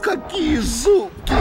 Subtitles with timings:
[0.00, 1.34] какие зубки!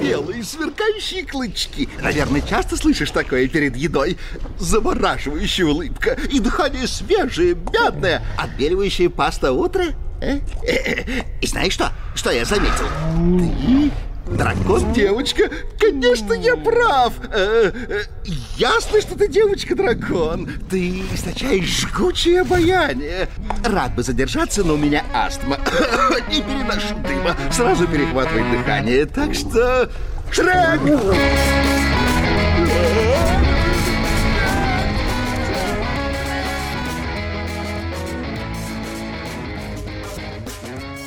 [0.00, 1.88] Белые сверкающие клычки.
[2.00, 4.18] Наверное, часто слышишь такое перед едой?
[4.58, 9.86] Завораживающая улыбка и дыхание свежее, мятное, отбеливающая паста утро.
[10.20, 10.38] Э?
[11.40, 11.92] И знаешь что?
[12.14, 12.86] Что я заметил?
[13.38, 13.92] Ты
[14.36, 17.14] Дракон, девочка, конечно, я прав.
[17.32, 18.02] Э, э,
[18.56, 20.50] ясно, что ты девочка-дракон.
[20.68, 23.28] Ты источаешь жгучее обаяние.
[23.64, 25.56] Рад бы задержаться, но у меня астма.
[26.28, 27.36] Не переношу дыма.
[27.50, 29.06] Сразу перехватывает дыхание.
[29.06, 29.90] Так что...
[30.30, 30.80] Шрек!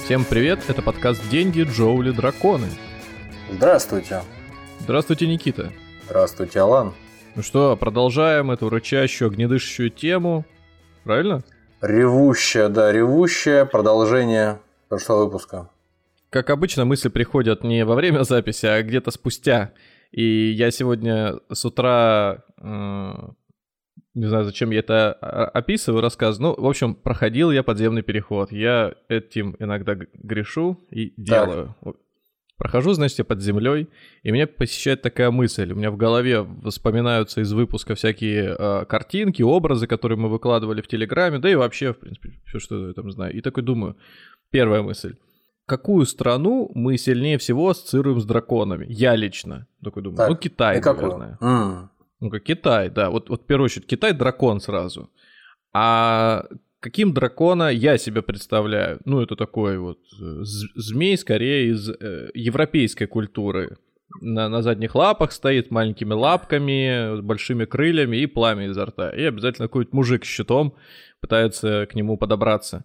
[0.03, 2.67] Всем привет, это подкаст «Деньги, Джоули, Драконы».
[3.51, 4.21] Здравствуйте.
[4.79, 5.71] Здравствуйте, Никита.
[6.05, 6.93] Здравствуйте, Алан.
[7.35, 10.45] Ну что, продолжаем эту рычащую, огнедышащую тему.
[11.03, 11.43] Правильно?
[11.81, 15.69] Ревущая, да, ревущая продолжение прошлого выпуска.
[16.29, 19.73] Как обычно, мысли приходят не во время записи, а где-то спустя.
[20.11, 23.13] И я сегодня с утра, э,
[24.13, 26.55] не знаю, зачем я это описываю, рассказываю.
[26.55, 28.51] Ну, в общем, проходил я подземный переход.
[28.51, 31.75] Я этим иногда грешу и делаю.
[31.83, 31.95] Так.
[32.61, 33.89] Прохожу, значит, под землей,
[34.21, 35.71] и меня посещает такая мысль.
[35.71, 40.87] У меня в голове вспоминаются из выпуска всякие э, картинки, образы, которые мы выкладывали в
[40.87, 43.33] Телеграме, да и вообще, в принципе, все, что я там знаю.
[43.33, 43.97] И такой думаю,
[44.51, 45.15] первая мысль.
[45.65, 48.85] Какую страну мы сильнее всего ассоциируем с драконами?
[48.87, 49.65] Я лично.
[49.83, 51.39] Такой думаю, так, ну Китай, наверное.
[51.41, 51.87] Mm.
[52.19, 53.09] Ну как Китай, да.
[53.09, 55.09] Вот, вот в первую очередь Китай дракон сразу.
[55.73, 56.45] А
[56.81, 58.99] каким дракона я себе представляю?
[59.05, 63.77] Ну, это такой вот э, змей, скорее, из э, европейской культуры.
[64.19, 69.09] На, на задних лапах стоит, маленькими лапками, с большими крыльями и пламя изо рта.
[69.11, 70.73] И обязательно какой-то мужик с щитом
[71.21, 72.83] пытается к нему подобраться.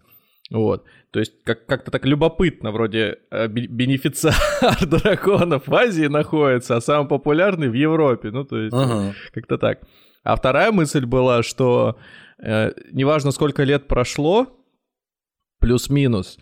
[0.49, 0.85] Вот.
[1.11, 7.09] То есть как- как-то так любопытно, вроде э, бенефициар драконов в Азии находится, а самый
[7.09, 8.29] популярный в Европе.
[8.31, 9.13] Ну, то есть uh-huh.
[9.33, 9.81] как-то так.
[10.23, 11.97] А вторая мысль была, что
[12.43, 14.47] Э, неважно, сколько лет прошло,
[15.59, 16.37] плюс-минус,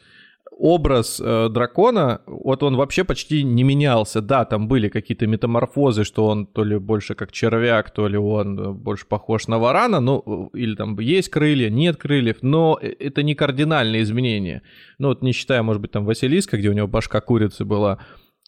[0.58, 4.22] образ э, дракона, вот он вообще почти не менялся.
[4.22, 8.60] Да, там были какие-то метаморфозы, что он то ли больше как червяк, то ли он
[8.60, 13.24] э, больше похож на варана, ну, или там есть крылья, нет крыльев, но э, это
[13.24, 14.62] не кардинальные изменения.
[14.98, 18.00] Ну, вот не считая, может быть, там Василиска, где у него башка курицы была.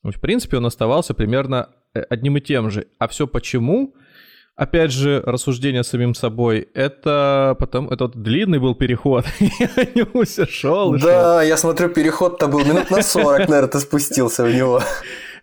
[0.03, 2.87] В принципе, он оставался примерно одним и тем же.
[2.99, 3.95] А все почему?
[4.57, 6.67] Опять же, рассуждение самим собой.
[6.73, 9.23] Это потом, это вот длинный был переход.
[9.39, 10.97] я не шел.
[10.97, 14.81] Да, я смотрю, переход-то был минут на 40, наверное, ты спустился в него.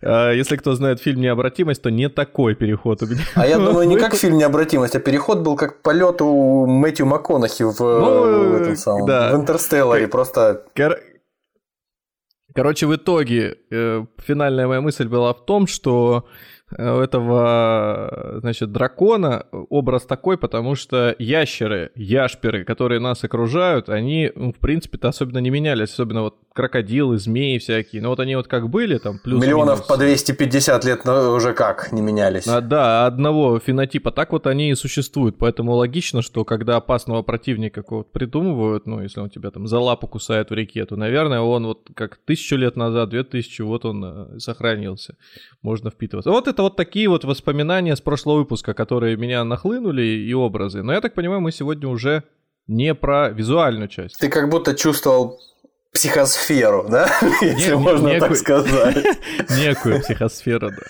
[0.01, 3.23] А, если кто знает фильм «Необратимость», то не такой переход у меня.
[3.33, 7.63] А я думаю, не как фильм «Необратимость», а переход был как полет у Мэтью МакКонахи
[7.63, 9.31] в, ну, в этом самом, да.
[9.31, 10.07] в «Интерстелларе».
[10.09, 10.65] Просто...
[10.75, 10.97] Кор...
[12.53, 16.25] Короче, в итоге э, финальная моя мысль была в том, что
[16.71, 24.51] у этого, значит, дракона образ такой, потому что ящеры, яшперы, которые нас окружают, они, ну,
[24.51, 28.01] в принципе-то особенно не менялись, особенно вот крокодилы, змеи всякие.
[28.01, 32.01] Но вот они вот как были там плюс Миллионов по 250 лет уже как не
[32.01, 32.47] менялись.
[32.47, 34.11] А, да, одного фенотипа.
[34.11, 35.37] Так вот они и существуют.
[35.37, 40.07] Поэтому логично, что когда опасного противника какого-то придумывают, ну, если он тебя там за лапу
[40.07, 44.05] кусает в реке, то, наверное, он вот как тысячу лет назад, две тысячи, вот он
[44.05, 45.17] э, сохранился.
[45.61, 46.31] Можно впитываться.
[46.31, 50.83] Вот это вот такие вот воспоминания с прошлого выпуска, которые меня нахлынули и образы.
[50.83, 52.23] Но я так понимаю, мы сегодня уже
[52.67, 54.17] не про визуальную часть.
[54.19, 55.39] Ты как будто чувствовал
[55.95, 57.09] психосферу, да?
[57.41, 58.97] Если не, можно некую, так сказать.
[59.49, 60.83] Некую психосферу, да.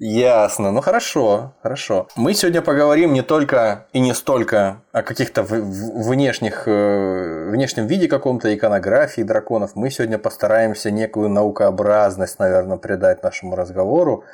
[0.00, 2.06] Ясно, ну хорошо, хорошо.
[2.14, 8.54] Мы сегодня поговорим не только и не столько о каких-то внешних, э, внешнем виде каком-то
[8.54, 9.72] иконографии драконов.
[9.74, 14.24] Мы сегодня постараемся некую наукообразность, наверное, придать нашему разговору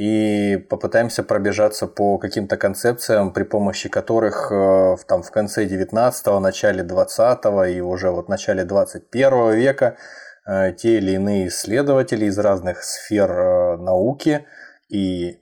[0.00, 6.82] и попытаемся пробежаться по каким-то концепциям, при помощи которых э, там, в конце 19-го, начале
[6.82, 9.98] 20-го и уже вот начале 21 века
[10.46, 14.46] э, те или иные исследователи из разных сфер э, науки
[14.88, 15.38] и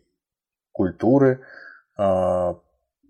[0.73, 1.41] культуры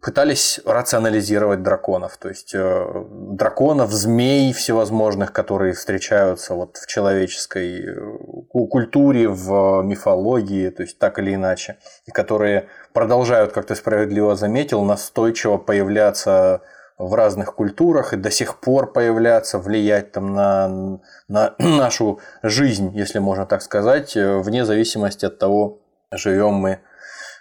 [0.01, 8.67] пытались рационализировать драконов, то есть э, драконов, змей всевозможных, которые встречаются вот в человеческой э,
[8.71, 14.83] культуре, в мифологии, то есть так или иначе, и которые продолжают, как ты справедливо заметил,
[14.85, 16.63] настойчиво появляться
[16.97, 23.19] в разных культурах и до сих пор появляться, влиять там на, на нашу жизнь, если
[23.19, 25.81] можно так сказать, э, вне зависимости от того,
[26.13, 26.81] живем мы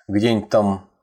[0.07, 0.96] где-нибудь там Э,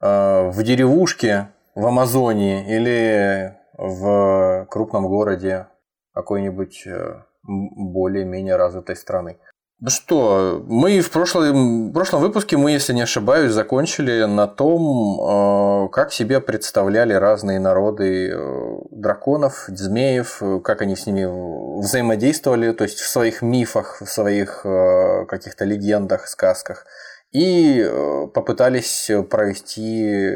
[0.00, 5.68] в деревушке в Амазонии или в крупном городе
[6.12, 9.38] какой-нибудь э, более-менее развитой страны.
[9.80, 15.20] Ну что, мы в прошлом, в прошлом выпуске, мы, если не ошибаюсь, закончили на том,
[15.20, 22.82] э, как себе представляли разные народы э, драконов, змеев, как они с ними взаимодействовали, то
[22.82, 26.84] есть в своих мифах, в своих э, каких-то легендах, сказках.
[27.32, 27.86] И
[28.32, 30.32] попытались провести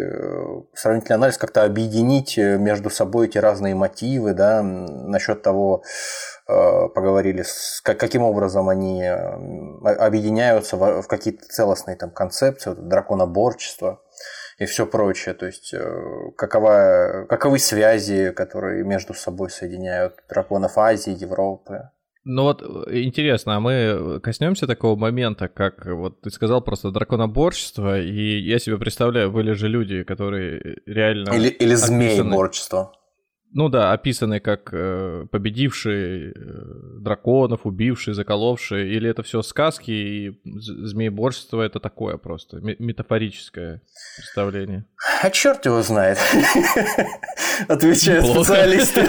[0.75, 5.83] сравнительный анализ, как-то объединить между собой эти разные мотивы, да, насчет того,
[6.49, 7.45] Э, поговорили,
[7.85, 9.15] каким образом они э,
[9.85, 14.03] объединяются в, какие-то целостные там концепции, драконоборчество
[14.59, 15.35] и все прочее.
[15.35, 21.91] То есть, э, какова, каковы связи, которые между собой соединяют драконов Азии, Европы.
[22.25, 28.39] Ну вот интересно, а мы коснемся такого момента, как вот ты сказал просто драконоборчество, и
[28.39, 31.31] я себе представляю, были же люди, которые реально...
[31.31, 32.93] Или, или змееборчество.
[33.55, 36.35] Ну да, описаны как э, победившие э,
[37.01, 43.83] драконов, убившие, заколовшие, или это все сказки, и змееборство это такое просто, метафорическое
[44.17, 44.87] представление?
[45.21, 46.19] А черт его знает,
[47.69, 48.99] отвечает специалист.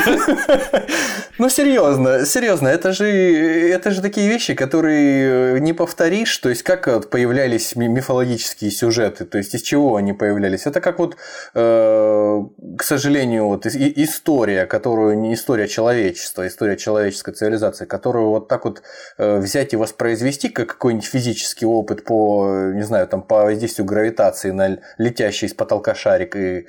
[1.40, 7.10] Ну, серьезно, серьезно, это же, это же такие вещи, которые не повторишь, то есть как
[7.10, 10.68] появлялись мифологические сюжеты, то есть из чего они появлялись.
[10.68, 11.18] Это как вот,
[11.56, 12.40] э,
[12.78, 18.66] к сожалению, вот история история, которую не история человечества, история человеческой цивилизации, которую вот так
[18.66, 18.82] вот
[19.18, 24.52] э, взять и воспроизвести, как какой-нибудь физический опыт по, не знаю, там, по воздействию гравитации
[24.52, 26.66] на летящий из потолка шарик, и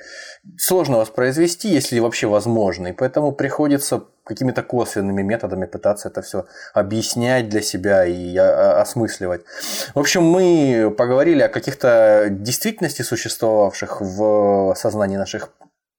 [0.57, 7.49] сложно воспроизвести, если вообще возможно, и поэтому приходится какими-то косвенными методами пытаться это все объяснять
[7.49, 9.41] для себя и осмысливать.
[9.93, 15.49] В общем, мы поговорили о каких-то действительности существовавших в сознании наших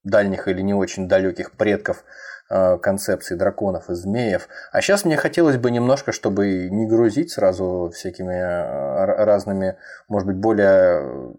[0.07, 2.05] дальних или не очень далеких предков
[2.49, 4.49] э, концепции драконов и змеев.
[4.73, 9.77] А сейчас мне хотелось бы немножко, чтобы не грузить сразу всякими э, разными,
[10.09, 11.35] может быть, более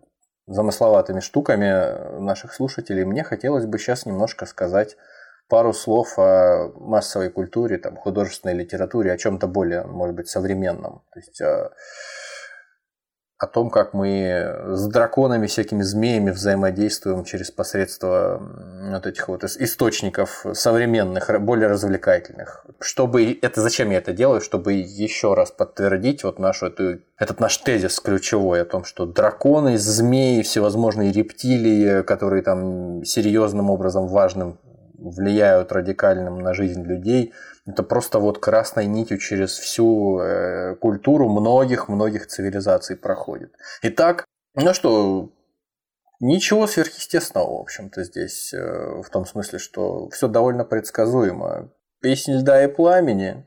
[0.47, 4.95] замысловатыми штуками наших слушателей, мне хотелось бы сейчас немножко сказать
[5.49, 11.03] пару слов о массовой культуре, там, художественной литературе, о чем-то более, может быть, современном.
[11.13, 11.41] То есть
[13.39, 18.41] о том, как мы с драконами, всякими змеями взаимодействуем через посредство
[18.91, 22.65] вот этих вот источников современных, более развлекательных.
[22.79, 24.41] Чтобы это, зачем я это делаю?
[24.41, 29.77] Чтобы еще раз подтвердить вот нашу эту, этот наш тезис ключевой о том, что драконы,
[29.77, 34.57] змеи, всевозможные рептилии, которые там серьезным образом важным
[34.97, 37.33] влияют радикальным на жизнь людей–
[37.67, 43.53] это просто вот красной нитью через всю э, культуру многих-многих цивилизаций проходит.
[43.81, 44.25] Итак,
[44.55, 45.31] ну что,
[46.21, 51.69] ничего сверхъестественного, в общем-то, здесь, э, в том смысле, что все довольно предсказуемо.
[52.01, 53.45] Песня льда и пламени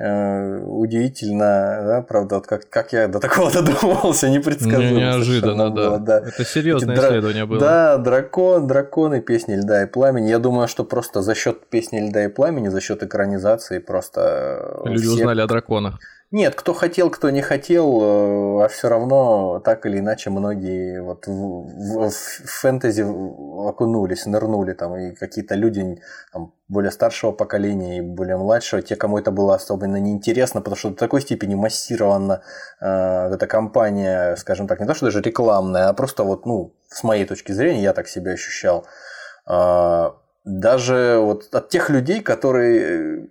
[0.00, 4.98] удивительно, да, правда, вот как, как я до такого додумался, непредсказуемо.
[4.98, 5.90] Неожиданно, да.
[5.90, 6.18] Было, да.
[6.20, 7.60] Это серьезное Эти исследование было.
[7.60, 10.30] Да, дракон, драконы, песни льда и пламени.
[10.30, 14.80] Я думаю, что просто за счет песни льда и пламени, за счет экранизации просто...
[14.86, 15.12] Люди все...
[15.12, 15.98] узнали о драконах.
[16.32, 21.26] Нет, кто хотел, кто не хотел, э, а все равно так или иначе многие вот
[21.26, 26.00] в, в, в фэнтези окунулись, нырнули там, и какие-то люди
[26.32, 30.90] там, более старшего поколения и более младшего, те, кому это было особенно неинтересно, потому что
[30.90, 32.42] до такой степени массирована
[32.80, 32.86] э,
[33.34, 37.24] эта компания, скажем так, не то, что даже рекламная, а просто вот, ну, с моей
[37.24, 38.86] точки зрения, я так себя ощущал.
[39.48, 40.12] Э,
[40.44, 43.30] даже вот от тех людей, которые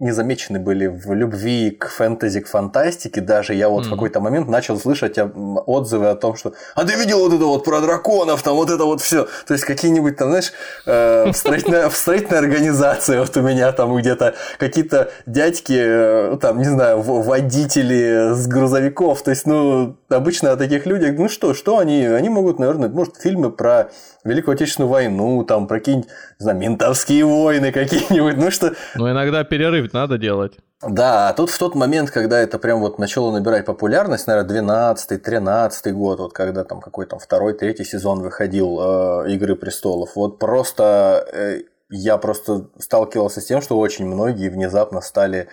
[0.00, 3.20] не замечены были в любви к фэнтези, к фантастике.
[3.20, 3.86] Даже я вот mm-hmm.
[3.86, 7.64] в какой-то момент начал слышать отзывы о том, что «А ты видел вот это вот
[7.64, 10.52] про драконов, там вот это вот все То есть какие-нибудь там, знаешь,
[10.86, 16.58] э, в, строительной, в строительной организации вот у меня там где-то какие-то дядьки, э, там,
[16.58, 19.22] не знаю, водители с грузовиков.
[19.22, 23.16] То есть, ну, обычно о таких людях, ну что, что они, они могут, наверное, может,
[23.16, 23.90] фильмы про
[24.24, 28.74] Великую Отечественную войну, там, про какие-нибудь, не знаю, ментовские войны какие-нибудь, ну что...
[28.94, 30.54] Ну, иногда перерыв надо делать.
[30.82, 35.90] Да, а тут в тот момент, когда это прям вот начало набирать популярность, наверное, 12-13
[35.90, 41.60] год, вот когда там какой-то второй, третий сезон выходил э, «Игры престолов», вот просто э,
[41.90, 45.48] я просто сталкивался с тем, что очень многие внезапно стали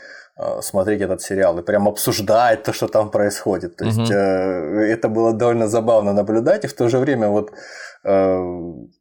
[0.62, 3.76] смотреть этот сериал и прям обсуждать то, что там происходит.
[3.76, 4.14] То есть угу.
[4.14, 7.52] э, это было довольно забавно наблюдать, и в то же время вот
[8.04, 8.38] э,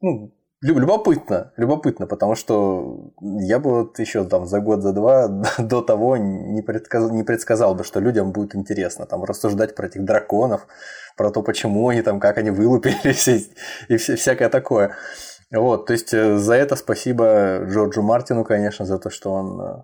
[0.01, 5.29] ну, Любопытно, любопытно, потому что я бы вот еще там за год, за два
[5.59, 10.05] до того не предсказал, не предсказал бы, что людям будет интересно там рассуждать про этих
[10.05, 10.67] драконов,
[11.17, 13.47] про то, почему они там, как они вылупились и,
[13.89, 14.93] и всякое такое.
[15.53, 19.83] Вот, то есть э, за это спасибо Джорджу Мартину, конечно, за то, что он э,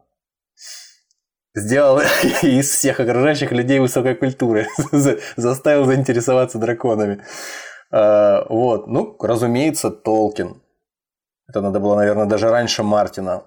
[1.54, 2.00] сделал
[2.42, 4.66] из всех окружающих людей высокой культуры,
[5.37, 7.23] заставил заинтересоваться драконами.
[7.90, 10.62] А, вот, ну, разумеется, Толкин.
[11.49, 13.44] Это надо было, наверное, даже раньше Мартина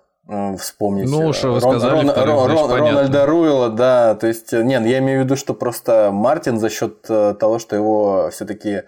[0.58, 1.10] вспомнить.
[1.10, 4.98] Ну, что вы Рон, сказали, Рон, Рон, Рон, Рональда Руэлла, да, то есть, нет, я
[5.00, 8.84] имею в виду, что просто Мартин за счет э, того, что его все-таки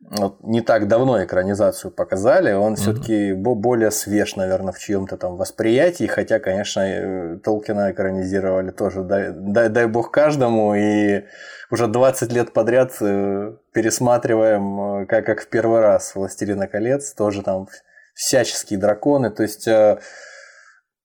[0.00, 2.76] вот не так давно экранизацию показали, он mm-hmm.
[2.76, 9.30] все-таки более свеж, наверное, в чьем-то там восприятии, хотя, конечно, э, Толкина экранизировали тоже, дай,
[9.30, 11.24] дай, дай бог каждому, и
[11.70, 17.68] уже 20 лет подряд э, пересматриваем, как, как в первый раз «Властелина колец», тоже там
[18.14, 19.68] всяческие драконы, то есть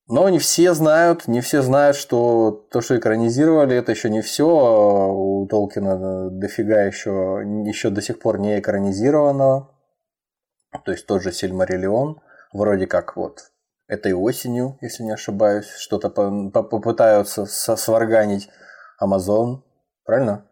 [0.08, 4.46] но не все знают, не все знают, что то, что экранизировали, это еще не все.
[4.46, 9.68] У Толкина дофига еще, еще до сих пор не экранизировано.
[10.84, 12.20] То есть тот же Сильмариллион,
[12.52, 13.50] вроде как вот
[13.88, 18.48] этой осенью, если не ошибаюсь, что-то попытаются сварганить
[19.02, 19.62] Amazon,
[20.04, 20.44] правильно?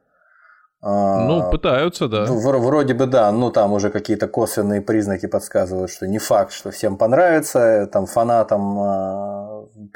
[0.87, 2.27] Ну, а, пытаются, да.
[2.27, 6.99] Вроде бы да, но там уже какие-то косвенные признаки подсказывают, что не факт, что всем
[6.99, 9.44] понравится, там фанатам а,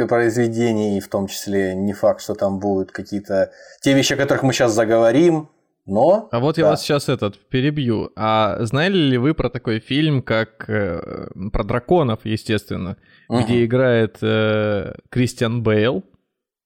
[0.07, 3.51] произведений, в том числе не факт, что там будут какие-то
[3.81, 5.49] те вещи, о которых мы сейчас заговорим,
[5.89, 6.29] но...
[6.31, 6.63] А вот да.
[6.63, 8.13] я вас сейчас этот перебью.
[8.15, 13.43] А знали ли вы про такой фильм, как э, про драконов, естественно, угу.
[13.43, 16.05] где играет э, Кристиан Бейл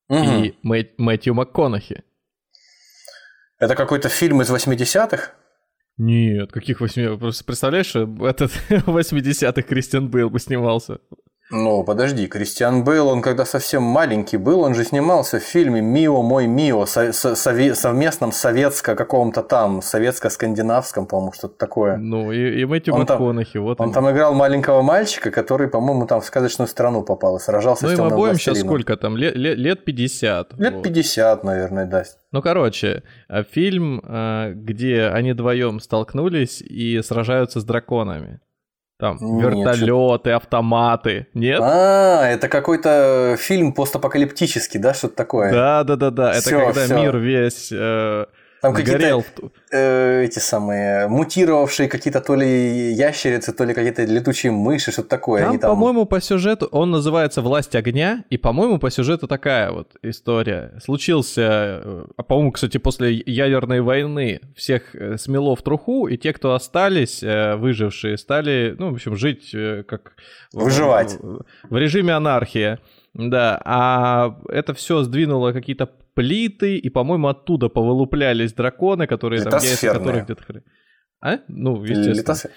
[0.08, 0.18] угу.
[0.18, 2.02] и Мэ- Мэтью МакКонахи?
[3.60, 5.30] Это какой-то фильм из 80-х?
[5.98, 10.98] Нет, каких 80 Просто представляешь, что этот 80-х Кристиан Бейл бы снимался?
[11.52, 16.22] Ну, подожди, Кристиан Бейл, он когда совсем маленький был, он же снимался в фильме «Мио,
[16.22, 21.98] мой Мио», со- со- совместном советско каком-то там, советско-скандинавском, по-моему, что-то такое.
[21.98, 23.94] Ну, и, и Мэтью МакКонахи, вот Он они.
[23.94, 27.98] там играл маленького мальчика, который, по-моему, там в сказочную страну попал и сражался ну, с
[27.98, 30.58] Ну, им обоим сейчас сколько там, лет, лет, лет 50.
[30.58, 30.82] Лет вот.
[30.82, 32.04] 50, наверное, да.
[32.32, 38.40] Ну, короче, э, фильм, э, где они вдвоем столкнулись и сражаются с драконами.
[38.98, 41.26] Там вертолеты, автоматы.
[41.34, 41.60] Нет?
[41.60, 45.50] А, это какой-то фильм постапокалиптический, да, что-то такое?
[45.50, 46.30] Да, да, да, да.
[46.30, 46.98] Это всё, когда всё.
[46.98, 48.26] мир весь э,
[48.62, 49.24] там какие-то
[49.72, 55.42] э, эти самые мутировавшие какие-то то ли ящерицы, то ли какие-то летучие мыши, что-то такое.
[55.42, 55.70] Там, там...
[55.72, 60.74] по-моему, по сюжету он называется «Власть огня», и, по-моему, по сюжету такая вот история.
[60.80, 66.32] Случился, э, а, по-моему, кстати, после ядерной войны всех э, смело в труху, и те,
[66.32, 69.50] кто остались, э, выжившие, стали, ну, в общем, жить
[69.88, 70.12] как...
[70.52, 71.18] Выживать.
[71.18, 72.78] В, в режиме анархии.
[73.14, 79.92] Да, а это все сдвинуло какие-то плиты, и, по-моему, оттуда повылуплялись драконы, которые там яйца
[79.92, 80.62] которых где-то...
[81.20, 81.38] А?
[81.48, 82.14] Ну, естественно.
[82.14, 82.50] Литосфер.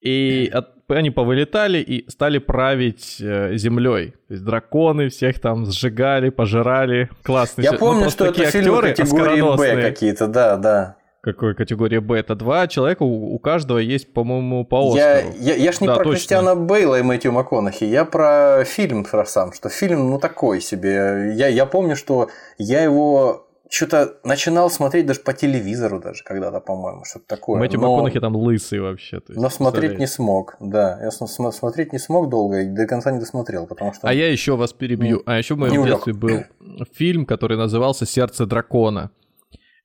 [0.00, 4.12] И от, они повылетали и стали править э, землей.
[4.28, 7.10] То есть драконы всех там сжигали, пожирали.
[7.24, 10.97] Классный Я помню, ну, что это фильмы категории Б какие-то, да, да.
[11.20, 12.16] Какой категория Б?
[12.18, 15.32] Это два человека, у, у каждого есть, по-моему, по Оскару.
[15.40, 16.18] Я, я, я ж не да, про точно.
[16.18, 21.32] Кристиана Бейла и Мэтью МакКонахи, я про фильм про сам, что фильм, ну, такой себе.
[21.34, 27.04] Я, я помню, что я его что-то начинал смотреть даже по телевизору даже когда-то, по-моему,
[27.04, 27.60] что-то такое.
[27.60, 27.88] Мэтью но...
[27.88, 29.20] МакКонахи там лысый вообще.
[29.28, 30.98] Есть, но смотреть не смог, да.
[31.02, 34.08] Я смотреть не смог долго и до конца не досмотрел, потому что...
[34.08, 35.22] А я еще вас перебью.
[35.26, 36.44] А еще в моем детстве был
[36.94, 39.10] фильм, который назывался «Сердце дракона».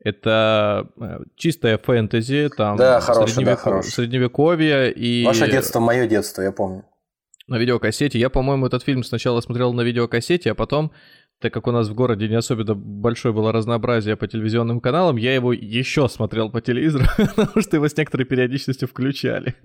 [0.04, 3.56] Это э, чистая фэнтези, там да, хороший, средневек...
[3.58, 3.92] да, хороший.
[3.92, 5.26] средневековье и...
[5.26, 6.84] Ваше детство, мое детство, я помню.
[7.48, 8.20] На видеокассете.
[8.20, 10.92] Я, по-моему, этот фильм сначала смотрел на видеокассете, а потом
[11.44, 15.36] так как у нас в городе не особенно большое было разнообразие по телевизионным каналам, я
[15.36, 19.56] его еще смотрел по телевизору, потому что его с некоторой периодичностью включали.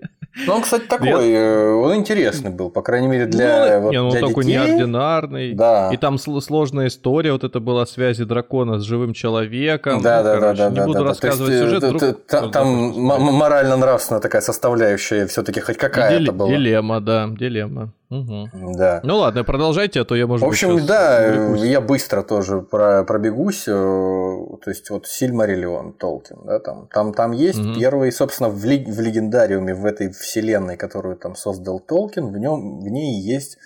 [0.44, 1.20] Ну, он, кстати, такой, Нет?
[1.20, 4.58] Э, он интересный был, по крайней мере, для, ну, вот, не, ну, для такой детей.
[4.58, 5.54] неординарный.
[5.54, 5.90] Да.
[5.92, 10.02] И там сложная история, вот это была связи дракона с живым человеком.
[10.02, 10.80] Да, ну, да, короче, да, да.
[10.80, 11.84] Не буду да, рассказывать есть, сюжет.
[11.84, 16.50] Вдруг, там там морально-нравственная такая составляющая все-таки хоть какая-то была.
[16.50, 17.92] Дилемма, да, дилемма.
[18.10, 18.48] Угу.
[18.76, 19.00] Да.
[19.02, 21.60] Ну ладно, продолжайте, а то я, может В общем, быть, да, бегусь.
[21.62, 23.68] я быстро тоже про, пробегусь.
[23.68, 27.74] Э, то есть, вот Сильмариллион Толкин, да, там, там, там есть угу.
[27.74, 32.80] первый, собственно, в, ли, в легендариуме, в этой вселенной, которую там создал Толкин, в, нем,
[32.80, 33.58] в ней есть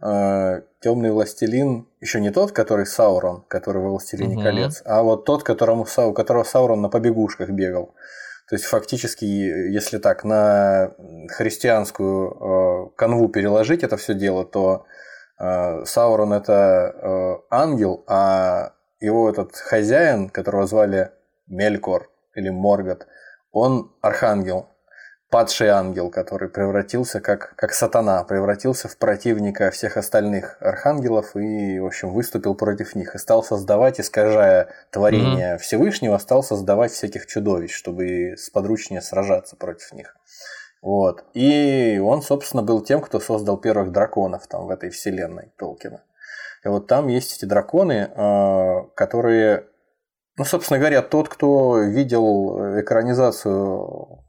[0.00, 4.42] э, темный властелин, еще не тот, который Саурон, который во Властелине угу.
[4.42, 7.94] колец, а вот тот, которому, у которого Саурон на побегушках бегал.
[8.48, 10.94] То есть фактически, если так на
[11.28, 14.86] христианскую э, канву переложить это все дело, то
[15.38, 21.10] э, Саурон это э, ангел, а его этот хозяин, которого звали
[21.46, 23.06] Мелькор или Моргот,
[23.52, 24.70] он архангел.
[25.30, 31.86] Падший ангел, который превратился как, как сатана, превратился в противника всех остальных архангелов и, в
[31.86, 35.58] общем, выступил против них и стал создавать, искажая творение mm-hmm.
[35.58, 40.16] Всевышнего, стал создавать всяких чудовищ, чтобы сподручнее сражаться против них.
[40.80, 41.24] Вот.
[41.34, 46.02] И он, собственно, был тем, кто создал первых драконов там в этой вселенной Толкина.
[46.64, 49.66] И вот там есть эти драконы, а, которые,
[50.36, 54.24] ну, собственно говоря, тот, кто видел экранизацию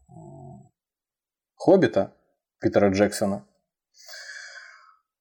[1.60, 2.14] Хоббита
[2.62, 3.46] Питера Джексона,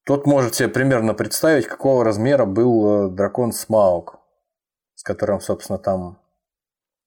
[0.04, 4.20] тот может себе примерно представить, какого размера был э, дракон Смаук,
[4.94, 6.22] с которым, собственно, там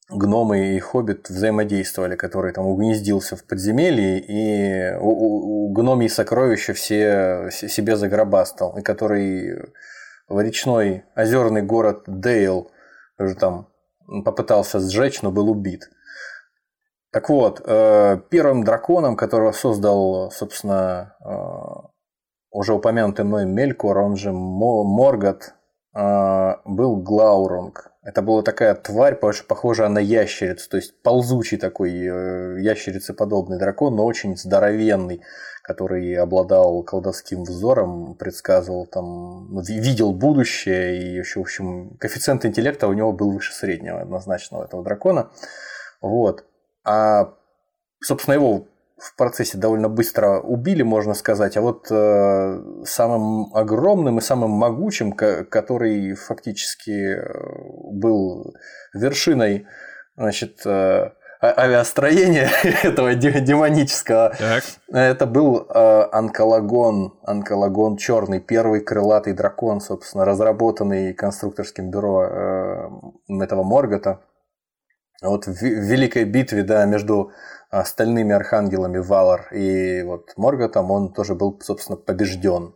[0.10, 6.74] гномы и хоббит взаимодействовали, который там угнездился в подземелье и у, у, у гномий сокровища
[6.74, 9.72] все себе загробастал, и который
[10.28, 12.70] в речной озерный город Дейл
[13.18, 13.70] уже там
[14.26, 15.90] попытался сжечь, но был убит.
[17.12, 21.88] Так вот, э, первым драконом, которого создал, собственно, э,
[22.52, 25.54] уже упомянутый мной Мелькор, он же Моргот,
[25.94, 27.92] э, был Глаурунг.
[28.04, 34.38] Это была такая тварь, похожая на ящерицу, то есть ползучий такой ящерицеподобный дракон, но очень
[34.38, 35.22] здоровенный,
[35.64, 42.94] который обладал колдовским взором, предсказывал там, видел будущее, и еще, в общем, коэффициент интеллекта у
[42.94, 45.30] него был выше среднего однозначно у этого дракона.
[46.02, 46.46] Вот.
[46.84, 47.34] А,
[48.04, 51.58] собственно, его в процессе довольно быстро убили, можно сказать.
[51.58, 57.24] А вот э, самым огромным и самым могучим, который фактически э,
[57.94, 58.54] был
[58.94, 59.66] вершиной
[60.16, 61.12] значит, э,
[61.42, 62.48] а, авиастроения
[62.84, 64.64] этого демонического, так.
[64.94, 72.90] это был э, Анкалагон, Анкалагон черный, первый крылатый дракон, собственно, разработанный конструкторским бюро э,
[73.42, 74.22] этого Моргота.
[75.22, 77.32] Вот в великой битве, да, между
[77.70, 82.74] остальными архангелами Валар и вот Морготом он тоже был, собственно, побежден.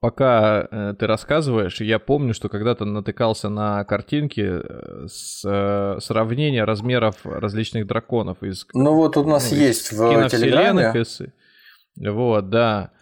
[0.00, 6.62] Пока э, ты рассказываешь, я помню, что когда-то натыкался на картинки э, с э, сравнения
[6.62, 8.66] размеров различных драконов из.
[8.74, 10.92] Ну вот у нас ну, есть в Телеграме.
[11.00, 11.20] Из...
[11.96, 12.92] Вот, да.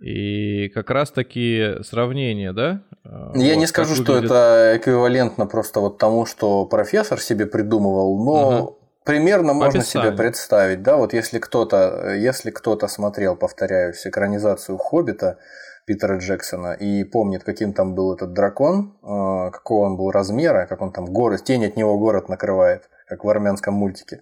[0.00, 2.82] И как раз таки сравнение, да?
[3.04, 8.48] Я вот, не скажу, что это эквивалентно просто вот тому, что профессор себе придумывал, но
[8.48, 8.70] ага.
[9.04, 15.38] примерно можно себе представить, да, вот если кто-то, если кто-то смотрел, повторяюсь, экранизацию Хоббита
[15.86, 20.82] Питера Джексона и помнит, каким там был этот дракон, э, какого он был размера, как
[20.82, 24.20] он там город, тень от него город накрывает, как в армянском мультике.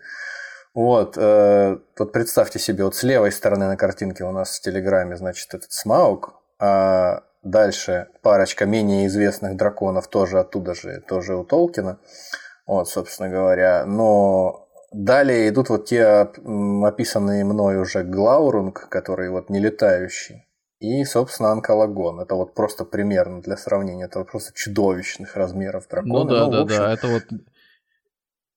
[0.74, 5.16] Вот, э, вот представьте себе, вот с левой стороны на картинке у нас в Телеграме,
[5.16, 11.98] значит, этот Смаук, а дальше парочка менее известных драконов тоже оттуда же, тоже у Толкина,
[12.66, 19.60] вот, собственно говоря, но далее идут вот те описанные мной уже Глаурунг, который вот не
[19.60, 20.44] летающий,
[20.80, 22.20] и, собственно, Анкалагон.
[22.20, 24.04] Это вот просто примерно для сравнения.
[24.04, 26.12] Это просто чудовищных размеров дракона.
[26.12, 26.76] Ну да, ну, да, общем...
[26.76, 26.92] да.
[26.92, 27.22] Это вот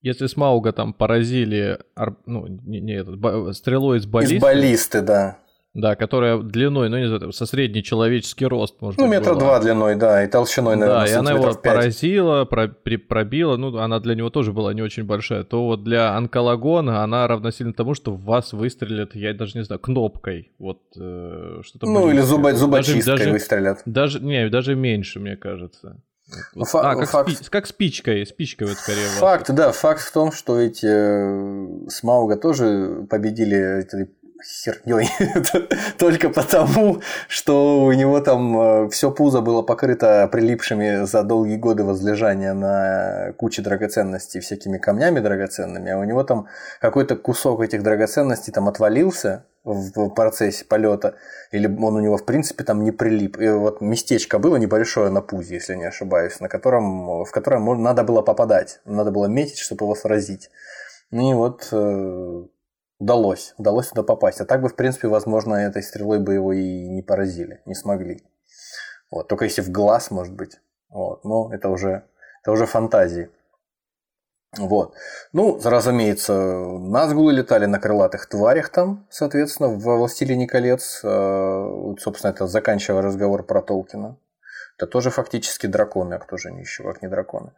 [0.07, 1.79] если Смауга там поразили,
[2.25, 4.35] ну, не, не этот, стрелой из баллисты.
[4.35, 5.37] Из баллисты, да.
[5.73, 9.95] Да, которая длиной, ну не знаю, со средний человеческий рост, может Ну, метра два длиной,
[9.95, 11.61] да, и толщиной, наверное, Да, и она его 5.
[11.61, 15.83] поразила, про, при, пробила, ну, она для него тоже была не очень большая, то вот
[15.83, 20.81] для онкологона она равносильна тому, что в вас выстрелят, я даже не знаю, кнопкой, вот
[20.95, 23.81] э, что-то Ну, или зуба, зубочисткой даже, выстрелят.
[23.85, 26.01] Даже, не, даже меньше, мне кажется.
[26.55, 27.29] Вот, Фа- а, как, факт...
[27.29, 29.07] спи- как спичкой, спичкой вот скорее.
[29.19, 34.09] Факт, да, факт в том, что эти э, Смауга тоже победили этой
[34.43, 35.09] херней
[35.97, 41.83] только потому, что у него там э, все пузо было покрыто прилипшими за долгие годы
[41.83, 46.47] возлежания на куче драгоценностей всякими камнями драгоценными, а у него там
[46.79, 51.15] какой-то кусок этих драгоценностей там отвалился в процессе полета,
[51.51, 53.37] или он у него в принципе там не прилип.
[53.37, 58.03] И вот местечко было небольшое на пузе, если не ошибаюсь, на котором, в котором надо
[58.03, 60.49] было попадать, надо было метить, чтобы его сразить.
[61.11, 62.45] Ну и вот э,
[62.99, 64.41] удалось, удалось туда попасть.
[64.41, 68.23] А так бы, в принципе, возможно, этой стрелой бы его и не поразили, не смогли.
[69.11, 70.59] Вот, только если в глаз, может быть.
[70.89, 72.03] Вот, но это уже,
[72.41, 73.29] это уже фантазии.
[74.57, 74.95] Вот.
[75.33, 81.01] Ну, разумеется, Назгулы летали на крылатых тварях там, соответственно, в «Властелине колец».
[81.03, 84.17] Э, собственно, это заканчивая разговор про Толкина.
[84.77, 87.51] Это тоже фактически драконы, а кто же они еще, как не драконы.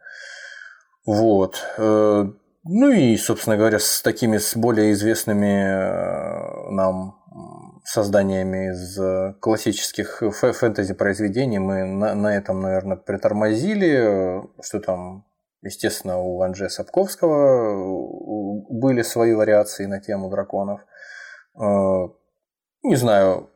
[1.06, 1.64] Вот.
[2.64, 7.16] Э, ну и, собственно говоря, с такими с более известными э, нам
[7.84, 8.98] созданиями из
[9.40, 14.42] классических фэнтези произведений мы на, на этом, наверное, притормозили.
[14.62, 15.26] Что там
[15.62, 18.08] Естественно, у Анже Сапковского
[18.70, 20.80] были свои вариации на тему драконов.
[21.54, 23.50] Не знаю,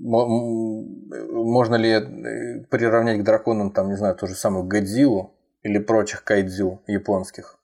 [0.00, 6.24] можно ли э, приравнять к драконам, там, не знаю, ту же самую Годзиллу или прочих
[6.24, 7.57] кайдзю японских.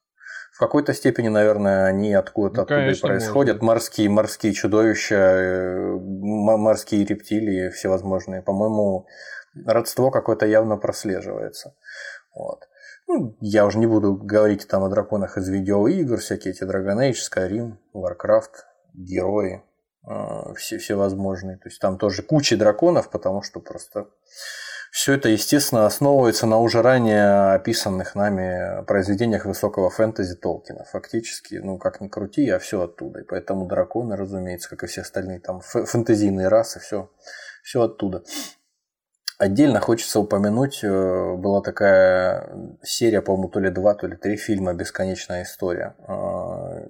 [0.55, 3.57] В какой-то степени, наверное, они откуда-то ну, оттуда и происходят.
[3.57, 3.67] Можно.
[3.67, 8.41] Морские, морские чудовища, э, морские рептилии всевозможные.
[8.41, 9.09] По-моему,
[9.67, 11.75] родство какое-то явно прослеживается.
[12.33, 12.69] Вот.
[13.09, 17.17] Ну, я уже не буду говорить там о драконах из видеоигр, всякие эти Dragon Age,
[17.17, 18.63] Skyrim, Warcraft,
[18.95, 19.65] герои,
[20.09, 21.57] э, все, всевозможные.
[21.57, 24.07] То есть там тоже куча драконов, потому что просто
[24.95, 30.85] все это, естественно, основывается на уже ранее описанных нами произведениях высокого фэнтези Толкина.
[30.85, 33.19] Фактически, ну, как ни крути, а все оттуда.
[33.19, 37.11] И поэтому драконы, разумеется, как и все остальные там фэнтезийные расы, все,
[37.65, 38.23] все оттуда.
[39.37, 42.49] Отдельно хочется упомянуть, э, была такая
[42.85, 45.97] серия, по-моему, то ли два, то ли три фильма «Бесконечная история».
[46.07, 46.87] Э,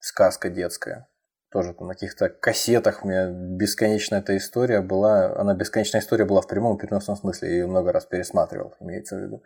[0.00, 1.06] сказка детская
[1.50, 5.36] тоже там на каких-то кассетах у меня бесконечная эта история была.
[5.36, 7.48] Она бесконечная история была в прямом и переносном смысле.
[7.48, 9.42] Я ее много раз пересматривал, имеется в виду.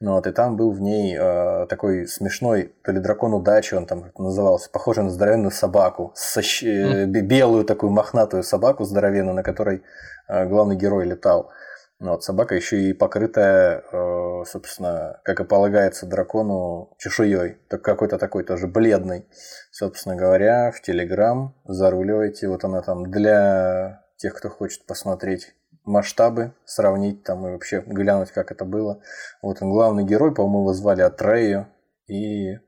[0.00, 3.86] Ну, вот, и там был в ней э, такой смешной, то ли дракон удачи, он
[3.86, 9.84] там назывался, похожий на здоровенную собаку, со, э, белую такую мохнатую собаку здоровенную, на которой
[10.26, 11.52] э, главный герой летал.
[12.10, 17.58] Вот, собака еще и покрытая, э, собственно, как и полагается дракону, чешуей.
[17.68, 19.24] Так какой-то такой тоже бледный.
[19.70, 22.48] Собственно говоря, в Телеграм заруливайте.
[22.48, 28.50] Вот она там для тех, кто хочет посмотреть масштабы, сравнить там и вообще глянуть, как
[28.50, 29.00] это было.
[29.40, 31.68] Вот он главный герой, по-моему, его звали Атрею
[32.08, 32.58] и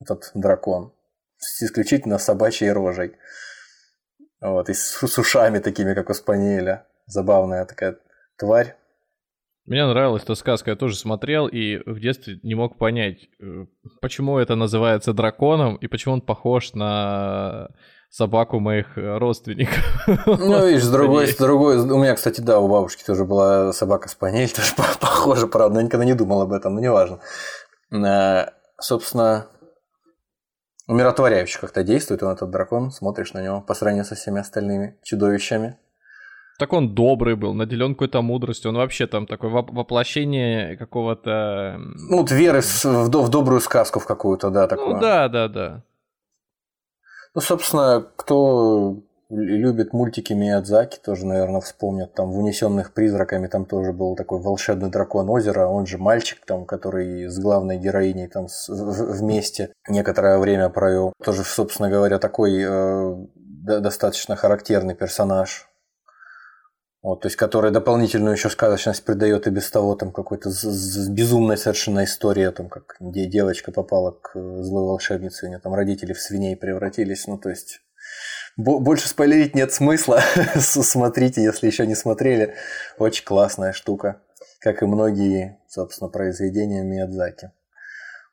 [0.00, 0.94] этот дракон
[1.36, 3.16] с исключительно собачьей рожей.
[4.40, 6.86] Вот, и с, с ушами такими, как у Спаниеля.
[7.06, 7.96] Забавная такая
[8.36, 8.76] тварь.
[9.66, 13.64] Мне нравилась эта сказка, я тоже смотрел и в детстве не мог понять, э,
[14.02, 17.68] почему это называется драконом и почему он похож на
[18.10, 19.82] собаку моих э, родственников.
[20.26, 24.10] Ну, видишь, с другой, с другой, у меня, кстати, да, у бабушки тоже была собака
[24.10, 27.20] спаниель, тоже похожа, правда, я никогда не думал об этом, но неважно.
[27.90, 29.46] Э, собственно,
[30.86, 35.78] умиротворяюще как-то действует он, этот дракон, смотришь на него по сравнению со всеми остальными чудовищами.
[36.58, 38.70] Так он добрый был, наделен какой-то мудростью.
[38.70, 41.76] Он вообще там такое воплощение какого-то...
[41.78, 44.94] Ну, вот веры в, в добрую сказку в какую-то, да, такое.
[44.94, 45.82] Ну, да, да, да.
[47.34, 52.14] Ну, собственно, кто любит мультики Миядзаки, тоже, наверное, вспомнят.
[52.14, 56.66] Там в «Унесенных призраками» там тоже был такой волшебный дракон озера, он же мальчик, там,
[56.66, 61.12] который с главной героиней там с, вместе некоторое время провел.
[61.24, 63.16] Тоже, собственно говоря, такой э,
[63.80, 65.68] достаточно характерный персонаж
[67.04, 70.48] вот, то есть, которая дополнительную еще сказочность придает и без того там какой-то
[71.10, 75.74] безумная совершенно история, там, как где девочка попала к э, злой волшебнице, у нее там
[75.74, 77.82] родители в свиней превратились, ну, то есть,
[78.56, 80.22] больше спойлерить нет смысла,
[80.58, 82.54] смотрите, если еще не смотрели,
[82.96, 84.22] очень классная штука,
[84.60, 87.52] как и многие, собственно, произведения Миядзаки.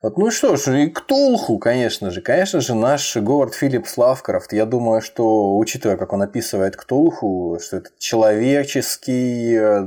[0.01, 2.21] Вот, ну что ж, и Ктулху, конечно же.
[2.21, 4.51] Конечно же, наш Говард Филлипс Лавкрафт.
[4.51, 9.85] Я думаю, что, учитывая, как он описывает Ктулху, что это человеческий э,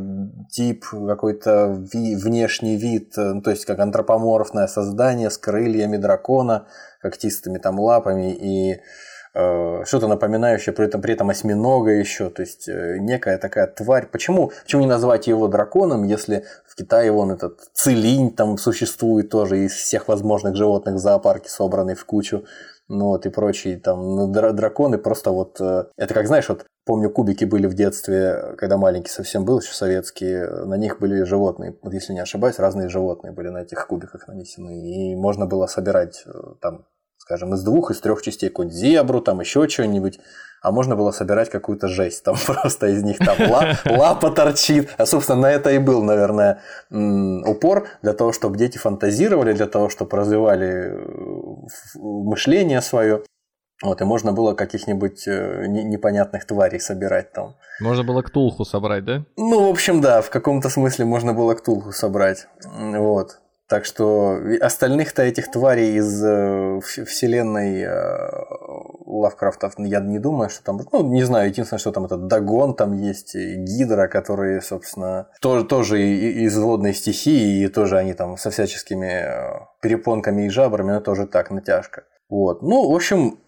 [0.52, 6.68] тип, какой-то ви- внешний вид, э, ну, то есть как антропоморфное создание с крыльями дракона,
[7.00, 8.80] когтистыми там лапами и
[9.36, 14.06] Э, что-то напоминающее при этом, при этом осьминога еще, то есть некая такая тварь.
[14.06, 19.64] Почему, почему не назвать его драконом, если в Китае вон этот целинь там существует тоже
[19.64, 22.46] из всех возможных животных в зоопарке, собранный в кучу,
[22.88, 27.08] ну вот и прочие там ну, драконы просто вот, э, это как знаешь, вот Помню,
[27.08, 31.94] кубики были в детстве, когда маленький совсем был, еще советские, на них были животные, вот
[31.94, 36.26] если не ошибаюсь, разные животные были на этих кубиках нанесены, и можно было собирать
[36.60, 36.84] там
[37.24, 40.20] скажем, из двух, из трех частей, какую-нибудь зебру, там еще что-нибудь,
[40.64, 43.36] а можно было собирать какую-то жесть, там просто из них там
[43.84, 44.88] лапа торчит.
[44.96, 49.90] А, собственно, на это и был, наверное, упор для того, чтобы дети фантазировали, для того,
[49.90, 53.22] чтобы развивали э, мышление свое.
[53.82, 57.56] Вот, и можно было каких-нибудь э, непонятных тварей собирать там.
[57.80, 59.24] Можно было ктулху собрать, да?
[59.36, 62.46] Ну, в общем, да, в каком-то смысле можно было ктулху собрать.
[62.64, 63.38] Вот.
[63.68, 67.84] Так что остальных-то этих тварей из э, вселенной
[69.20, 70.80] Лавкрафта я не думаю, что там...
[70.92, 76.02] Ну, не знаю, единственное, что там этот Дагон там есть, Гидра, которые, собственно, тоже, тоже
[76.02, 81.26] из водной стихии, и тоже они там со всяческими э, перепонками и жабрами, но тоже
[81.26, 82.04] так, натяжка.
[82.28, 82.62] Вот.
[82.62, 83.38] Ну, в общем,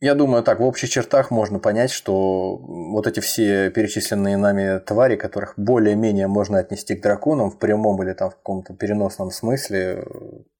[0.00, 5.16] я думаю, так, в общих чертах можно понять, что вот эти все перечисленные нами твари,
[5.16, 10.02] которых более-менее можно отнести к драконам в прямом или там в каком-то переносном смысле,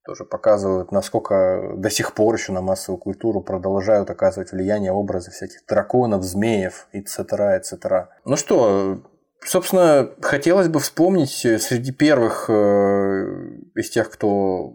[0.05, 5.65] тоже показывают, насколько до сих пор еще на массовую культуру продолжают оказывать влияние образы всяких
[5.67, 8.07] драконов, змеев, и etc., etc.
[8.25, 9.03] Ну что,
[9.45, 12.53] собственно, хотелось бы вспомнить среди первых э,
[13.75, 14.75] из тех, кто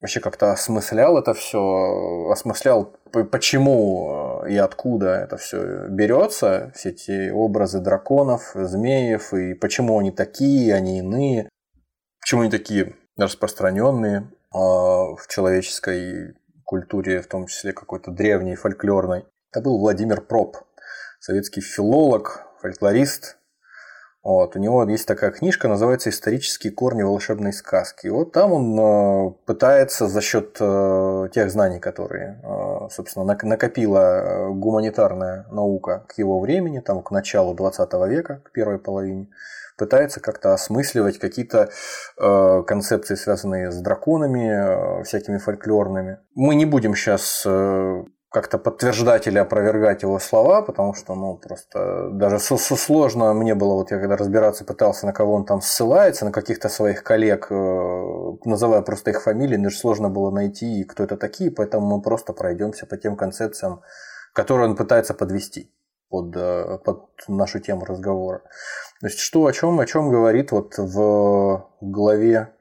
[0.00, 2.96] вообще как-то осмыслял это все, осмыслял,
[3.30, 10.10] почему э, и откуда это все берется, все эти образы драконов, змеев, и почему они
[10.10, 11.48] такие, они иные,
[12.20, 19.24] почему они такие распространенные в человеческой культуре, в том числе какой-то древней, фольклорной.
[19.50, 20.56] Это был Владимир Проб,
[21.20, 23.36] советский филолог, фольклорист,
[24.22, 28.06] вот, у него есть такая книжка, называется «Исторические корни волшебной сказки».
[28.06, 34.50] И вот там он э, пытается за счет э, тех знаний, которые, э, собственно, накопила
[34.52, 39.26] гуманитарная наука к его времени, там, к началу 20 века, к первой половине,
[39.76, 41.70] пытается как-то осмысливать какие-то
[42.16, 46.18] концепции, связанные с драконами, всякими фольклорными.
[46.34, 47.46] Мы не будем сейчас
[48.32, 53.90] как-то подтверждать или опровергать его слова, потому что, ну, просто даже сложно мне было, вот
[53.90, 58.80] я когда разбираться пытался, на кого он там ссылается, на каких-то своих коллег, э, называя
[58.80, 62.96] просто их фамилии, даже сложно было найти, кто это такие, поэтому мы просто пройдемся по
[62.96, 63.82] тем концепциям,
[64.32, 65.70] которые он пытается подвести
[66.12, 68.42] под, э, под нашу тему разговора.
[69.00, 72.52] То есть, что о чем, о чем говорит вот в главе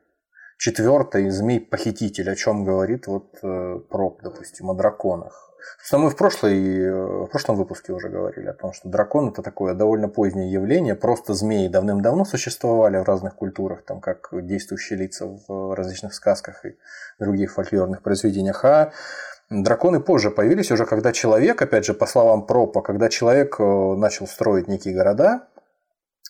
[0.57, 5.49] четвертой «Змей-похититель», о чем говорит вот э, проб, допустим, о драконах.
[5.83, 9.75] Что мы в, прошлой, в прошлом выпуске уже говорили о том, что дракон это такое
[9.75, 10.95] довольно позднее явление.
[10.95, 16.77] Просто змеи давным-давно существовали в разных культурах, там как действующие лица в различных сказках и
[17.19, 18.65] других фольклорных произведениях.
[18.65, 18.91] А
[19.51, 24.25] драконы позже появились уже, когда человек, опять же, по словам Пропа, когда человек э, начал
[24.25, 25.47] строить некие города,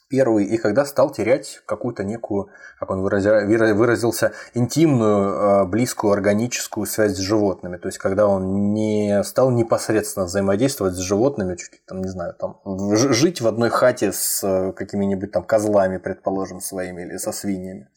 [0.09, 7.13] первый, и когда стал терять какую-то некую, как он выразился, интимную, э, близкую, органическую связь
[7.13, 7.77] с животными.
[7.77, 12.59] То есть, когда он не стал непосредственно взаимодействовать с животными, чуть там, не знаю, там,
[12.95, 17.87] жить в одной хате с э, какими-нибудь там козлами, предположим, своими или со свиньями.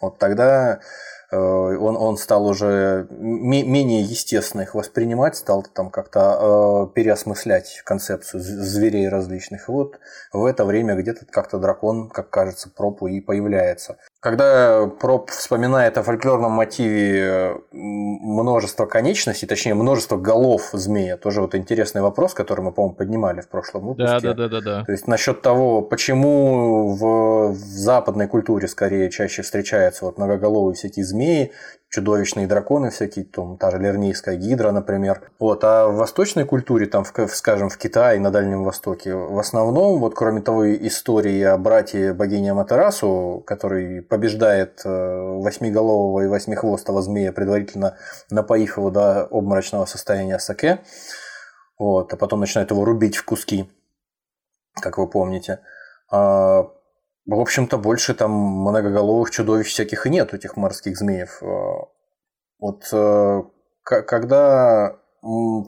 [0.00, 0.80] Вот тогда
[1.36, 9.08] он, он стал уже менее естественно их воспринимать, стал там как-то э, переосмыслять концепцию зверей
[9.08, 9.68] различных.
[9.68, 9.98] И вот
[10.32, 13.98] в это время где-то как-то дракон, как кажется, пропу и появляется.
[14.20, 21.54] Когда Проб вспоминает о фольклорном мотиве э, множество конечностей, точнее множество голов змея, тоже вот
[21.54, 24.18] интересный вопрос, который мы, по-моему, поднимали в прошлом выпуске.
[24.20, 24.84] Да, да, да, да, да.
[24.84, 31.04] То есть насчет того, почему в, в западной культуре скорее чаще встречаются вот многоголовые всякие
[31.04, 31.17] змеи,
[31.90, 35.30] чудовищные драконы всякие, там, та же лернийская гидра, например.
[35.38, 35.64] Вот.
[35.64, 40.14] А в восточной культуре, там, в, скажем, в Китае, на Дальнем Востоке, в основном, вот
[40.14, 47.96] кроме того истории о брате богини Аматерасу, который побеждает э, восьмиголового и восьмихвостого змея, предварительно
[48.30, 50.80] напоив его до обморочного состояния саке,
[51.78, 53.70] вот, а потом начинает его рубить в куски,
[54.74, 55.60] как вы помните.
[57.30, 61.42] А в общем-то, больше там многоголовых чудовищ всяких и нет, этих морских змеев.
[61.42, 61.46] Э,
[62.58, 63.42] вот э,
[63.82, 64.96] когда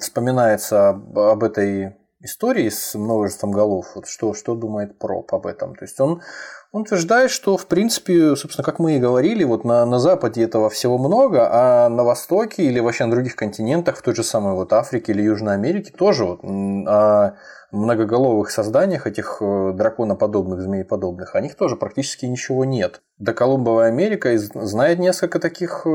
[0.01, 5.75] вспоминается об, об этой истории с множеством голов, вот что, что думает Проб об этом?
[5.75, 6.23] То есть он,
[6.72, 10.70] он утверждает, что, в принципе, собственно, как мы и говорили, вот на, на Западе этого
[10.70, 14.72] всего много, а на Востоке или вообще на других континентах, в той же самой вот
[14.72, 17.35] Африке или Южной Америке тоже вот, а
[17.72, 23.00] многоголовых созданиях, этих э, драконоподобных, змееподобных, о них тоже практически ничего нет.
[23.18, 25.88] До Колумбовая Америка знает несколько таких э,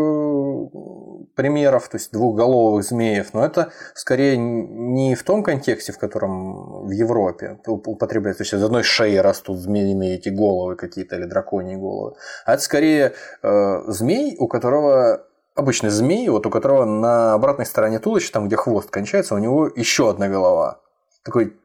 [1.35, 6.91] примеров, то есть двухголовых змеев, но это скорее не в том контексте, в котором в
[6.91, 12.15] Европе употребляется, то есть из одной шеи растут змеиные эти головы какие-то или драконьи головы,
[12.45, 17.99] а это скорее э, змей, у которого обычный змей, вот у которого на обратной стороне
[17.99, 20.79] туловища, там где хвост кончается, у него еще одна голова.
[21.23, 21.55] Такой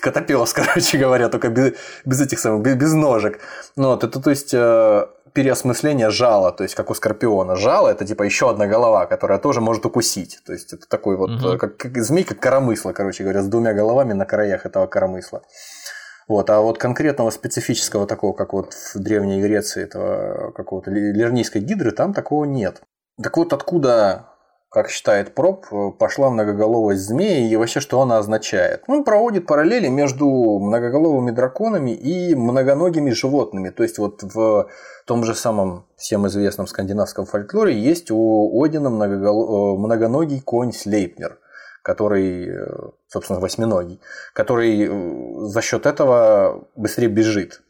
[0.00, 3.40] Котопес, короче говоря, только без, без этих самых, без, без ножек.
[3.76, 7.56] Ну, вот, это, то есть, э, переосмысление жала, то есть, как у скорпиона.
[7.56, 10.40] Жало– это, типа, еще одна голова, которая тоже может укусить.
[10.44, 11.58] То есть, это такой вот, угу.
[11.58, 15.42] как, как змей, как коромысло, короче говоря, с двумя головами на краях этого коромысла.
[16.28, 21.90] Вот, а вот конкретного специфического такого, как вот в Древней Греции, этого какого-то лернийской гидры,
[21.90, 22.82] там такого нет.
[23.20, 24.26] Так вот, откуда
[24.70, 25.66] как считает Проб,
[25.98, 28.84] пошла многоголовость змеи и вообще что она означает.
[28.86, 30.26] Он проводит параллели между
[30.60, 33.70] многоголовыми драконами и многоногими животными.
[33.70, 34.68] То есть вот в
[35.06, 39.76] том же самом всем известном скандинавском фольклоре есть у Одина многогол...
[39.76, 41.38] многоногий конь Слейпнер
[41.82, 42.46] который,
[43.08, 44.02] собственно, восьминогий,
[44.34, 44.86] который
[45.48, 47.62] за счет этого быстрее бежит.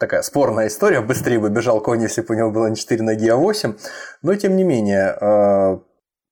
[0.00, 1.00] такая спорная история.
[1.00, 3.74] Быстрее бы бежал конь, если бы у него было не 4 ноги, а 8.
[4.22, 5.78] Но, тем не менее, э,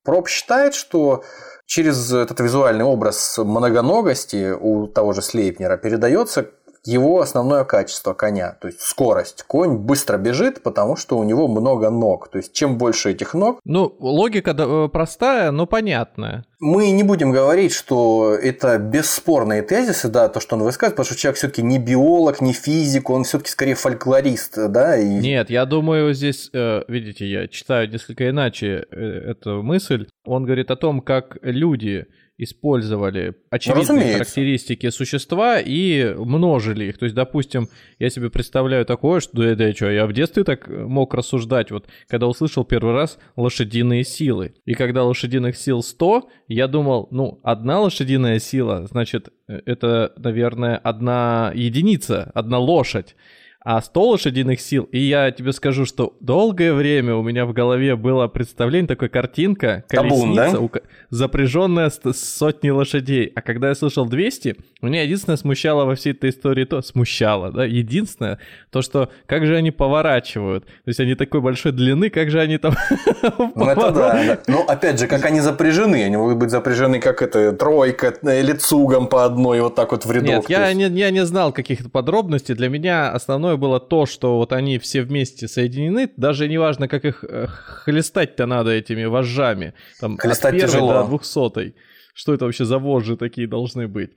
[0.03, 1.23] Проб считает, что
[1.65, 6.51] через этот визуальный образ многоногости у того же Слейпнера передается
[6.85, 9.43] его основное качество коня, то есть скорость.
[9.43, 12.27] Конь быстро бежит, потому что у него много ног.
[12.29, 13.59] То есть чем больше этих ног...
[13.63, 16.45] Ну, логика э, простая, но понятная.
[16.59, 21.15] Мы не будем говорить, что это бесспорные тезисы, да, то, что он высказывает, потому что
[21.21, 24.97] человек все-таки не биолог, не физик, он все-таки скорее фольклорист, да.
[24.97, 25.05] И...
[25.05, 30.07] Нет, я думаю, здесь, э, видите, я читаю несколько иначе э, эту мысль.
[30.25, 36.97] Он говорит о том, как люди использовали очевидные ну, характеристики существа и множили их.
[36.97, 37.69] То есть, допустим,
[37.99, 41.87] я себе представляю такое, что да, да, что, я в детстве так мог рассуждать, вот
[42.07, 44.55] когда услышал первый раз лошадиные силы.
[44.65, 50.77] И когда лошадиных сил 100, я думал, ну, одна лошадиная сила, значит, э, это, наверное,
[50.77, 53.15] одна единица, одна лошадь
[53.63, 54.83] а 100 лошадиных сил.
[54.91, 59.85] И я тебе скажу, что долгое время у меня в голове было представление, такой картинка,
[59.87, 60.81] колесница, Табун, да?
[61.09, 63.31] запряженная с сотней лошадей.
[63.35, 67.65] А когда я слышал 200, меня единственное смущало во всей этой истории то, смущало, да,
[67.65, 70.65] единственное, то, что как же они поворачивают.
[70.65, 72.75] То есть они такой большой длины, как же они там
[73.55, 77.53] Ну это да, Ну опять же, как они запряжены, они могут быть запряжены как это
[77.53, 80.27] тройка или цугом по одной вот так вот в рядок.
[80.27, 82.55] Нет, я не, я не знал каких-то подробностей.
[82.55, 87.23] Для меня основное было то, что вот они все вместе соединены, даже неважно, как их
[87.23, 89.73] э, хлестать-то надо этими вожжами.
[89.99, 90.93] Там, Хлестать от первой тяжело.
[90.93, 91.75] до двухсотой
[92.13, 94.11] что это вообще за вожжи такие должны быть.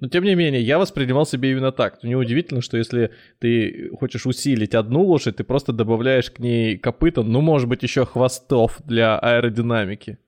[0.00, 2.02] Но тем не менее, я воспринимал себе именно так.
[2.02, 7.42] Неудивительно, что если ты хочешь усилить одну лошадь, ты просто добавляешь к ней копыта, ну,
[7.42, 10.18] может быть, еще хвостов для аэродинамики.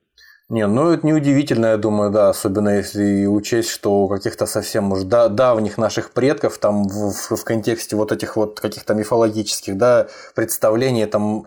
[0.48, 5.02] Не, ну это неудивительно, я думаю, да, особенно если учесть, что у каких-то совсем уж
[5.02, 10.06] да, давних наших предков, там в, в, в контексте вот этих вот каких-то мифологических, да,
[10.36, 11.46] представлений, там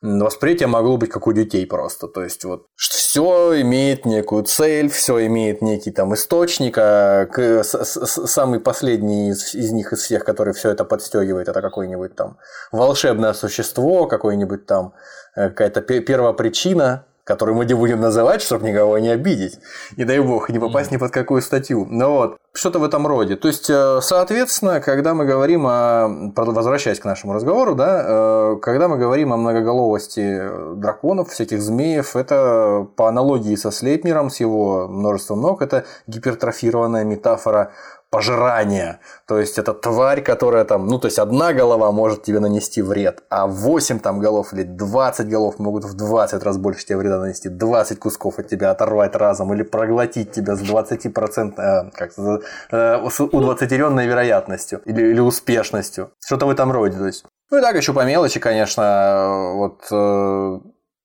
[0.00, 2.06] восприятие могло быть как у детей просто.
[2.06, 7.74] То есть вот все имеет некую цель, все имеет некий там источник, а к, с,
[7.74, 12.38] с, самый последний из, из них из всех, который все это подстегивает, это какое-нибудь там
[12.70, 14.94] волшебное существо, какой-нибудь там
[15.34, 19.58] э, какая-то первопричина, который мы не будем называть, чтобы никого не обидеть.
[19.98, 21.86] Не дай бог, не попасть ни под какую статью.
[21.90, 23.36] Ну вот, что-то в этом роде.
[23.36, 26.32] То есть, э, соответственно, когда мы говорим о...
[26.34, 30.40] Возвращаясь к нашему разговору, да, э, когда мы говорим о многоголовости
[30.76, 37.72] драконов, всяких змеев, это по аналогии со Слейпнером, с его множеством ног, это гипертрофированная метафора
[38.10, 39.00] пожирания.
[39.26, 43.22] То есть это тварь, которая там, ну то есть одна голова может тебе нанести вред,
[43.28, 47.48] а 8 там голов или 20 голов могут в 20 раз больше тебе вреда нанести,
[47.48, 53.20] 20 кусков от тебя оторвать разом или проглотить тебя с 20% э, как, э, с
[53.20, 56.10] удвоцатеренной вероятностью или, или успешностью.
[56.24, 56.96] Что-то в этом роде.
[56.96, 57.24] То есть.
[57.50, 60.60] Ну и так еще по мелочи, конечно, вот э,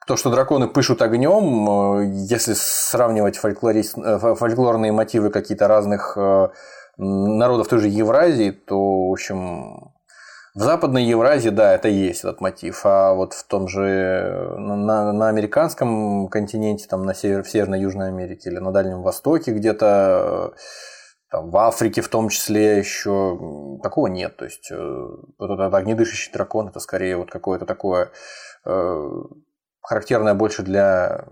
[0.07, 6.17] то, что драконы пышут огнем, э, если сравнивать фольклорист, э, фольклорные мотивы какие-то разных
[6.97, 9.93] народов той же Евразии, то, в общем,
[10.55, 15.29] в Западной Евразии, да, это есть этот мотив, а вот в том же, на, на
[15.29, 20.53] американском континенте, там, на север, в Северной Южной Америке или на Дальнем Востоке где-то,
[21.31, 24.37] там, в Африке в том числе еще такого нет.
[24.37, 28.11] То есть, э, вот этот огнедышащий дракон, это скорее вот какое-то такое
[28.65, 29.09] э,
[29.83, 31.25] характерное больше для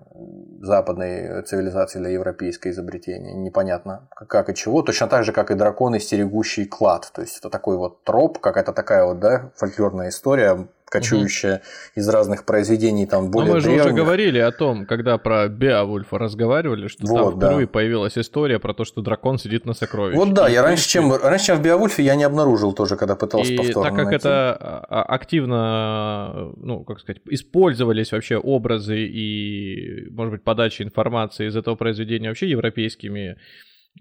[0.62, 3.34] западной цивилизации, для европейской изобретения.
[3.34, 4.82] Непонятно как и чего.
[4.84, 7.10] Точно так же, как и драконы, стерегущий клад.
[7.14, 11.62] То есть это такой вот троп, какая-то такая вот да, фольклорная история кочующая угу.
[11.96, 13.86] из разных произведений там более Но мы же древних.
[13.86, 17.72] уже говорили о том, когда про Беовульфа разговаривали, что вот, там впервые да.
[17.72, 20.18] появилась история про то, что дракон сидит на сокровище.
[20.18, 23.16] Вот да, и я раньше, чем, раньше, чем в Беовульфе, я не обнаружил тоже, когда
[23.16, 24.18] пытался и повторно так как найти.
[24.18, 31.48] это а, а, активно, ну, как сказать, использовались вообще образы и, может быть, подача информации
[31.48, 33.38] из этого произведения вообще европейскими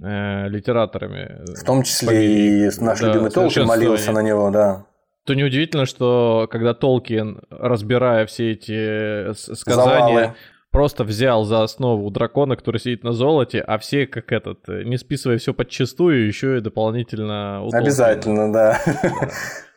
[0.02, 1.44] э, литераторами.
[1.54, 4.86] В том числе и наш да, любимый Толкин молился на него, да
[5.24, 10.34] то неудивительно, что когда Толкин, разбирая все эти сказания, Завалы.
[10.70, 15.38] просто взял за основу дракона, который сидит на золоте, а все как этот, не списывая
[15.38, 17.66] все подчистую, еще и дополнительно...
[17.72, 18.80] Обязательно, да.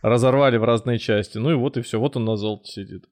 [0.01, 1.37] Разорвали в разные части.
[1.37, 3.05] Ну и вот и все, вот он на золоте сидит.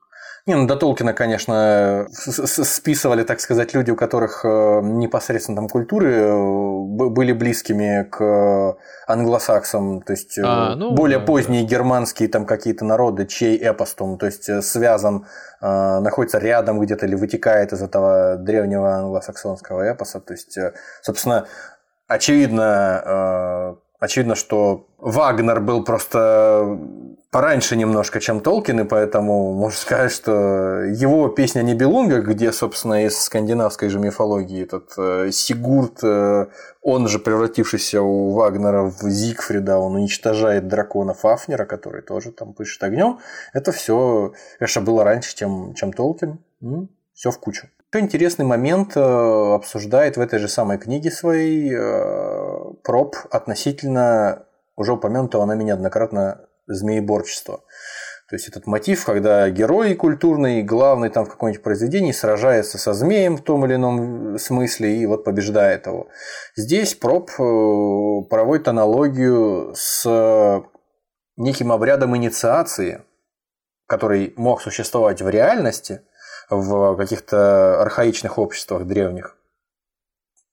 [0.47, 6.13] Не, ну до Толкина, конечно, списывали, так сказать, люди, у которых э, непосредственно там культуры
[6.13, 8.75] э, были близкими к
[9.05, 11.69] англосаксам, то есть э, а, ну, более да, поздние да.
[11.69, 15.27] германские там какие-то народы, чей эпос там, то есть связан,
[15.61, 20.57] находится рядом где-то или вытекает из этого древнего англосаксонского эпоса, то есть,
[21.03, 21.45] собственно,
[22.07, 26.79] очевидно, очевидно, что Вагнер был просто
[27.31, 33.17] пораньше немножко, чем Толкин, и поэтому можно сказать, что его песня «Нибелунга», где, собственно, из
[33.19, 36.47] скандинавской же мифологии этот э, Сигурд, э,
[36.81, 42.83] он же превратившийся у Вагнера в Зигфрида, он уничтожает дракона Фафнера, который тоже там пышет
[42.83, 43.19] огнем.
[43.53, 46.39] Это все, конечно, было раньше, чем, чем Толкин.
[47.13, 47.67] Все в кучу.
[47.93, 51.71] Еще интересный момент э, обсуждает в этой же самой книге своей
[52.83, 57.63] проб относительно уже упомянутого нами неоднократно змееборчество.
[58.29, 63.35] То есть этот мотив, когда герой культурный, главный там в каком-нибудь произведении сражается со змеем
[63.35, 66.07] в том или ином смысле и вот побеждает его.
[66.55, 70.63] Здесь проб э, проводит аналогию с
[71.35, 73.01] неким обрядом инициации,
[73.85, 76.01] который мог существовать в реальности,
[76.49, 79.35] в каких-то архаичных обществах древних.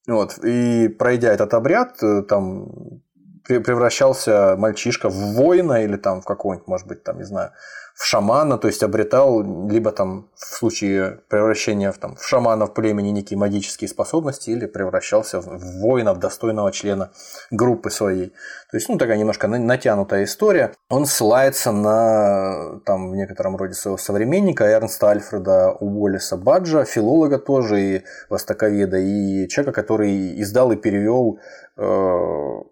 [0.08, 0.38] Вот.
[0.42, 3.02] И пройдя этот обряд, э, там
[3.48, 7.52] превращался мальчишка в воина или там в какого-нибудь, может быть, там, не знаю,
[7.98, 12.72] в шамана, то есть обретал либо там в случае превращения в, там, в шамана в
[12.72, 17.10] племени некие магические способности или превращался в воина, в достойного члена
[17.50, 18.28] группы своей.
[18.70, 20.72] То есть, ну, такая немножко натянутая история.
[20.88, 27.80] Он ссылается на, там, в некотором роде своего современника Эрнста Альфреда Уоллеса Баджа, филолога тоже
[27.80, 31.40] и востоковеда, и человека, который издал и перевел
[31.76, 32.62] э,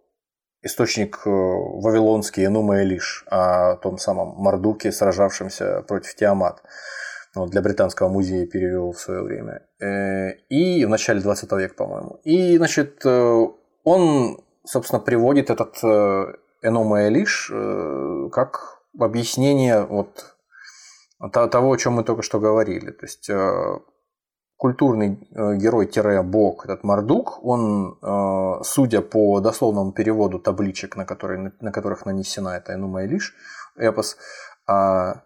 [0.66, 6.62] источник э, вавилонский Энума Элиш о том самом Мардуке, сражавшемся против Тиамат.
[7.34, 9.62] Вот, для Британского музея перевел в свое время.
[9.80, 12.20] Э, и в начале 20 века, по-моему.
[12.24, 13.46] И, значит, э,
[13.84, 15.82] он, собственно, приводит этот
[16.62, 17.52] Энума Элиш
[18.32, 20.36] как объяснение вот
[21.30, 22.90] того, о чем мы только что говорили.
[22.90, 23.30] То есть
[24.56, 31.72] культурный э, герой-бог, этот Мардук, он, э, судя по дословному переводу табличек, на, которые, на
[31.72, 33.34] которых нанесена эта Энума Элиш,
[33.76, 34.16] эпос,
[34.66, 35.22] а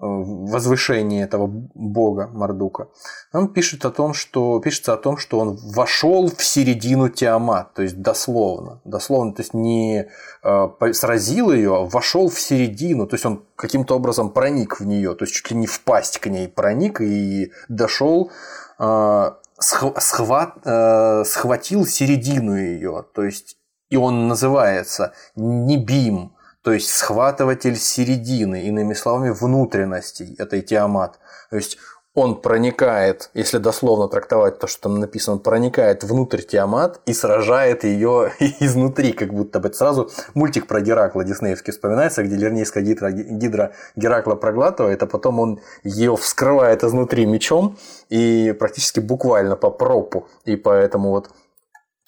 [0.00, 2.88] возвышении этого бога Мардука,
[3.32, 7.82] он пишет о том, что пишется о том, что он вошел в середину Тиамат, то
[7.82, 10.08] есть дословно, дословно, то есть не
[10.44, 15.16] э, сразил ее, а вошел в середину, то есть он каким-то образом проник в нее,
[15.16, 21.86] то есть чуть ли не впасть к ней проник и дошел э, схват, э, схватил
[21.86, 23.58] середину ее, то есть
[23.90, 31.18] и он называется Небим, то есть схватыватель середины, иными словами, внутренностей этой Тиамат.
[31.50, 31.78] То есть
[32.14, 37.84] он проникает, если дословно трактовать то, что там написано, он проникает внутрь Тиамат и сражает
[37.84, 39.72] ее изнутри, как будто бы.
[39.72, 45.60] Сразу мультик про Геракла диснеевский вспоминается, где лернейская гидра, гидра Геракла проглатывает, а потом он
[45.84, 47.76] ее вскрывает изнутри мечом
[48.08, 50.26] и практически буквально по пропу.
[50.44, 51.30] И поэтому вот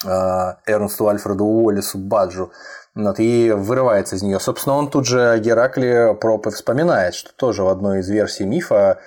[0.04, 2.50] а, Эрнсту Альфреду Уоллесу Баджу
[2.94, 4.40] вот, и вырывается из нее.
[4.40, 8.98] Собственно, он тут же о Геракле Пропы вспоминает, что тоже в одной из версий мифа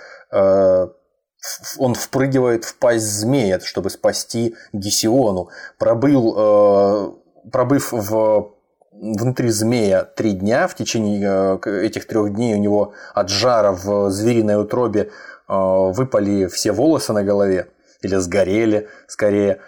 [1.78, 5.50] он впрыгивает в пасть змея, чтобы спасти Гесиону.
[5.78, 7.12] Пробыл, э,
[7.52, 8.54] пробыв в
[8.92, 14.10] внутри змея три дня, в течение э, этих трех дней у него от жара в
[14.10, 15.12] звериной утробе
[15.48, 17.68] выпали все волосы на голове,
[18.02, 19.60] или сгорели скорее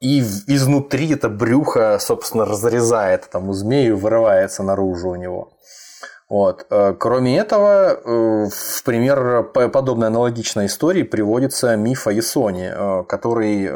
[0.00, 5.52] и изнутри это брюхо, собственно, разрезает там у змею, вырывается наружу у него.
[6.30, 6.66] Вот.
[6.70, 13.68] Э, кроме этого, э, в пример подобной аналогичной истории приводится миф о Ясоне, э, который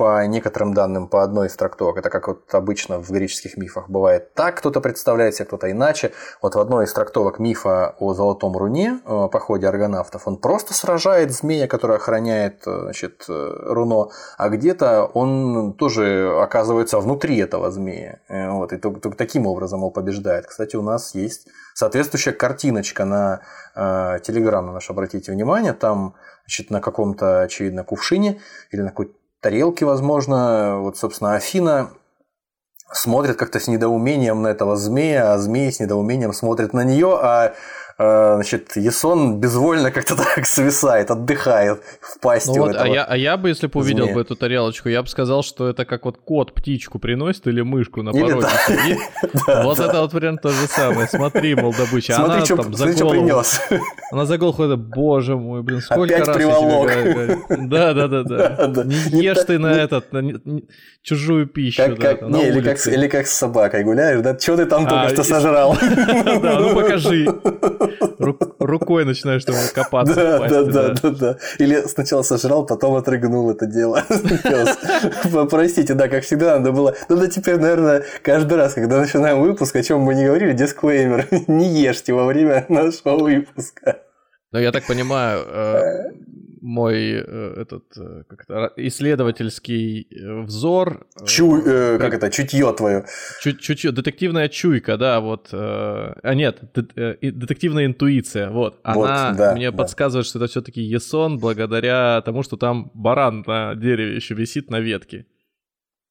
[0.00, 1.98] по некоторым данным по одной из трактовок.
[1.98, 6.12] Это как вот обычно в греческих мифах бывает так, кто-то представляет себе, кто-то иначе.
[6.40, 11.32] Вот в одной из трактовок мифа о Золотом Руне, о походе аргонавтов, он просто сражает
[11.32, 18.20] змея, который охраняет значит, руно, а где-то он тоже оказывается внутри этого змея.
[18.30, 20.46] Вот, и только, только таким образом его побеждает.
[20.46, 23.40] Кстати, у нас есть соответствующая картиночка на
[23.74, 26.14] э, Телеграм на наш, обратите внимание, там
[26.46, 28.40] значит, на каком-то, очевидно, кувшине
[28.70, 30.78] или на какой-то тарелки, возможно.
[30.80, 31.90] Вот, собственно, Афина
[32.92, 37.54] смотрит как-то с недоумением на этого змея, а змей с недоумением смотрит на нее, а
[38.00, 43.36] значит, Ясон безвольно как-то так свисает, отдыхает в пасти ну вот, а, я, а я
[43.36, 46.54] бы, если бы увидел бы эту тарелочку, я бы сказал, что это как вот кот
[46.54, 48.98] птичку приносит или мышку на пороге сидит.
[49.70, 51.08] Вот это вот прям то же самое.
[51.08, 52.16] Смотри, мол, добыча.
[52.16, 53.42] Она там за голову.
[54.10, 56.90] Она за голову ходит, боже мой, блин, сколько раз приволок.
[57.68, 58.84] Да, да, да, да.
[58.84, 60.06] Не ешь ты на этот,
[61.02, 61.82] чужую пищу.
[61.82, 64.34] Не, или как с собакой гуляешь, да?
[64.36, 65.76] Чего ты там только а, что сожрал?
[65.80, 67.26] Да, ну покажи.
[68.58, 70.14] Рукой начинаешь там копаться.
[70.14, 71.38] Да, да, да, да, да.
[71.58, 74.02] Или сначала сожрал, потом отрыгнул это дело.
[75.50, 76.94] Простите, да, как всегда, надо было...
[77.08, 81.26] Надо теперь, наверное, каждый раз, когда начинаем выпуск, о чем мы не говорили, дисклеймер.
[81.48, 83.98] Не ешьте во время нашего выпуска.
[84.52, 86.10] Но я так понимаю, э,
[86.60, 91.06] мой э, этот э, как это, исследовательский э, взор.
[91.26, 93.04] Чу, э, как это, чутье твое.
[93.42, 95.48] чу- чуть-чуть, детективная чуйка, да, вот.
[95.52, 98.80] э, а нет, детективная интуиция, вот.
[98.84, 99.76] Вот, Она да, мне да.
[99.76, 104.80] подсказывает, что это все-таки Есон, благодаря тому, что там баран на дереве еще висит на
[104.80, 105.26] ветке.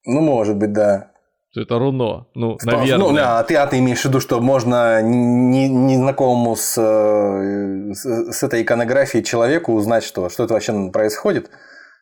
[0.06, 1.09] Ну, может быть, да.
[1.52, 2.28] Что это руно.
[2.36, 2.98] Ну, наверное.
[2.98, 7.94] Ну, да, а ты, а ты имеешь в виду, что можно не- незнакомому с, э,
[7.94, 11.50] с, с этой иконографией человеку узнать, что, что это вообще происходит,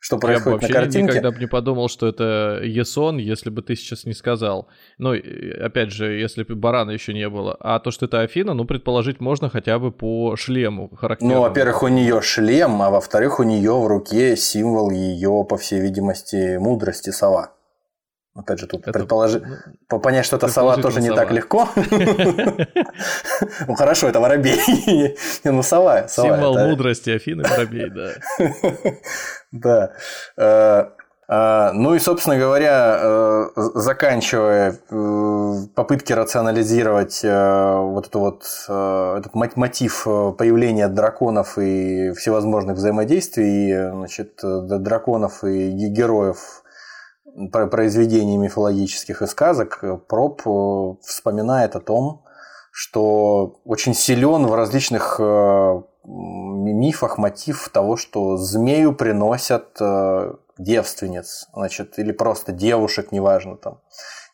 [0.01, 1.01] что Я бы происходит вообще на картинке.
[1.13, 4.67] никогда бы не подумал, что это Есон, если бы ты сейчас не сказал.
[4.97, 7.55] Ну, опять же, если бы барана еще не было.
[7.61, 11.39] А то, что это Афина, ну, предположить можно хотя бы по шлему характерному.
[11.41, 15.79] Ну, во-первых, у нее шлем, а во-вторых, у нее в руке символ ее, по всей
[15.79, 17.53] видимости, мудрости сова.
[18.37, 19.39] Опять же, тут Это, предположи...
[19.45, 19.55] ну,
[19.87, 22.45] по- Понять, что это сова, тоже не предположительно так сова.
[22.45, 22.57] легко.
[23.67, 25.17] Ну, хорошо, это воробей.
[25.43, 26.07] Ну, сова.
[26.07, 28.09] сова, Символ мудрости Афины Воробей, да.
[29.51, 29.91] Да.
[30.37, 30.85] Э,
[31.29, 39.49] э, Ну и, собственно говоря, э, заканчивая э, попытки рационализировать вот эту вот этот мо-
[39.55, 40.03] мотив
[40.37, 46.63] появления драконов и всевозможных взаимодействий, значит, драконов и ге- героев
[47.49, 52.23] произведений мифологических и сказок, э, Проб э, вспоминает о том,
[52.71, 59.77] что очень силен в различных э, мифах мотив того, что змею приносят
[60.57, 63.81] девственниц, значит, или просто девушек, неважно, там,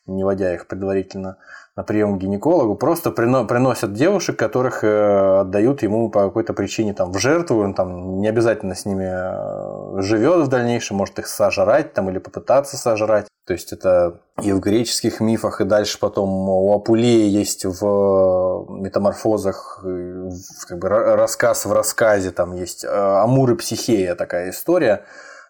[0.06, 1.38] не водя их предварительно
[1.76, 6.94] на прием к гинекологу, просто прино- приносят девушек, которых э, отдают ему по какой-то причине
[6.94, 11.26] там в жертву, он там не обязательно с ними э, живет в дальнейшем, может их
[11.26, 13.26] сожрать там или попытаться сожрать.
[13.46, 19.80] То есть это и в греческих мифах, и дальше потом у Апулея есть в метаморфозах
[19.84, 24.50] и в- как бы ра- рассказ в рассказе, там есть э, Амур и Психея такая
[24.50, 25.04] история,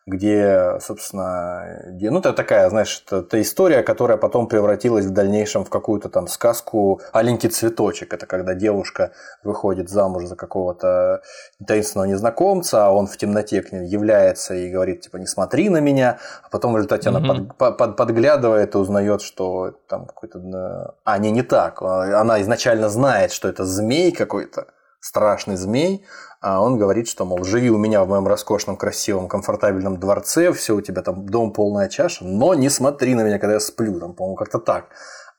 [0.07, 5.65] где, собственно, где, ну, это такая, знаешь, это, это история, которая потом превратилась в дальнейшем
[5.65, 8.13] в какую-то там сказку «Аленький цветочек».
[8.13, 11.23] Это когда девушка выходит замуж за какого-то
[11.67, 15.79] таинственного незнакомца, а он в темноте к ней является и говорит, типа, не смотри на
[15.81, 17.29] меня, а потом в результате она Мгм.
[17.49, 20.39] под- под- под- подглядывает и узнает, что там какой-то...
[20.39, 21.81] э, А, не, не так.
[21.81, 24.67] Она изначально знает, что это змей какой-то,
[25.05, 26.03] страшный змей,
[26.41, 30.75] а он говорит, что, мол, живи у меня в моем роскошном, красивом, комфортабельном дворце, все
[30.75, 34.15] у тебя там дом полная чаша, но не смотри на меня, когда я сплю, там,
[34.15, 34.87] по-моему, как-то так.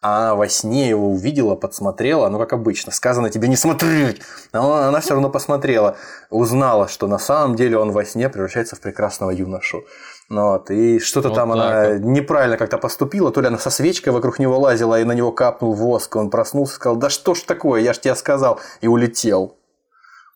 [0.04, 4.22] А во сне его увидела, подсмотрела, ну, как обычно, сказано тебе не смотреть.
[4.54, 5.98] Но она все равно посмотрела,
[6.30, 9.84] узнала, что на самом деле он во сне превращается в прекрасного юношу.
[10.30, 12.00] Ну Вот, и что-то Вот там она вот.
[12.02, 15.74] неправильно как-то поступила, то ли она со свечкой вокруг него лазила, и на него капнул
[15.74, 19.58] воск, он проснулся и сказал, да что ж такое, я ж тебе сказал, и улетел.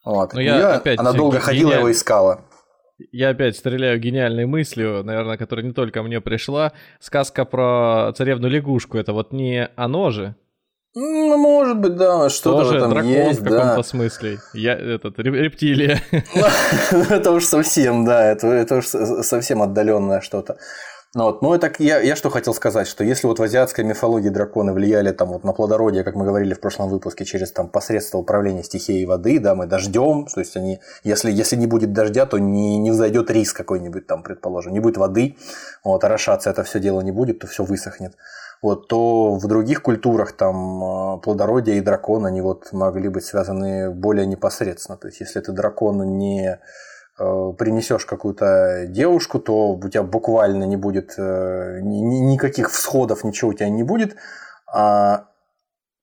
[0.05, 0.33] Вот.
[0.33, 2.41] Ну, И я я- опять она долго ге- ходила, его искала.
[3.11, 6.73] Я опять стреляю гениальной мыслью, наверное, которая не только мне пришла.
[6.99, 8.97] Сказка про царевну лягушку.
[8.97, 10.35] Это вот не оно же.
[10.95, 13.83] Ну, может быть, да, что-то в Тоже этом дракон есть, в каком-то да.
[13.83, 14.39] смысле.
[14.53, 16.01] Я этот реп- рептилия.
[16.91, 20.57] это уж совсем, да, это, уж со- совсем отдаленное что-то.
[21.15, 21.41] Ну, вот.
[21.41, 25.11] ну это я, я что хотел сказать, что если вот в азиатской мифологии драконы влияли
[25.11, 29.05] там вот на плодородие, как мы говорили в прошлом выпуске, через там посредство управления стихией
[29.05, 32.91] воды, да, мы дождем, то есть они, если, если не будет дождя, то не, не
[32.91, 35.35] взойдет рис какой-нибудь там, предположим, не будет воды,
[35.83, 38.15] вот, орошаться это все дело не будет, то все высохнет.
[38.61, 43.89] Вот, то в других культурах там э, плодородие и дракон, они вот могли быть связаны
[43.89, 44.97] более непосредственно.
[44.97, 46.59] То есть, если ты дракону не
[47.17, 53.23] э, принесешь какую-то девушку, то у тебя буквально не будет э, ни- ни- никаких всходов,
[53.23, 54.17] ничего у тебя не будет.
[54.67, 55.27] А,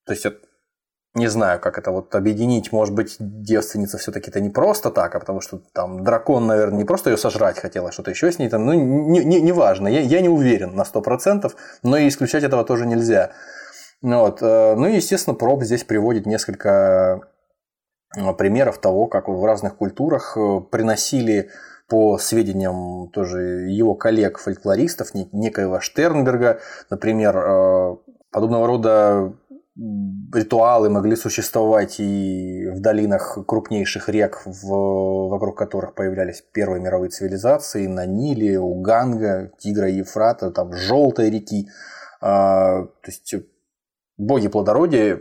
[0.07, 0.25] то есть,
[1.17, 2.73] не знаю, как это вот объединить.
[2.73, 6.85] Может быть, девственница все-таки это не просто так, а потому что там дракон, наверное, не
[6.85, 8.67] просто ее сожрать хотел, а что-то еще с ней там.
[8.67, 9.89] Ну, не, не, не важно.
[9.89, 11.51] Я, я не уверен на 100%,
[11.83, 13.33] но и исключать этого тоже нельзя.
[14.03, 14.43] Ну, вот.
[14.43, 17.23] э, ну и, естественно, Проб здесь приводит несколько
[18.15, 21.49] э, примеров того, как в разных культурах э, приносили
[21.89, 26.61] по сведениям тоже его коллег-фольклористов, не- некоего Штернберга,
[26.91, 27.99] например,
[28.33, 29.33] подобного рода
[29.77, 37.87] ритуалы могли существовать и в долинах крупнейших рек, в- вокруг которых появлялись первые мировые цивилизации,
[37.87, 41.69] на Ниле, у Ганга, Тигра и Ефрата, там желтой реки.
[42.21, 43.35] А, То есть
[44.17, 45.21] боги плодородия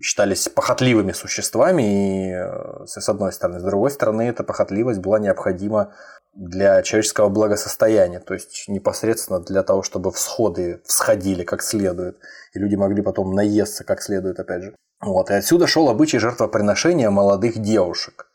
[0.00, 3.60] считались похотливыми существами, и э, с одной стороны.
[3.60, 5.92] С другой стороны, эта похотливость была необходима
[6.34, 12.18] для человеческого благосостояния, то есть непосредственно для того, чтобы всходы всходили как следует,
[12.54, 14.76] и люди могли потом наесться как следует, опять же.
[15.00, 15.30] Вот.
[15.30, 18.26] И отсюда шел обычай жертвоприношения молодых девушек.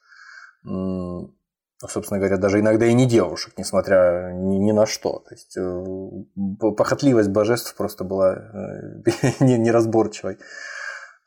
[1.88, 5.20] Собственно говоря, даже иногда и не девушек, несмотря ни, ни на что.
[5.20, 9.01] То есть э, похотливость божеств просто была э,
[9.43, 10.74] неразборчивой, а,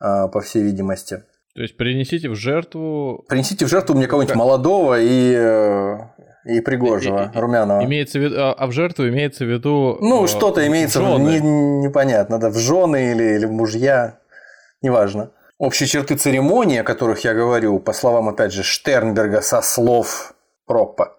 [0.01, 1.22] по всей видимости.
[1.59, 3.24] То есть принесите в жертву...
[3.28, 5.99] Принесите в жертву мне кого-нибудь молодого и, э,
[6.44, 7.84] и пригожего, и, румяного.
[7.84, 9.99] Имеется в виду, а, а в жертву имеется в виду...
[10.01, 14.20] Ну, э, что-то имеется в виду, не, непонятно, да, в жены или, или в мужья,
[14.82, 15.32] неважно.
[15.59, 20.34] Общие черты церемонии, о которых я говорю, по словам, опять же, Штернберга, со слов
[20.64, 21.16] Проппа,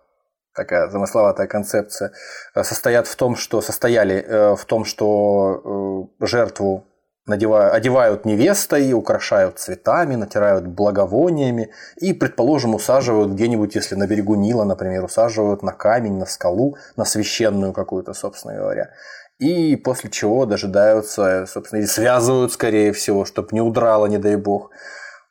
[0.55, 2.13] такая замысловатая концепция,
[2.55, 6.88] э, состоят в том, что состояли в том, что жертву
[7.29, 14.65] надевают, одевают невестой, украшают цветами, натирают благовониями и, предположим, усаживают где-нибудь, если на берегу Нила,
[14.65, 18.89] например, усаживают на камень, на скалу, на священную какую-то, собственно говоря.
[19.39, 24.71] И после чего дожидаются, собственно, или связывают, скорее всего, чтобы не удрало, не дай бог.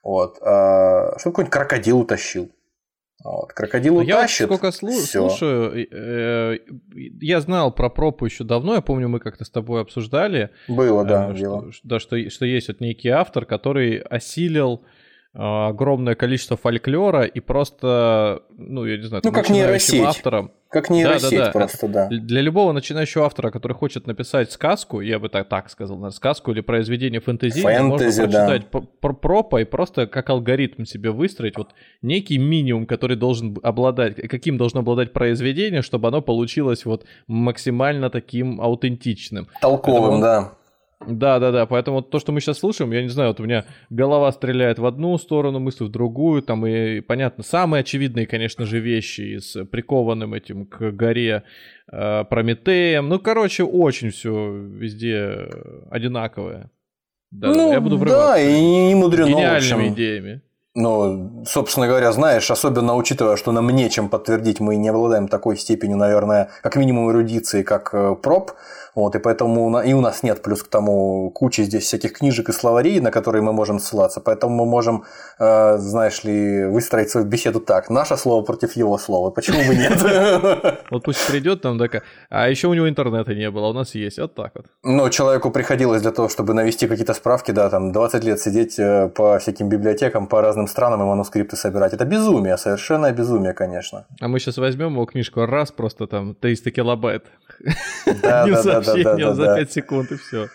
[0.03, 0.39] Вот.
[0.41, 2.51] А, чтобы какой-нибудь крокодил утащил.
[3.25, 4.41] Вот, крокодил ну, утащит.
[4.41, 6.59] Я сколько слу- слушаю, э,
[7.21, 10.51] я знал про пропу еще давно, я помню, мы как-то с тобой обсуждали.
[10.69, 14.98] Было, да, э, что, да, что, что есть вот некий автор, который осилил э,
[15.39, 20.05] огромное количество фольклора и просто, ну, я не знаю, ну, как нейросеть.
[20.05, 21.51] автором как нейросеть да, да, да.
[21.53, 22.09] просто, да.
[22.09, 26.53] Для любого начинающего автора, который хочет написать сказку, я бы так, так сказал, наверное, сказку
[26.53, 28.81] или произведение фэнтези, Фэнтези можно прочитать да.
[29.01, 31.71] про пропа и просто как алгоритм себе выстроить вот
[32.03, 38.61] некий минимум, который должен обладать, каким должно обладать произведение, чтобы оно получилось вот максимально таким
[38.61, 39.49] аутентичным.
[39.63, 40.53] Толковым, Поэтому, да.
[41.07, 41.67] Да, да, да.
[41.67, 44.87] Поэтому то, что мы сейчас слушаем, я не знаю, вот у меня голова стреляет в
[44.87, 47.45] одну сторону, мысли в другую, там и понятно.
[47.45, 51.45] Самые очевидные, конечно же, вещи с прикованным этим к горе
[51.91, 53.09] э, Прометеем.
[53.09, 55.49] Ну, короче, очень все везде
[55.91, 56.71] одинаковое.
[57.31, 58.33] Да, ну, я буду врываться.
[58.33, 59.29] Да, и не мудрено.
[59.29, 60.43] Гениальными идеями.
[60.81, 65.97] Ну, собственно говоря, знаешь, особенно учитывая, что нам нечем подтвердить, мы не обладаем такой степенью,
[65.97, 68.53] наверное, как минимум эрудиции, как э, проб,
[68.99, 72.53] вот, и поэтому и у нас нет плюс к тому кучи здесь всяких книжек и
[72.53, 74.21] словарей, на которые мы можем ссылаться.
[74.21, 75.05] Поэтому мы можем,
[75.39, 77.91] э, знаешь ли, выстроить свою беседу так.
[77.91, 79.31] Наше слово против его слова.
[79.31, 80.03] Почему бы нет?
[80.91, 82.03] Вот пусть придет там такая.
[82.31, 84.19] А еще у него интернета не было, у нас есть.
[84.19, 84.67] Вот так вот.
[84.83, 89.09] Ну, человеку приходилось для того, чтобы навести какие-то справки, да, там 20 лет сидеть э,
[89.09, 91.95] по всяким библиотекам, по разным странам и манускрипты собирать.
[91.95, 94.07] Это безумие, совершенное безумие, конечно.
[94.21, 97.27] А мы сейчас возьмем его книжку раз, просто там 300 килобайт.
[98.23, 100.49] Да, да, да, сообщением за 5 секунд, и все.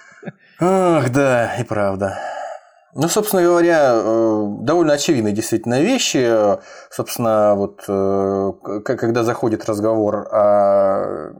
[0.59, 2.19] Ах, да, и правда.
[2.95, 6.31] Ну, собственно говоря, э, довольно очевидные действительно вещи.
[6.91, 8.51] Собственно, вот э,
[8.83, 11.31] когда заходит разговор о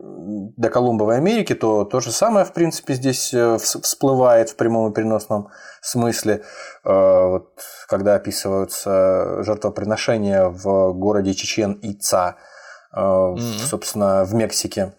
[0.58, 5.50] доколумбовой Америке, то то же самое, в принципе, здесь э, всплывает в прямом и переносном
[5.82, 6.42] смысле.
[6.84, 12.36] Вот, когда описываются жертвоприношения в городе Чечен-Ица,
[12.94, 13.66] mm-hmm.
[13.66, 14.94] собственно, в Мексике.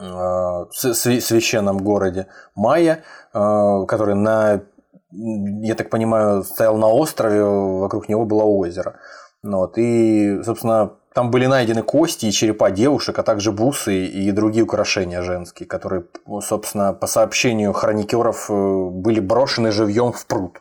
[0.00, 3.02] Э, священном городе Майя,
[3.34, 4.62] э, который на,
[5.10, 9.00] я так понимаю, стоял на острове, вокруг него было озеро.
[9.42, 14.64] Вот, и, собственно, там были найдены кости и черепа девушек, а также бусы и другие
[14.64, 16.04] украшения женские, которые,
[16.42, 20.60] собственно, по сообщению хроникеров э, были брошены живьем в пруд.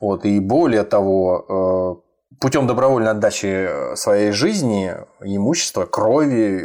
[0.00, 2.03] Вот, и более того,
[2.40, 6.64] путем добровольной отдачи своей жизни, имущества, крови,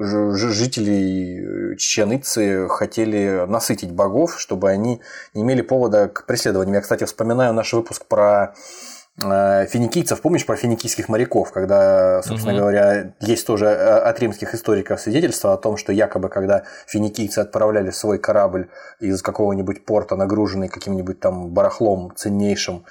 [0.00, 5.00] жители Чеченицы хотели насытить богов, чтобы они
[5.34, 6.76] не имели повода к преследованию.
[6.76, 8.54] Я, кстати, вспоминаю наш выпуск про
[9.22, 12.60] э, финикийцев, помнишь про финикийских моряков, когда, собственно угу.
[12.60, 17.90] говоря, есть тоже э, от римских историков свидетельство о том, что якобы, когда финикийцы отправляли
[17.90, 18.68] свой корабль
[19.00, 22.84] из какого-нибудь порта, нагруженный каким-нибудь там барахлом ценнейшим,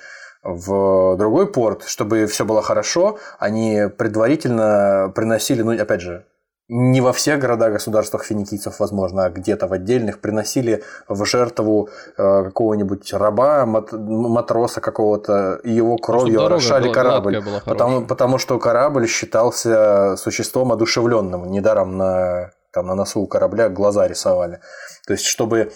[0.44, 6.26] в другой порт, чтобы все было хорошо, они предварительно приносили, ну, опять же,
[6.72, 13.12] не во всех городах-государствах финикийцев, возможно, а где-то в отдельных приносили в жертву э, какого-нибудь
[13.12, 17.44] раба, матроса какого-то, и его кровью орошали корабль.
[17.66, 21.50] Потому, потому что корабль считался существом одушевленным.
[21.50, 24.60] Недаром на, там, на носу у корабля глаза рисовали.
[25.08, 25.72] То есть, чтобы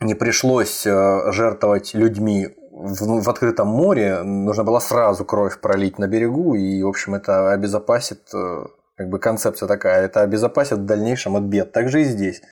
[0.00, 6.08] не пришлось э, жертвовать людьми в, в открытом море, нужно было сразу кровь пролить на
[6.08, 8.64] берегу, и, в общем, это обезопасит э,
[8.96, 11.72] как бы концепция такая, это обезопасит в дальнейшем от бед.
[11.72, 12.42] Так же и здесь.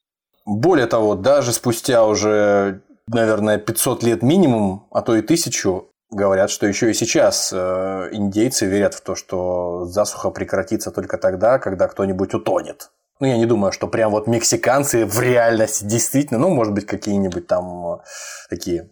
[0.47, 6.67] Более того, даже спустя уже наверное, 500 лет минимум, а то и тысячу, говорят, что
[6.67, 12.35] еще и сейчас э, индейцы верят в то, что засуха прекратится только тогда, когда кто-нибудь
[12.35, 12.91] утонет.
[13.21, 17.47] Ну, я не думаю, что прям вот мексиканцы в реальности действительно, ну, может быть, какие-нибудь
[17.47, 17.99] там э,
[18.51, 18.91] такие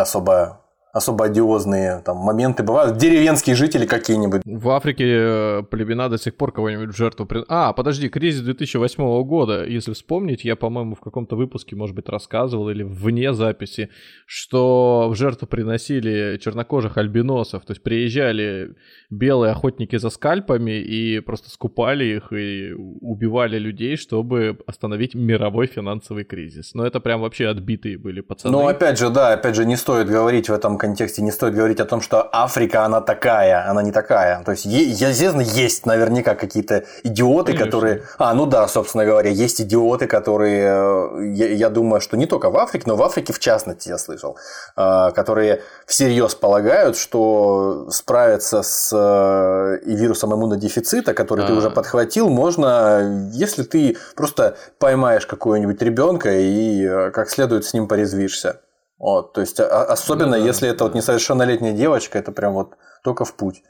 [0.00, 0.60] особо
[0.92, 2.96] особо одиозные там моменты бывают.
[2.96, 4.42] Деревенские жители какие-нибудь.
[4.44, 7.26] В Африке э, племена до сих пор кого-нибудь в жертву...
[7.26, 7.44] При...
[7.48, 12.70] А, подожди, кризис 2008 года, если вспомнить, я, по-моему, в каком-то выпуске, может быть, рассказывал
[12.70, 13.90] или вне записи,
[14.26, 18.74] что в жертву приносили чернокожих альбиносов, то есть приезжали
[19.10, 26.24] белые охотники за скальпами и просто скупали их и убивали людей, чтобы остановить мировой финансовый
[26.24, 26.74] кризис.
[26.74, 28.52] Но это прям вообще отбитые были пацаны.
[28.52, 31.80] Ну, опять же, да, опять же, не стоит говорить в этом контексте, не стоит говорить
[31.80, 34.42] о том, что Африка, она такая, она не такая.
[34.44, 37.64] То есть, естественно, есть наверняка какие-то идиоты, Конечно.
[37.64, 38.02] которые...
[38.18, 42.50] А, ну да, собственно говоря, есть идиоты, которые, э, я, я думаю, что не только
[42.50, 44.36] в Африке, но в Африке в частности, я слышал,
[44.76, 51.48] э, которые всерьез полагают, что справиться с э, и вирусом иммунодефицита, который А-а-а.
[51.48, 57.88] ты уже подхватил, можно, если ты просто поймаешь какого-нибудь ребенка и как следует с ним
[57.88, 58.60] порезвишься.
[58.98, 60.74] Вот, то есть, а, особенно ну, да, если да.
[60.74, 63.62] это вот несовершеннолетняя девочка, это прям вот только в путь.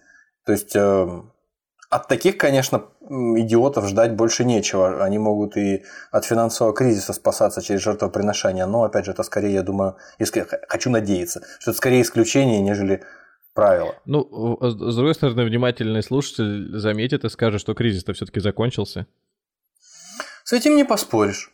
[0.47, 1.23] То есть, э,
[1.91, 5.05] от таких, конечно, идиотов ждать больше нечего.
[5.05, 8.67] Они могут и от финансового кризиса спасаться через жертвоприношение.
[8.67, 13.03] Но, опять же, это скорее, я думаю, если, хочу надеяться, что это скорее исключение, нежели
[13.55, 13.95] правило.
[14.05, 19.07] Ну, с другой стороны, внимательный слушатель заметит и скажет, что кризис-то все-таки закончился.
[20.45, 21.51] С этим не поспоришь.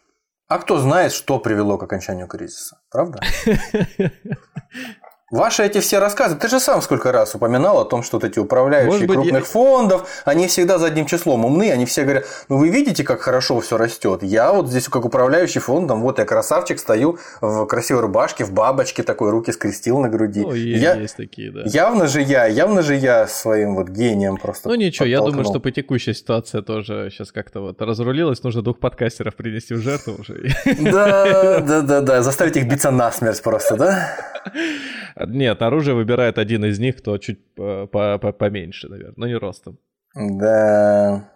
[0.55, 3.21] А кто знает, что привело к окончанию кризиса, правда?
[5.31, 8.39] Ваши эти все рассказы, ты же сам сколько раз упоминал о том, что вот эти
[8.39, 9.49] управляющие быть, крупных я...
[9.49, 13.79] фондов, они всегда задним числом умны, они все говорят, ну вы видите, как хорошо все
[13.79, 14.23] растет.
[14.23, 19.03] Я вот здесь как управляющий фондом, вот я красавчик, стою в красивой рубашке, в бабочке,
[19.03, 20.43] такой руки скрестил на груди.
[20.43, 20.95] Ну, есть, я...
[20.95, 21.63] есть такие, да.
[21.65, 25.59] Явно же я, явно же я своим вот гением просто Ну ничего, я думаю, что
[25.59, 30.51] по текущей ситуации тоже сейчас как-то вот разрулилось, нужно двух подкастеров принести в жертву уже.
[30.81, 34.17] Да, да, да, да, заставить их биться насмерть просто, да?
[35.27, 39.79] Нет, оружие выбирает один из них, кто чуть поменьше, наверное, но не ростом.
[40.15, 41.31] Да.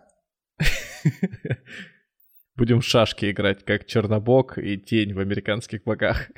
[2.56, 6.28] Будем в шашки играть, как Чернобог и Тень в американских богах.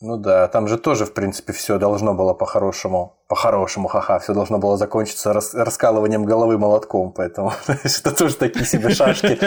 [0.00, 4.58] Ну да, там же тоже, в принципе, все должно было по-хорошему, по-хорошему, ха-ха, все должно
[4.58, 9.38] было закончиться рас- раскалыванием головы молотком, поэтому это тоже такие себе шашки.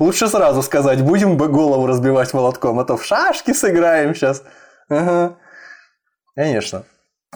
[0.00, 4.42] Лучше сразу сказать, будем бы голову разбивать молотком, а то в шашки сыграем сейчас.
[4.88, 5.36] Ага.
[6.34, 6.84] Конечно.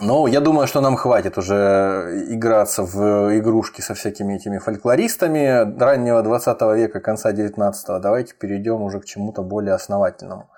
[0.01, 6.23] Но я думаю, что нам хватит уже играться в игрушки со всякими этими фольклористами раннего
[6.23, 10.51] 20 века, конца 19 Давайте перейдем уже к чему-то более основательному.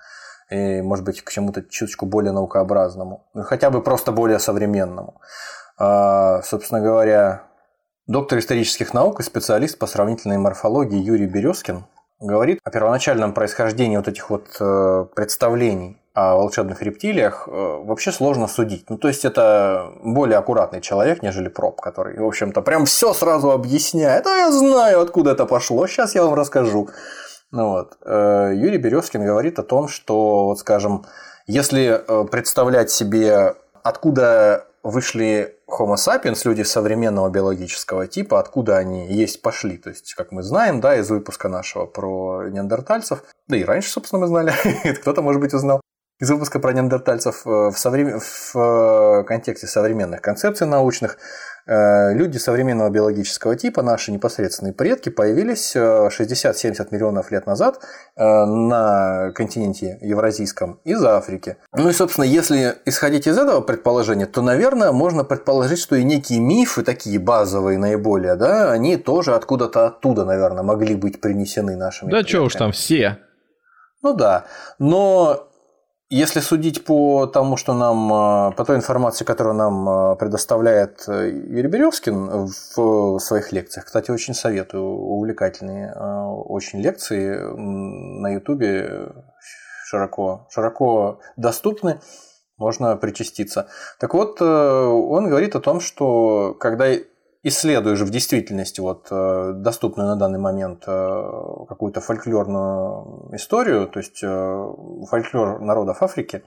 [0.49, 3.27] И, может быть, к чему-то чуточку более наукообразному.
[3.33, 5.21] Ну, хотя бы просто более современному.
[5.77, 7.43] А, собственно говоря,
[8.07, 11.85] доктор исторических наук и специалист по сравнительной морфологии Юрий Березкин
[12.19, 18.47] говорит о первоначальном происхождении вот этих вот э, представлений о волшебных рептилиях э, вообще сложно
[18.47, 18.89] судить.
[18.89, 23.51] Ну, то есть это более аккуратный человек, нежели проб, который, в общем-то, прям все сразу
[23.51, 24.25] объясняет.
[24.25, 26.89] А я знаю, откуда это пошло, сейчас я вам расскажу.
[27.51, 27.97] Ну, вот.
[28.03, 31.05] Э, Юрий Березкин говорит о том, что, вот скажем,
[31.45, 32.01] если
[32.31, 33.53] представлять себе,
[33.83, 39.77] откуда вышли Homo sapiens, люди современного биологического типа, откуда они есть пошли.
[39.77, 44.21] То есть, как мы знаем, да, из выпуска нашего про неандертальцев, да и раньше, собственно,
[44.21, 44.51] мы знали,
[45.01, 45.79] кто-то, может быть, узнал,
[46.19, 48.19] из выпуска про неандертальцев э, в, соврем...
[48.19, 51.17] в э, контексте современных концепций научных,
[51.67, 57.81] Э, люди современного биологического типа, наши непосредственные предки, появились 60-70 э, миллионов лет назад
[58.15, 61.57] на континенте Евразийском из Африки.
[61.73, 66.39] Ну и, собственно, если исходить из этого предположения, то, наверное, можно предположить, что и некие
[66.39, 72.23] мифы, такие базовые наиболее, да, они тоже откуда-то оттуда, наверное, могли быть принесены нашими Да
[72.23, 73.17] что уж там, все.
[74.01, 74.45] Ну да,
[74.79, 75.46] но
[76.09, 81.29] если судить по тому, что нам, а, по той информации, которую нам а, предоставляет э,
[81.29, 89.09] Юрий Березкин в своих лекциях, кстати, очень советую, увлекательные очень лекции на Ютубе
[89.85, 91.99] широко, широко доступны,
[92.57, 93.67] можно причаститься.
[93.99, 96.87] Так вот, э, он говорит о том, что когда
[97.47, 101.23] исследуешь в действительности вот э, доступную на данный момент э,
[101.67, 104.73] какую-то фольклорную историю, то есть э,
[105.09, 106.43] фольклор народов Африки,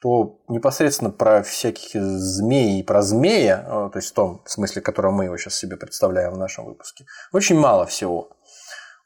[0.00, 5.24] то непосредственно про всяких змей и про змея, то есть в том смысле, который мы
[5.24, 8.30] его сейчас себе представляем в нашем выпуске, очень мало всего.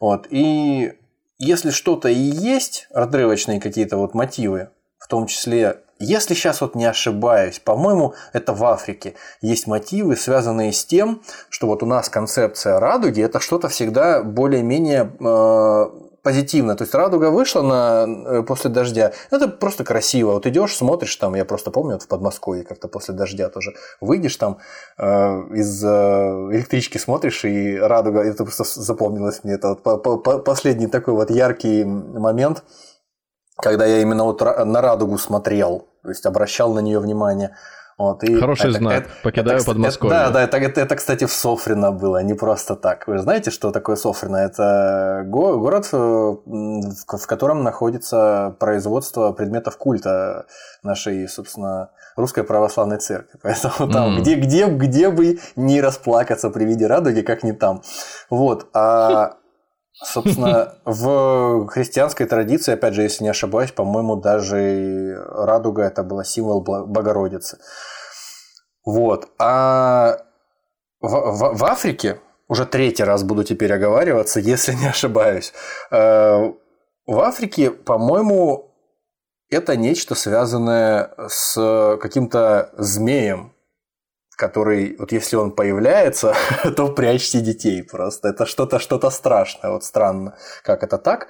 [0.01, 0.27] Вот.
[0.31, 0.93] И
[1.39, 6.85] если что-то и есть, отрывочные какие-то вот мотивы в том числе, если сейчас вот не
[6.85, 12.81] ошибаюсь, по-моему, это в Африке, есть мотивы, связанные с тем, что вот у нас концепция
[12.81, 16.77] радуги– это что-то всегда более-менее э, позитивно.
[16.77, 19.13] То есть радуга вышла на, э, после дождя.
[19.31, 20.33] Это просто красиво.
[20.33, 24.37] Вот идешь, смотришь там, я просто помню, вот в Подмосковье как-то после дождя тоже выйдешь
[24.37, 24.59] там
[24.99, 25.05] э,
[25.55, 29.55] из э, электрички смотришь, и радуга, это просто запомнилось мне.
[29.55, 32.63] Это вот по, по, последний такой вот яркий момент,
[33.57, 37.57] когда я именно вот на радугу смотрел, то есть обращал на нее внимание.
[37.99, 38.95] Вот, и Хороший это, знак.
[38.95, 40.17] Это, Покидаю это, Подмосковье.
[40.17, 43.07] Это, да, да, это, это, это, кстати, в Софрино было, не просто так.
[43.07, 44.37] Вы знаете, что такое Софрино?
[44.39, 50.47] Это город, э, в котором находится производство предметов культа
[50.83, 53.39] нашей, собственно, русской православной церкви.
[53.43, 54.21] Поэтому там, mm.
[54.21, 57.83] где, где, где бы не расплакаться при виде радуги, как не там.
[58.31, 58.69] Вот.
[58.75, 59.35] А
[60.05, 66.63] Собственно, в христианской традиции, опять же, если не ошибаюсь, по-моему, даже радуга это была символ
[66.63, 67.59] Богородицы.
[68.85, 69.29] Вот.
[69.39, 70.19] А
[71.01, 75.53] в, в, в Африке, уже третий раз буду теперь оговариваться, если не ошибаюсь,
[75.91, 76.53] э,
[77.07, 78.73] в Африке, по-моему,
[79.51, 83.53] это нечто связанное с каким-то змеем,
[84.43, 86.35] который, вот если он появляется,
[86.77, 88.29] то прячьте детей просто.
[88.29, 90.35] Это что-то что-то страшное, вот странно,
[90.65, 91.29] как это так.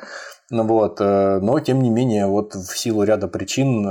[0.49, 3.85] Ну вот, э, но тем не менее, вот в силу ряда причин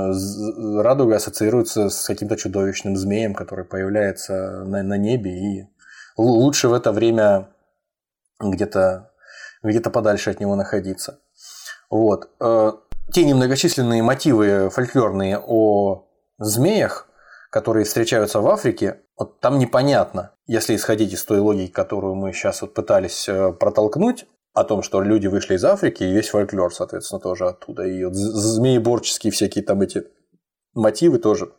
[0.80, 5.68] радуга ассоциируется с каким-то чудовищным змеем, который появляется на, на небе, и
[6.16, 7.48] лучше в это время
[8.40, 9.12] где-то
[9.62, 11.20] где-то подальше от него находиться.
[11.90, 12.28] Вот.
[12.40, 12.72] Э,
[13.12, 16.08] те немногочисленные мотивы фольклорные о
[16.38, 17.06] змеях,
[17.50, 22.62] которые встречаются в Африке, вот там непонятно, если исходить из той логики, которую мы сейчас
[22.62, 27.20] вот пытались э, протолкнуть, о том, что люди вышли из Африки, и весь фольклор, соответственно,
[27.20, 27.84] тоже оттуда.
[27.84, 30.04] И вот змееборческие всякие там эти
[30.74, 31.52] мотивы тоже,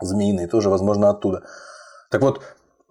[0.00, 1.42] змеиные, тоже, возможно, оттуда.
[2.10, 2.40] Так вот,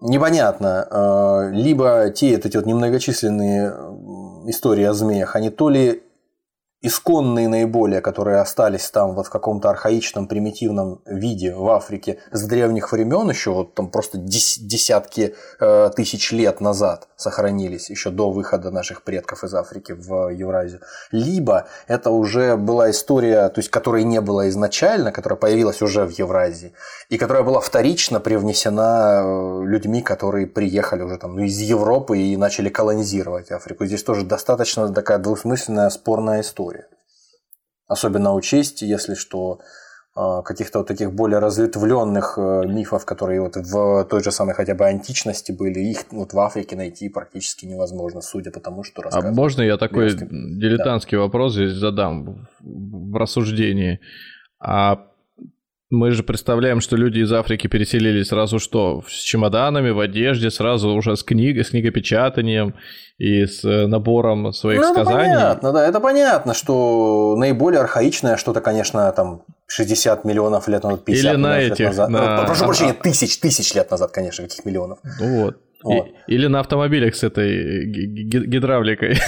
[0.00, 3.70] непонятно, э, либо те эти вот немногочисленные
[4.50, 6.02] истории о змеях, они то ли
[6.84, 12.92] исконные наиболее, которые остались там вот в каком-то архаичном, примитивном виде в Африке с древних
[12.92, 19.02] времен, еще вот там просто десятки э, тысяч лет назад сохранились, еще до выхода наших
[19.02, 20.80] предков из Африки в Евразию.
[21.10, 26.10] Либо это уже была история, то есть которой не было изначально, которая появилась уже в
[26.10, 26.74] Евразии,
[27.08, 32.36] и которая была вторично привнесена э, людьми, которые приехали уже там ну, из Европы и
[32.36, 33.86] начали колонизировать Африку.
[33.86, 36.73] Здесь тоже достаточно такая двусмысленная, спорная история.
[37.86, 39.60] Особенно учесть, если что,
[40.16, 44.76] а, каких-то вот таких более разветвленных э, мифов, которые вот в той же самой хотя
[44.76, 49.32] бы античности были, их вот в Африке найти практически невозможно, судя по тому, что А
[49.32, 51.22] можно я такой дилетантский да.
[51.22, 53.98] вопрос здесь задам в рассуждении?
[54.60, 55.08] А
[55.94, 59.02] мы же представляем, что люди из Африки переселились сразу что?
[59.08, 62.74] С чемоданами, в одежде, сразу уже с книгой, с книгопечатанием
[63.18, 65.20] и с э, набором своих ну, сказаний.
[65.20, 71.04] Это понятно, да, это понятно, что наиболее архаичное что-то, конечно, там 60 миллионов лет назад,
[71.04, 72.08] 50 Или миллионов на этих, лет назад.
[72.10, 72.40] На...
[72.40, 74.98] Ну, прошу прощения, тысяч, тысяч лет назад, конечно, каких миллионов.
[75.20, 75.60] Ну вот.
[75.82, 76.06] Вот.
[76.26, 79.18] И, или на автомобилях с этой гидравликой.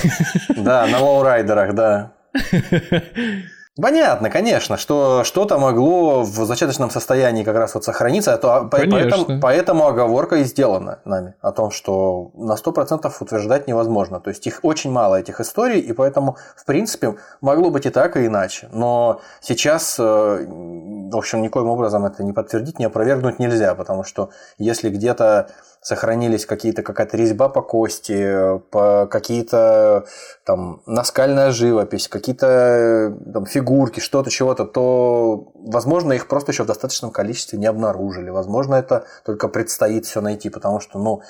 [0.57, 2.13] Да, на лоурайдерах, да.
[3.81, 9.41] Понятно, конечно, что что-то могло в зачаточном состоянии как раз вот сохраниться, а то, поэтому,
[9.41, 14.19] поэтому оговорка и сделана нами о том, что на 100% утверждать невозможно.
[14.19, 18.17] То есть их очень мало этих историй, и поэтому, в принципе, могло быть и так,
[18.17, 18.69] и иначе.
[18.73, 24.31] Но сейчас, э, в общем, никоим образом это не подтвердить, не опровергнуть нельзя, потому что
[24.57, 25.51] если где-то
[25.87, 30.05] сохранились какие-то какая-то резьба по кости, по какие-то
[30.45, 37.13] там наскальная живопись, какие-то там фигурки, что-то чего-то, то, возможно, их просто еще в достаточном
[37.13, 38.31] количестве не обнаружили.
[38.31, 41.21] Возможно, это только предстоит все найти, потому что, ну,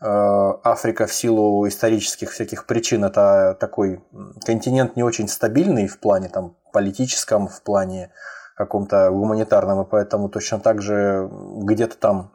[0.00, 4.00] э, Африка в силу исторических всяких причин это такой
[4.46, 8.12] континент не очень стабильный в плане там политическом, в плане
[8.54, 11.28] каком-то гуманитарном, и поэтому точно так же
[11.64, 12.30] где-то там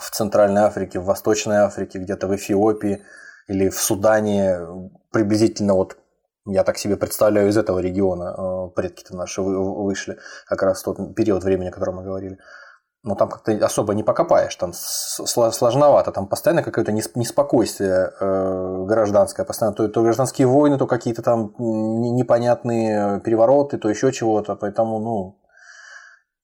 [0.00, 3.04] в Центральной Африке, в Восточной Африке, где-то в Эфиопии
[3.48, 4.58] или в Судане,
[5.10, 5.96] приблизительно вот
[6.46, 11.42] я так себе представляю, из этого региона э, предки-то наши вышли, как раз тот период
[11.42, 12.38] времени, о котором мы говорили.
[13.02, 19.76] Но там как-то особо не покопаешь, там сложновато, там постоянно какое-то неспокойствие э, гражданское, постоянно
[19.76, 25.38] то, то гражданские войны, то какие-то там непонятные перевороты, то еще чего-то, поэтому, ну,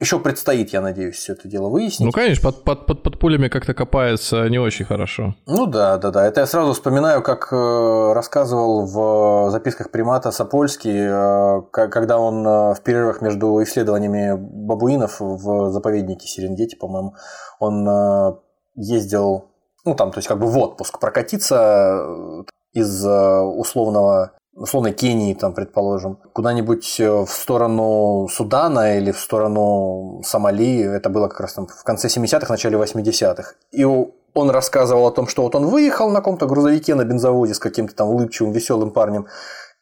[0.01, 2.07] еще предстоит, я надеюсь, все это дело выяснить.
[2.07, 5.34] Ну, конечно, под, под, под, под пулями как-то копается не очень хорошо.
[5.46, 6.26] Ну да, да, да.
[6.26, 12.74] Это я сразу вспоминаю, как э, рассказывал в записках примата Сапольский, э, когда он э,
[12.74, 17.14] в перерывах между исследованиями бабуинов в заповеднике Серенгети, по-моему,
[17.59, 18.36] он э,
[18.76, 19.51] ездил,
[19.84, 22.42] ну там, то есть как бы в отпуск прокатиться э,
[22.72, 30.20] из э, условного условной Кении, там, предположим, куда-нибудь э, в сторону Судана или в сторону
[30.22, 33.54] Сомали, это было как раз там в конце 70-х, начале 80-х.
[33.72, 37.58] И он рассказывал о том, что вот он выехал на каком-то грузовике на бензовозе с
[37.58, 39.26] каким-то там улыбчивым, веселым парнем,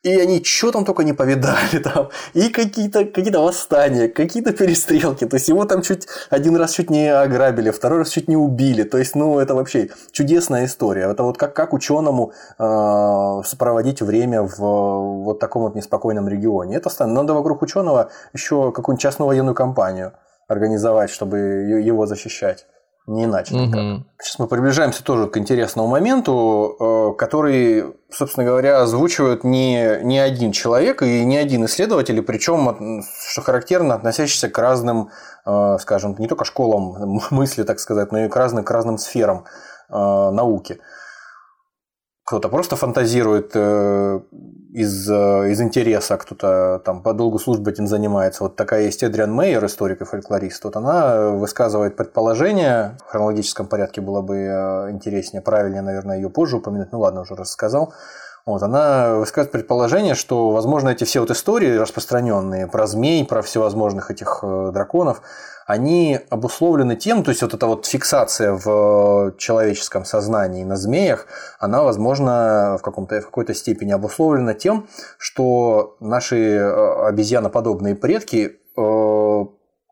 [0.04, 2.10] и они что там только не повидали там.
[2.34, 5.26] И какие-то какие восстания, какие-то перестрелки.
[5.26, 8.84] То есть его там чуть один раз чуть не ограбили, второй раз чуть не убили.
[8.84, 11.10] То есть, ну, это вообще чудесная история.
[11.10, 16.76] Это вот как, как ученому э, сопроводить время в вот таком вот неспокойном регионе.
[16.76, 16.88] Это.
[17.06, 20.12] Надо вокруг ученого еще какую-нибудь частную военную компанию
[20.46, 22.66] организовать, чтобы его защищать.
[23.08, 23.64] Не иначе угу.
[23.64, 24.06] никак.
[24.20, 30.52] Сейчас мы приближаемся тоже к интересному моменту, э, который, собственно говоря, озвучивает не, не один
[30.52, 35.08] человек и не один исследователь, причем, что характерно, относящийся к разным,
[35.46, 39.46] э, скажем, не только школам мысли, так сказать, но и к разным, к разным сферам
[39.88, 40.78] э, науки
[42.28, 44.20] кто-то просто фантазирует э,
[44.74, 48.42] из, э, из интереса, кто-то там по долгу службы этим занимается.
[48.42, 50.62] Вот такая есть Эдриан Мейер, историк и фольклорист.
[50.64, 56.58] Вот она высказывает предположение, в хронологическом порядке было бы э, интереснее, правильнее, наверное, ее позже
[56.58, 57.94] упомянуть, ну ладно, уже рассказал.
[58.44, 64.10] Вот, она высказывает предположение, что, возможно, эти все вот истории распространенные про змей, про всевозможных
[64.10, 65.22] этих драконов,
[65.68, 71.26] они обусловлены тем, то есть вот эта вот фиксация в человеческом сознании на змеях,
[71.60, 74.88] она, возможно, в, каком-то, в какой-то степени обусловлена тем,
[75.18, 79.44] что наши э, обезьяноподобные предки э,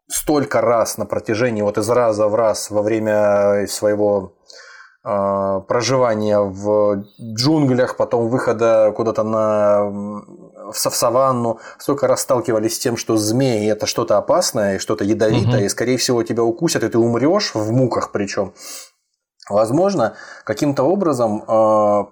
[0.08, 4.32] столько раз на протяжении, вот из раза в раз во время своего
[5.04, 9.92] э, проживания в джунглях, потом выхода куда-то на
[10.72, 15.64] в саванну, столько раз сталкивались с тем, что змеи это что-то опасное, что-то ядовитое, угу.
[15.64, 18.52] и скорее всего тебя укусят, и ты умрешь в муках причем.
[19.48, 22.04] Возможно, каким-то образом э,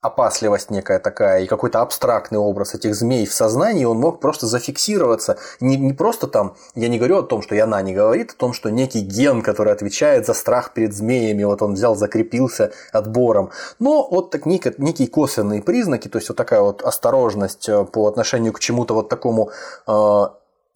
[0.00, 5.38] опасливость некая такая и какой-то абстрактный образ этих змей в сознании, он мог просто зафиксироваться.
[5.60, 8.36] Не, не просто там, я не говорю о том, что и она не говорит, о
[8.36, 13.50] том, что некий ген, который отвечает за страх перед змеями, вот он взял, закрепился отбором.
[13.80, 18.06] Но вот так некие, некие косвенные признаки, то есть вот такая вот осторожность э, по
[18.06, 19.50] отношению к чему-то вот такому
[19.86, 20.22] э,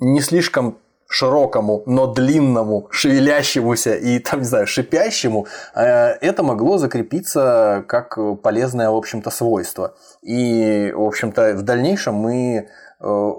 [0.01, 0.79] не слишком
[1.13, 5.83] широкому, но длинному, шевелящемуся и, там, не знаю, шипящему, э,
[6.21, 9.95] это могло закрепиться как полезное, в общем-то, свойство.
[10.23, 12.69] И, в общем-то, в дальнейшем мы,
[13.01, 13.31] э,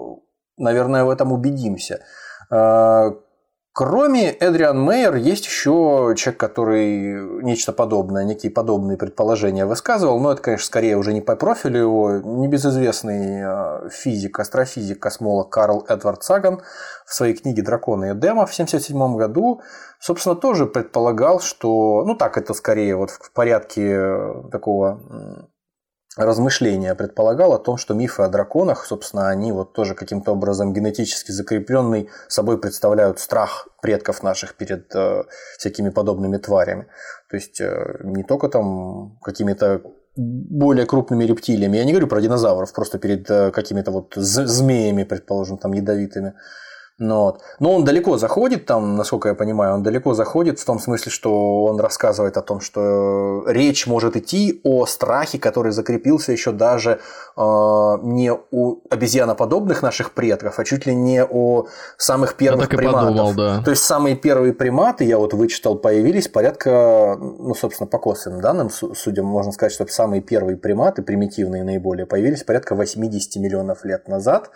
[0.56, 2.00] наверное, в этом убедимся.
[3.76, 10.42] Кроме Эдриан Мейер, есть еще человек, который нечто подобное, некие подобные предположения высказывал, но это,
[10.42, 16.62] конечно, скорее уже не по профилю его, небезызвестный э, физик, астрофизик, космолог Карл Эдвард Саган
[17.04, 19.60] в своей книге «Драконы и Эдема» в 1977 году,
[19.98, 25.48] собственно, тоже предполагал, что, ну так это скорее вот в порядке э, такого
[26.16, 31.32] размышления предполагал о том, что мифы о драконах, собственно, они вот тоже каким-то образом генетически
[31.32, 35.24] закрепленный собой представляют страх предков наших перед э,
[35.58, 36.86] всякими подобными тварями.
[37.28, 39.82] То есть э, не только там какими-то
[40.16, 41.76] более крупными рептилиями.
[41.76, 46.34] Я не говорю про динозавров, просто перед э, какими-то вот змеями, предположим, там ядовитыми.
[46.98, 47.42] Ну, вот.
[47.58, 51.64] Но он далеко заходит, там, насколько я понимаю, он далеко заходит в том смысле, что
[51.64, 57.00] он рассказывает о том, что речь может идти о страхе, который закрепился еще даже
[57.33, 61.66] э, не у обезьяноподобных наших предков, а чуть ли не о
[61.96, 63.08] самых первых я приматов.
[63.08, 63.62] Подумал, да.
[63.62, 68.70] То есть самые первые приматы, я вот вычитал, появились порядка, ну, собственно, по косвенным данным,
[68.70, 74.50] судя, можно сказать, что самые первые приматы, примитивные наиболее, появились порядка 80 миллионов лет назад.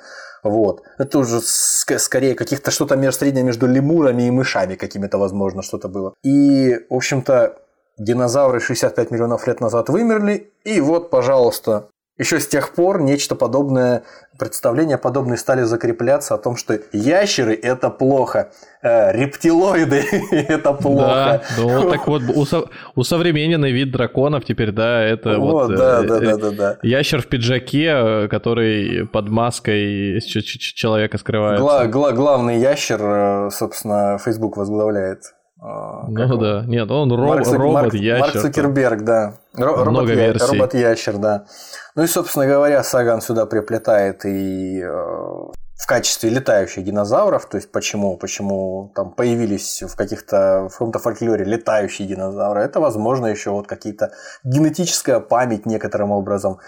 [0.44, 0.82] Вот.
[0.98, 6.14] Это уже скорее каких-то что-то между среднее между лемурами и мышами какими-то, возможно, что-то было.
[6.22, 7.56] И, в общем-то,
[7.98, 11.88] динозавры 65 миллионов лет назад вымерли, и вот, пожалуйста,
[12.18, 14.02] еще с тех пор нечто подобное,
[14.38, 18.50] представления подобные стали закрепляться о том, что ящеры– это плохо,
[18.82, 21.42] э, рептилоиды– это плохо.
[21.56, 22.22] Да, ну так вот,
[22.94, 26.78] усовремененный вид драконов теперь, да, это вот, вот да, э, да, да, да, да.
[26.82, 31.62] ящер в пиджаке, э, который под маской человека скрывается.
[31.62, 35.34] Гла- гла- главный ящер, э, собственно, Facebook возглавляет.
[35.60, 38.20] А, ну да, нет, он роб, Марк, робот-ящер.
[38.20, 39.34] Марк Цукерберг, да.
[39.56, 40.46] Ро- Много робот, версий.
[40.52, 41.46] Робот-ящер, да.
[41.96, 47.72] Ну и, собственно говоря, Саган сюда приплетает и э, в качестве летающих динозавров, то есть
[47.72, 53.66] почему, почему там появились в каких-то в каком-то фольклоре летающие динозавры, это возможно еще вот
[53.66, 54.12] какие-то
[54.44, 56.58] генетическая память некоторым образом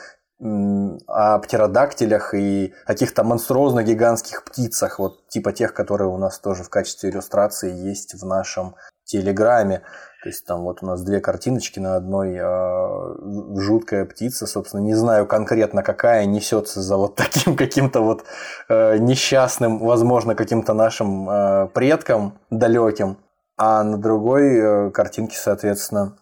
[0.42, 6.70] о птеродактилях и каких-то монструозно гигантских птицах, вот типа тех, которые у нас тоже в
[6.70, 8.74] качестве иллюстрации есть в нашем
[9.04, 9.82] телеграме.
[10.22, 14.94] То есть там вот у нас две картиночки на одной э, жуткая птица, собственно, не
[14.94, 18.24] знаю конкретно какая, несется за вот таким каким-то вот
[18.68, 23.18] э, несчастным, возможно, каким-то нашим э, предком далеким.
[23.56, 26.16] А на другой э, картинке, соответственно,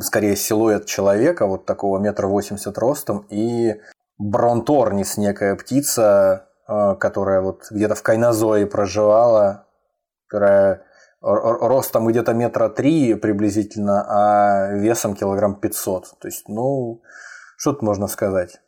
[0.00, 3.80] скорее силуэт человека, вот такого метра восемьдесят ростом, и
[4.18, 9.66] бронторнис, некая птица, э, которая вот где-то в Кайнозое проживала,
[10.26, 10.84] которая
[11.20, 16.18] ростом где-то метра три приблизительно, а весом килограмм 500.
[16.18, 17.02] То есть, ну,
[17.56, 18.60] что тут можно сказать?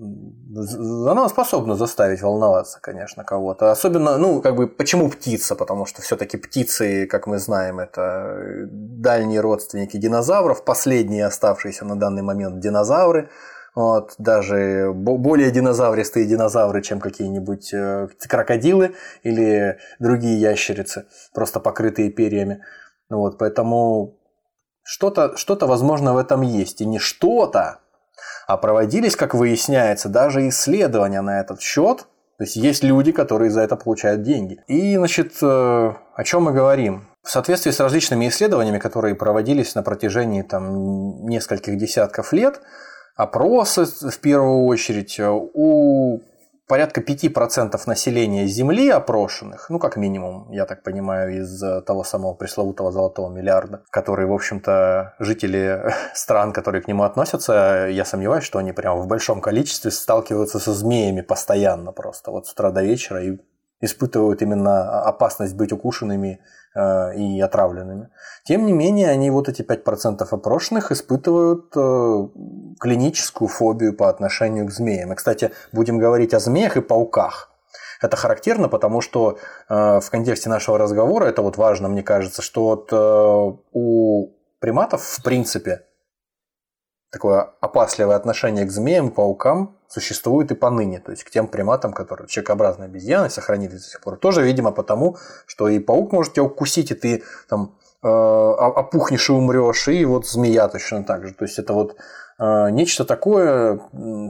[0.00, 3.70] Она способна заставить волноваться, конечно, кого-то.
[3.70, 5.54] Особенно, ну, как бы, почему птица?
[5.54, 12.22] Потому что все-таки птицы, как мы знаем, это дальние родственники динозавров, последние оставшиеся на данный
[12.22, 13.28] момент динозавры–
[13.74, 22.64] вот, даже более динозавристые динозавры, чем какие-нибудь э, крокодилы или другие ящерицы, просто покрытые перьями.
[23.08, 24.18] Вот, поэтому
[24.82, 26.80] что-то, что-то, возможно, в этом есть.
[26.80, 27.78] И не что-то,
[28.52, 31.98] а проводились, как выясняется, даже исследования на этот счет.
[32.36, 34.58] То есть есть люди, которые за это получают деньги.
[34.66, 37.06] И, значит, э, о чем мы говорим?
[37.22, 42.60] В соответствии с различными исследованиями, которые проводились на протяжении там, нескольких десятков лет,
[43.14, 46.20] опросы в первую очередь э, у
[46.70, 52.34] порядка 5% населения Земли опрошенных, ну, как минимум, я так понимаю, из э, того самого
[52.34, 58.60] пресловутого золотого миллиарда, которые, в общем-то, жители стран, которые к нему относятся, я сомневаюсь, что
[58.60, 63.20] они прямо в большом количестве сталкиваются со змеями постоянно просто, вот с утра до вечера,
[63.20, 63.40] и
[63.80, 66.38] испытывают именно опасность быть укушенными
[66.76, 68.10] и отравленными.
[68.44, 72.28] Тем не менее, они вот эти 5% опрошенных испытывают э,
[72.78, 75.12] клиническую фобию по отношению к змеям.
[75.12, 77.50] И, кстати, будем говорить о змеях и пауках.
[78.00, 82.64] Это характерно, потому что э, в контексте нашего разговора, это вот важно, мне кажется, что
[82.64, 82.92] вот
[83.72, 85.86] у приматов, в принципе,
[87.10, 92.28] такое опасливое отношение к змеям, паукам существует и поныне, то есть к тем приматам, которые
[92.28, 94.16] человекообразные обезьяны сохранились до сих пор.
[94.18, 95.16] Тоже, видимо, потому,
[95.46, 100.28] что и паук может тебя укусить, и ты там э, опухнешь и умрешь, и вот
[100.28, 101.34] змея точно так же.
[101.34, 101.96] То есть это вот
[102.38, 103.80] э, нечто такое,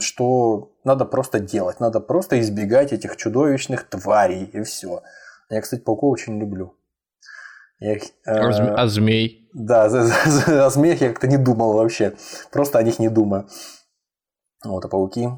[0.01, 5.03] что надо просто делать, надо просто избегать этих чудовищных тварей, и все.
[5.51, 6.75] Я, кстати, пауков очень люблю.
[7.81, 9.51] Я, э, а змей?
[9.53, 12.15] Да, о змеях я как-то не думал вообще.
[12.51, 13.47] Просто о них не думаю.
[14.65, 15.29] Вот, а пауки.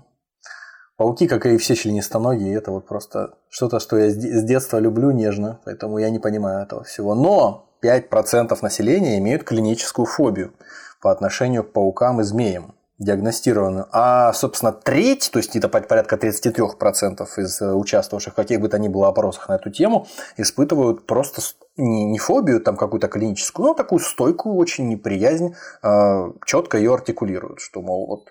[0.96, 5.60] Пауки, как и все членистоногие, это вот просто что-то, что я с детства люблю нежно,
[5.64, 7.14] поэтому я не понимаю этого всего.
[7.14, 10.52] Но 5% населения имеют клиническую фобию
[11.00, 13.88] по отношению к паукам и змеям диагностированную.
[13.90, 18.88] А, собственно, треть, то есть это порядка 33% из э, участвовавших каких бы то ни
[18.88, 21.42] было опросах на эту тему, испытывают просто
[21.76, 27.60] не, не фобию там какую-то клиническую, но такую стойкую очень неприязнь, э, четко ее артикулируют,
[27.60, 28.28] что, мол, вот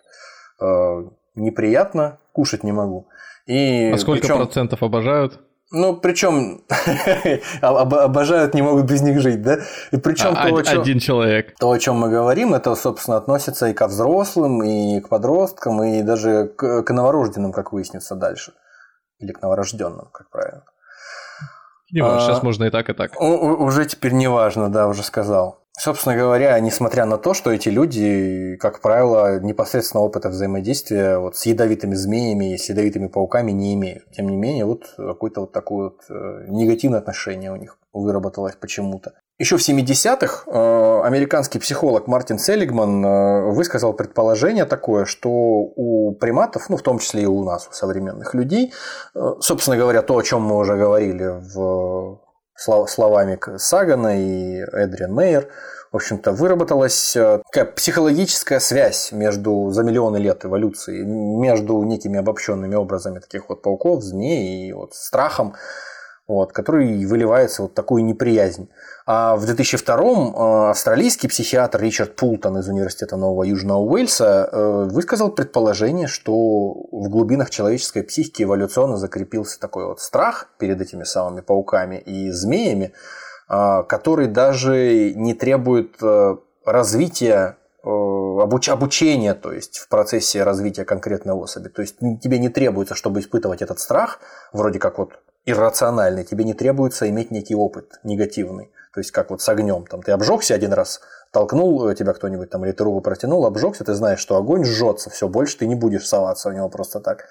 [0.65, 3.07] э, неприятно, кушать не могу.
[3.45, 5.39] И а сколько причем, процентов обожают?
[5.71, 6.63] Ну, причем
[7.61, 9.59] обожают, не могут без них жить, да?
[9.91, 11.55] И причем а, то, о чем, один человек.
[11.57, 16.03] То, о чем мы говорим, это, собственно, относится и ко взрослым, и к подросткам, и
[16.03, 18.53] даже к, к новорожденным, как выяснится дальше.
[19.19, 20.63] Или к новорожденным, как правильно.
[21.91, 23.19] Не важно, а, сейчас можно и так, и так.
[23.21, 25.60] Уже теперь не важно, да, уже сказал.
[25.83, 31.47] Собственно говоря, несмотря на то, что эти люди, как правило, непосредственно опыта взаимодействия вот с
[31.47, 34.03] ядовитыми змеями и с ядовитыми пауками не имеют.
[34.11, 39.13] Тем не менее, вот какое-то вот такое вот э, негативное отношение у них выработалось почему-то.
[39.39, 46.69] Еще в 70-х э, американский психолог Мартин Селигман э, высказал предположение такое, что у приматов,
[46.69, 48.71] ну в том числе и у нас, у современных людей,
[49.39, 52.19] собственно говоря, то, о чем мы уже говорили в
[52.61, 55.47] словами Сагана и Эдриан Мейер,
[55.91, 62.75] в общем-то, выработалась э, такая психологическая связь между за миллионы лет эволюции, между некими обобщенными
[62.75, 65.55] образами таких вот пауков, змей и вот страхом,
[66.27, 68.69] вот, который выливается вот такую неприязнь.
[69.05, 75.31] А в 2002-м э, австралийский психиатр Ричард Пултон из Университета Нового Южного Уэльса э, высказал
[75.31, 81.97] предположение, что в глубинах человеческой психики эволюционно закрепился такой вот страх перед этими самыми пауками
[81.97, 82.93] и змеями,
[83.51, 85.97] который даже не требует
[86.63, 91.67] развития обуч, обучения, то есть в процессе развития конкретной особи.
[91.67, 94.19] То есть тебе не требуется, чтобы испытывать этот страх,
[94.53, 98.71] вроде как вот иррациональный, тебе не требуется иметь некий опыт негативный.
[98.93, 101.01] То есть как вот с огнем, там ты обжегся один раз,
[101.31, 105.27] толкнул тебя кто-нибудь там, или ты руку протянул, обжегся, ты знаешь, что огонь жжется, все,
[105.27, 107.25] больше ты не будешь соваться в него просто так.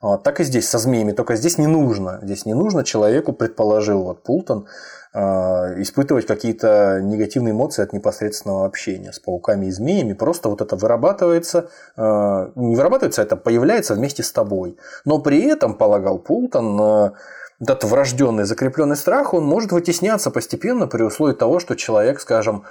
[0.00, 2.18] Так и здесь со змеями, только здесь не нужно.
[2.22, 4.66] Здесь не нужно человеку, предположил вот Пултон,
[5.14, 5.18] э,
[5.80, 10.12] испытывать какие-то негативные эмоции от непосредственного общения с пауками и змеями.
[10.12, 14.76] Просто вот это вырабатывается, э, не вырабатывается, это появляется вместе с тобой.
[15.04, 17.10] Но при этом, полагал Пултон, э,
[17.60, 22.64] этот врожденный закрепленный страх, он может вытесняться постепенно при условии того, что человек, скажем,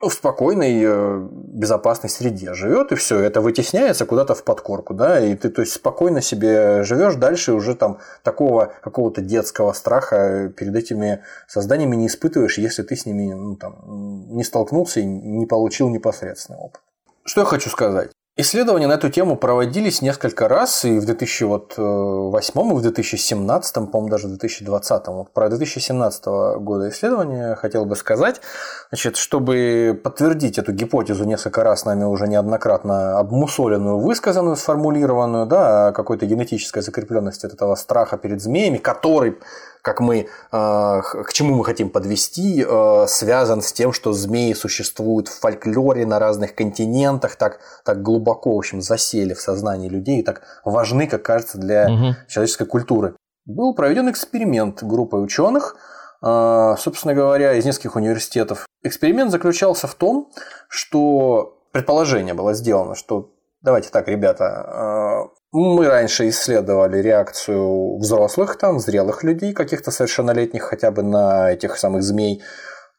[0.00, 5.34] в спокойной, э, безопасной среде живет, и все, это вытесняется куда-то в подкорку, да, и
[5.34, 11.22] ты то есть, спокойно себе живешь дальше, уже там такого какого-то детского страха перед этими
[11.48, 16.58] созданиями не испытываешь, если ты с ними ну, там, не столкнулся и не получил непосредственный
[16.58, 16.80] опыт.
[17.24, 18.10] Что я хочу сказать?
[18.38, 24.26] Исследования на эту тему проводились несколько раз, и в 2008 и в 2017, по-моему, даже
[24.26, 25.06] в 2020.
[25.06, 26.26] Вот про 2017
[26.58, 28.42] года исследования хотел бы сказать.
[28.90, 35.92] Значит, чтобы подтвердить эту гипотезу несколько раз нами уже неоднократно обмусоленную, высказанную, сформулированную, да, о
[35.92, 39.38] какой-то генетической закрепленности от этого страха перед змеями, который
[39.86, 45.28] как мы, а, к чему мы хотим подвести, а, связан с тем, что змеи существуют
[45.28, 50.22] в фольклоре на разных континентах, так, так глубоко, в общем, засели в сознании людей и
[50.24, 52.16] так важны, как кажется, для угу.
[52.26, 53.14] человеческой культуры.
[53.44, 55.76] Был проведен эксперимент группой ученых,
[56.20, 58.66] а, собственно говоря, из нескольких университетов.
[58.82, 60.32] Эксперимент заключался в том,
[60.68, 63.30] что предположение было сделано, что
[63.62, 71.02] давайте так, ребята, мы раньше исследовали реакцию взрослых, там, зрелых людей, каких-то совершеннолетних хотя бы
[71.02, 72.42] на этих самых змей.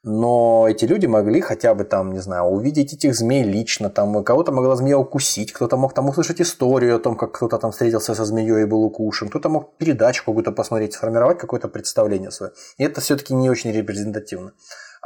[0.03, 4.51] Но эти люди могли хотя бы там, не знаю, увидеть этих змей лично, там кого-то
[4.51, 8.23] могла змея укусить, кто-то мог там услышать историю о том, как кто-то там встретился со
[8.23, 12.53] змеей и был укушен, кто-то мог передачу какую-то посмотреть, сформировать какое-то представление свое.
[12.77, 14.53] И это все-таки не очень репрезентативно.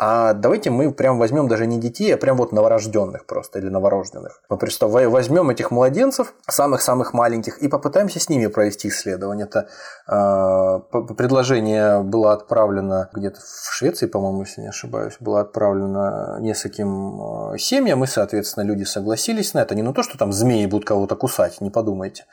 [0.03, 4.41] А давайте мы прям возьмем даже не детей, а прям вот новорожденных просто или новорожденных.
[4.49, 9.45] Мы просто возьмем этих младенцев, самых-самых маленьких, и попытаемся с ними провести исследование.
[9.45, 9.69] Это
[10.07, 18.03] э, предложение было отправлено где-то в Швеции, по-моему, если не ошибаюсь, было отправлено нескольким семьям,
[18.03, 19.75] и, соответственно, люди согласились на это.
[19.75, 22.25] Не на то, что там змеи будут кого-то кусать, не подумайте.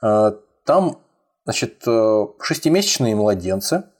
[0.00, 0.98] Там,
[1.44, 1.84] значит,
[2.40, 3.84] шестимесячные младенцы–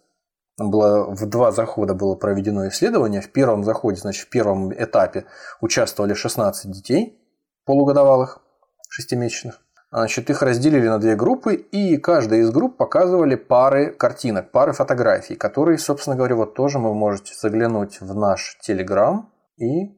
[0.58, 3.20] было в два захода было проведено исследование.
[3.20, 5.26] В первом заходе, значит, в первом этапе
[5.60, 7.20] участвовали 16 детей
[7.64, 8.40] полугодовалых,
[8.88, 9.60] шестимесячных.
[9.92, 15.36] Значит, их разделили на две группы, и каждая из групп показывали пары картинок, пары фотографий,
[15.36, 19.96] которые, собственно говоря, вот тоже вы можете заглянуть в наш Телеграм и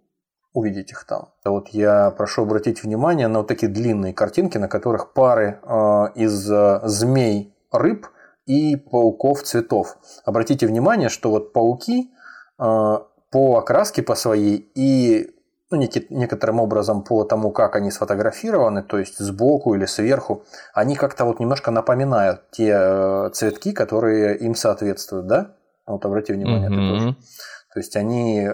[0.52, 1.30] увидеть их там.
[1.44, 6.50] Вот я прошу обратить внимание на вот такие длинные картинки, на которых пары э, из
[6.50, 8.08] э, змей рыб–
[8.48, 9.96] и пауков цветов.
[10.24, 12.10] Обратите внимание, что вот пауки
[12.58, 12.98] э,
[13.30, 15.30] по окраске по своей и
[15.70, 15.76] ну,
[16.08, 21.40] некоторым образом по тому, как они сфотографированы, то есть сбоку или сверху, они как-то вот
[21.40, 25.54] немножко напоминают те э, цветки, которые им соответствуют, да?
[25.86, 26.98] Вот обрати внимание, mm-hmm.
[26.98, 27.16] ты тоже.
[27.74, 28.48] То есть они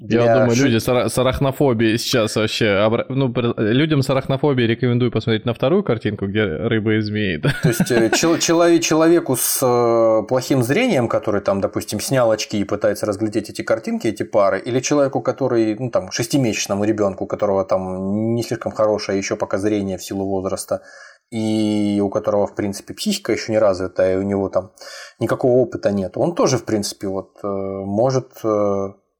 [0.00, 3.04] э, я думаю, люди с арахнофобией сейчас вообще...
[3.08, 7.38] Ну, людям с арахнофобией рекомендую посмотреть на вторую картинку, где рыбы и змеи.
[7.38, 12.64] То есть э, человек, человеку с э, плохим зрением, который там, допустим, снял очки и
[12.64, 17.64] пытается разглядеть эти картинки, эти пары, или человеку, который, ну там, шестимесячному ребенку, у которого
[17.64, 20.82] там не слишком хорошее еще пока зрение в силу возраста,
[21.30, 24.72] и у которого, в принципе, психика еще не развита, и у него там
[25.18, 28.32] никакого опыта нет, он тоже, в принципе, вот э, может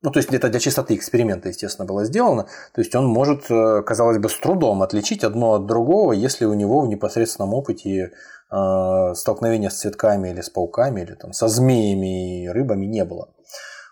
[0.03, 2.45] ну, то есть это для чистоты эксперимента, естественно, было сделано.
[2.73, 6.55] То есть он может, э, казалось бы, с трудом отличить одно от другого, если у
[6.55, 8.12] него в непосредственном опыте
[8.51, 13.31] э, столкновения с цветками или с пауками, или там, со змеями и рыбами не было.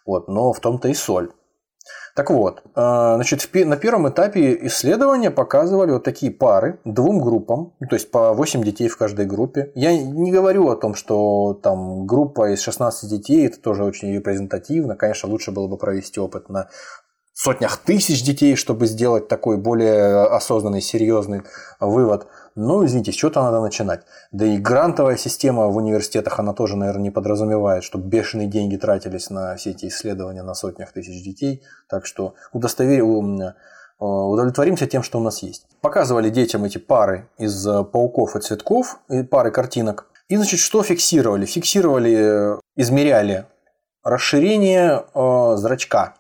[0.07, 1.33] Вот, но в том-то и соль.
[2.16, 7.94] Так вот, э, значит, на первом этапе исследования показывали вот такие пары двум группам, то
[7.94, 9.70] есть по 8 детей в каждой группе.
[9.74, 14.97] Я не говорю о том, что там группа из 16 детей, это тоже очень репрезентативно.
[14.97, 16.70] Конечно, лучше было бы провести опыт на
[17.34, 21.43] сотнях тысяч детей, чтобы сделать такой более осознанный, серьезный
[21.80, 22.28] вывод.
[22.59, 24.07] Ну, извините, с чего-то надо начинать.
[24.33, 29.28] Да и грантовая система в университетах, она тоже, наверное, не подразумевает, чтобы бешеные деньги тратились
[29.28, 31.62] на все эти исследования на сотнях тысяч детей.
[31.89, 33.05] Так что удостовер...
[33.99, 35.66] Э, удовлетворимся тем, что у нас есть.
[35.83, 40.07] Показывали детям эти пары из э, пауков и цветков, и пары картинок.
[40.28, 41.45] И, значит, что фиксировали?
[41.45, 43.47] Фиксировали, э, измеряли
[44.03, 45.05] расширение
[45.57, 46.15] зрачка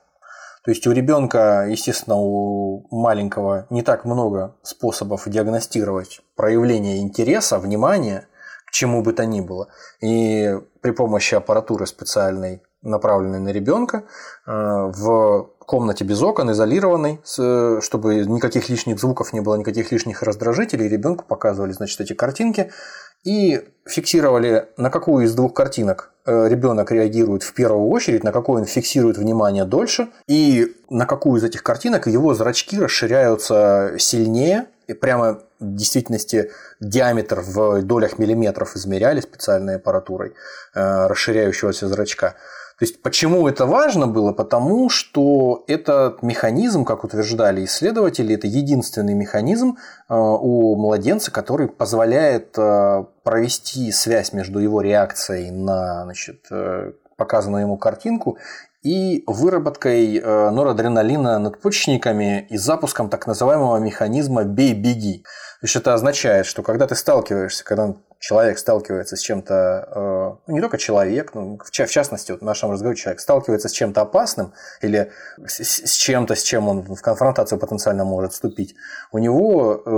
[0.66, 8.26] То есть у ребенка, естественно, у маленького не так много способов диагностировать проявление интереса, внимания
[8.66, 9.68] к чему бы то ни было.
[10.00, 14.06] И при помощи аппаратуры специальной, направленной на ребенка,
[14.44, 20.88] э, в комнате без окон, изолированной, чтобы никаких лишних звуков не было, никаких лишних раздражителей,
[20.88, 22.72] ребенку показывали, значит, эти картинки
[23.22, 28.60] и фиксировали, на какую из двух картинок Э, ребенок реагирует в первую очередь, на какой
[28.60, 34.92] он фиксирует внимание дольше, и на какую из этих картинок его зрачки расширяются сильнее, и
[34.92, 36.50] прямо в действительности
[36.80, 40.34] диаметр в долях миллиметров измеряли специальной аппаратурой
[40.74, 42.34] э, расширяющегося зрачка.
[42.78, 44.32] То есть почему это важно было?
[44.32, 49.78] Потому что этот механизм, как утверждали исследователи, это единственный механизм
[50.10, 57.62] э, у младенца, который позволяет э, провести связь между его реакцией на значит, э, показанную
[57.62, 58.36] ему картинку
[58.82, 65.24] и выработкой норадреналина надпочечниками и запуском так называемого механизма «бей-беги».
[65.60, 70.54] То есть это означает, что когда ты сталкиваешься, когда человек сталкивается с чем-то, э, ну,
[70.54, 74.52] не только человек, но в частности, вот в нашем разговоре человек сталкивается с чем-то опасным
[74.80, 75.10] или
[75.46, 78.74] с чем-то, с чем он в конфронтацию потенциально может вступить,
[79.12, 79.90] у него э,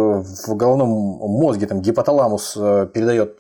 [0.47, 3.39] в головном мозге там, гипоталамус э, передает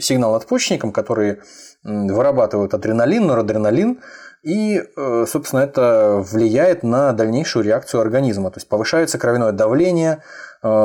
[0.00, 1.40] сигнал надпочечникам, которые
[1.82, 4.00] вырабатывают адреналин, норадреналин,
[4.42, 4.82] и,
[5.26, 8.50] собственно, это влияет на дальнейшую реакцию организма.
[8.50, 10.22] То есть повышается кровяное давление,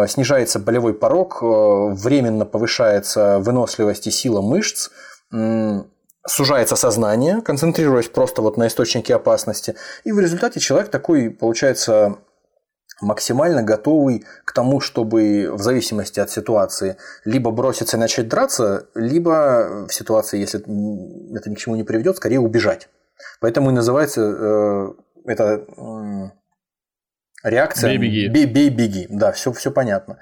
[0.07, 1.45] снижается болевой порог, э,
[1.93, 4.89] временно повышается выносливость и сила мышц,
[6.25, 12.17] сужается сознание, концентрируясь просто вот на источнике опасности, и в результате человек такой получается
[13.01, 19.85] максимально готовый к тому, чтобы в зависимости от ситуации либо броситься и начать драться, либо
[19.87, 22.89] в ситуации, если это ни к чему не приведет, скорее убежать.
[23.39, 24.93] Поэтому и называется э,
[25.25, 25.65] это
[27.43, 28.27] Реакция бей-беги.
[28.29, 30.17] Бей-беги, да, все, все понятно.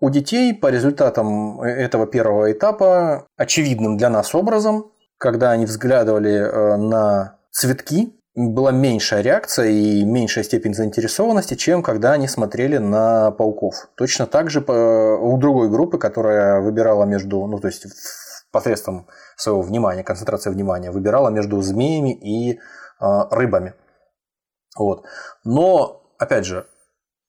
[0.00, 6.76] У детей по результатам этого первого этапа очевидным для нас образом, когда они взглядывали э,
[6.76, 13.88] на цветки, была меньшая реакция и меньшая степень заинтересованности, чем когда они смотрели на пауков.
[13.96, 17.86] Точно так же у другой группы, которая выбирала между, ну то есть
[18.52, 22.58] посредством своего внимания, концентрации внимания, выбирала между змеями и э,
[23.30, 23.74] рыбами.
[24.76, 25.04] Вот.
[25.44, 26.66] Но опять же,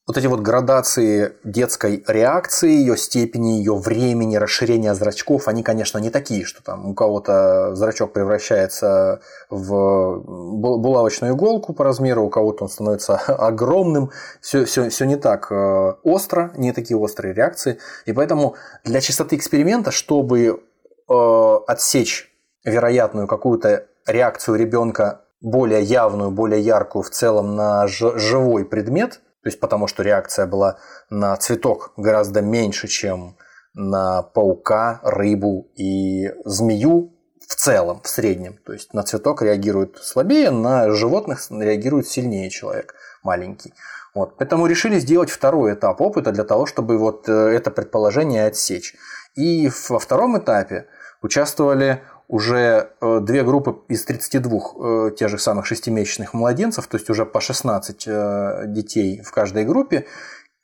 [0.10, 6.10] вот эти вот градации детской реакции, ее степени, ее времени, расширения зрачков, они, конечно, не
[6.10, 9.22] такие, что там у кого-то зрачок превращается
[9.52, 14.10] в булавочную иголку по размеру, у кого-то он становится огромным.
[14.42, 17.78] Все, все, все не так э, остро, не такие острые реакции.
[18.08, 20.64] И поэтому для чистоты эксперимента, чтобы
[21.08, 22.34] э, отсечь
[22.66, 29.60] вероятную какую-то реакцию ребенка более явную, более яркую в целом на живой предмет, то есть
[29.60, 30.78] потому что реакция была
[31.10, 33.38] на цветок гораздо меньше, чем
[33.74, 37.14] на паука, рыбу и змею
[37.48, 38.58] в целом, в среднем.
[38.66, 43.74] То есть на цветок реагирует слабее, на животных реагирует сильнее человек маленький.
[44.14, 44.38] Вот.
[44.38, 48.96] Поэтому решили сделать второй этап опыта для того, чтобы вот э, это предположение отсечь.
[49.36, 50.88] И во втором этапе
[51.22, 57.10] участвовали уже э, две группы из 32 э, тех же самых шестимесячных младенцев, то есть
[57.10, 60.06] уже по 16 э, детей в каждой группе,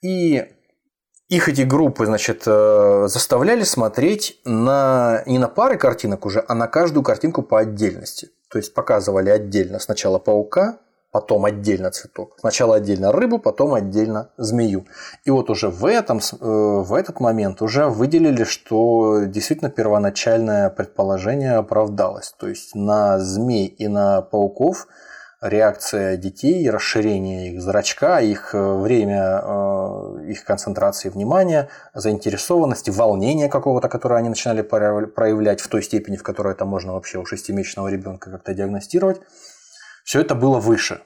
[0.00, 0.44] и
[1.28, 7.02] их эти группы, значит, заставляли смотреть на, не на пары картинок уже, а на каждую
[7.02, 8.28] картинку по отдельности.
[8.48, 10.78] То есть показывали отдельно сначала паука,
[11.16, 12.36] потом отдельно цветок.
[12.40, 14.84] Сначала отдельно рыбу, потом отдельно змею.
[15.24, 21.54] И вот уже в, этом, э, в этот момент уже выделили, что действительно первоначальное предположение
[21.54, 22.34] оправдалось.
[22.38, 24.88] То есть на змей и на пауков
[25.40, 33.88] реакция детей, расширение их зрачка, их э, время, э, их концентрации внимания, заинтересованности, волнения какого-то,
[33.88, 38.30] которое они начинали проявлять в той степени, в которой это можно вообще у шестимесячного ребенка
[38.30, 39.22] как-то диагностировать,
[40.06, 41.02] все это было выше.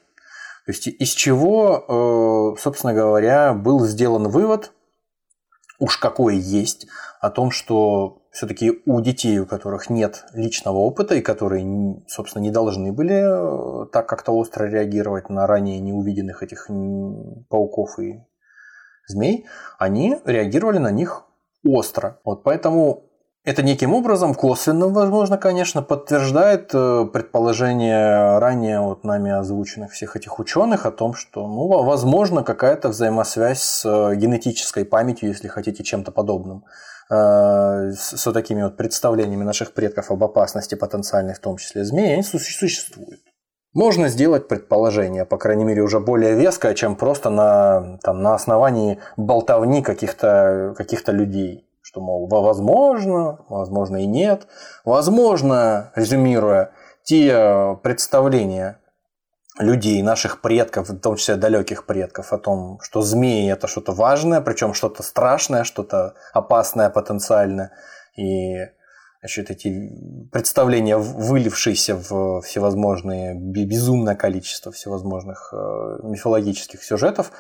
[0.67, 4.73] То есть из чего, э, собственно говоря, был сделан вывод,
[5.79, 6.87] уж какой есть,
[7.21, 12.51] о том, что все-таки у детей, у которых нет личного опыта и которые, собственно, не
[12.51, 16.69] должны были э, так как-то остро реагировать на ранее неувиденных этих
[17.49, 18.21] пауков и
[19.09, 19.47] змей,
[19.79, 21.25] они реагировали на них
[21.65, 22.21] остро.
[22.23, 23.10] Вот поэтому
[23.43, 30.39] это неким образом, косвенным, возможно, конечно, подтверждает э, предположение ранее вот нами озвученных всех этих
[30.39, 36.13] ученых о том, что, ну, возможно, какая-то взаимосвязь с э, генетической памятью, если хотите, чем-то
[36.13, 36.65] подобным,
[37.11, 42.23] э, с, такими вот представлениями наших предков об опасности потенциальной, в том числе змеи, они
[42.23, 43.21] существуют.
[43.73, 48.99] можно сделать предположение, по крайней мере, уже более веское, чем просто на, там, на основании
[49.17, 51.70] болтовни каких-то каких людей.
[51.91, 54.47] Что, мол, возможно, возможно и нет.
[54.85, 56.71] Возможно, резюмируя,
[57.03, 58.79] те представления
[59.59, 64.41] людей, наших предков, в том числе далеких предков, о том, что змеи это что-то важное,
[64.41, 67.73] причем что-то страшное, что-то опасное потенциально.
[68.17, 68.55] И
[69.21, 69.91] значит, эти
[70.31, 75.57] представления, вылившиеся в всевозможные, безумное количество всевозможных э,
[76.05, 77.33] мифологических сюжетов,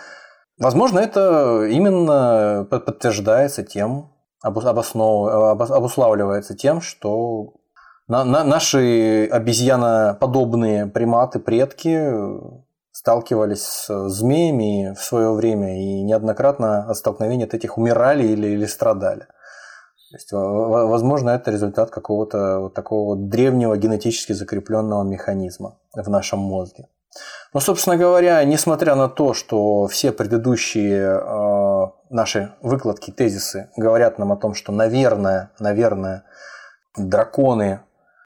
[0.59, 4.10] возможно, это именно подтверждается тем,
[4.42, 5.60] обоснов...
[5.70, 7.54] обуславливается тем, что
[8.08, 12.12] на, на, наши обезьяноподобные приматы, предки
[12.92, 18.66] сталкивались с змеями в свое время и неоднократно от столкновений от этих умирали или, или
[18.66, 19.26] страдали.
[20.10, 26.88] То есть, возможно, это результат какого-то вот такого древнего генетически закрепленного механизма в нашем мозге.
[27.54, 31.20] Но, собственно говоря, несмотря на то, что все предыдущие э,
[32.11, 36.24] наши выкладки, тезисы говорят нам о том, что, наверное, наверное,
[36.97, 37.81] драконы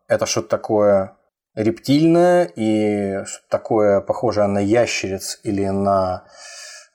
[0.09, 1.17] это что-то такое
[1.55, 6.25] рептильное и что-то такое похожее на ящериц или на,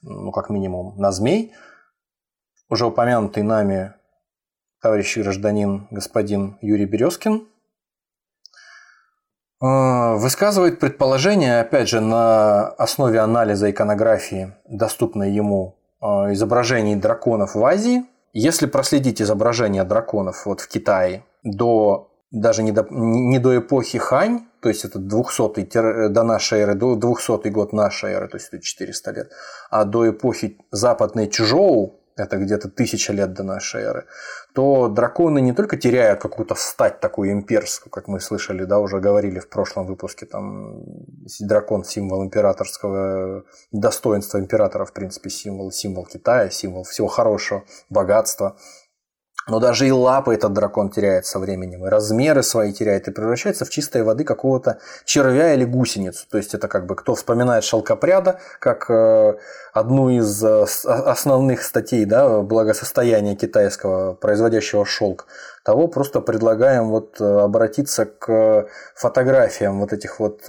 [0.02, 1.53] ну, как минимум, на змей.
[2.70, 3.94] Уже упомянутый нами
[4.82, 7.48] товарищ гражданин господин Юрий Березкин
[9.61, 18.05] э, высказывает предположение, опять же, на основе анализа иконографии, доступной ему изображений драконов в Азии.
[18.34, 24.41] Если проследить изображения драконов вот в Китае до даже не до, не до эпохи Хань,
[24.61, 28.61] то есть это 200 до нашей эры, до 200 год нашей эры, то есть это
[28.61, 29.31] 400 лет,
[29.71, 34.05] а до эпохи западной Чжоу, это где-то тысяча лет до нашей эры,
[34.53, 39.39] то драконы не только теряют какую-то стать такую имперскую, как мы слышали, да, уже говорили
[39.39, 40.81] в прошлом выпуске, там
[41.39, 48.57] дракон символ императорского достоинства императора, в принципе, символ, символ Китая, символ всего хорошего, богатства,
[49.49, 53.65] но даже и лапы этот дракон теряет со временем, и размеры свои теряет, и превращается
[53.65, 56.26] в чистой воды какого-то червя или гусеницу.
[56.30, 59.34] То есть это как бы кто вспоминает шелкопряда, как э,
[59.73, 65.27] одну из э, основных статей да, благосостояния китайского, производящего шелк,
[65.64, 70.41] того просто предлагаем вот э, обратиться к фотографиям вот этих вот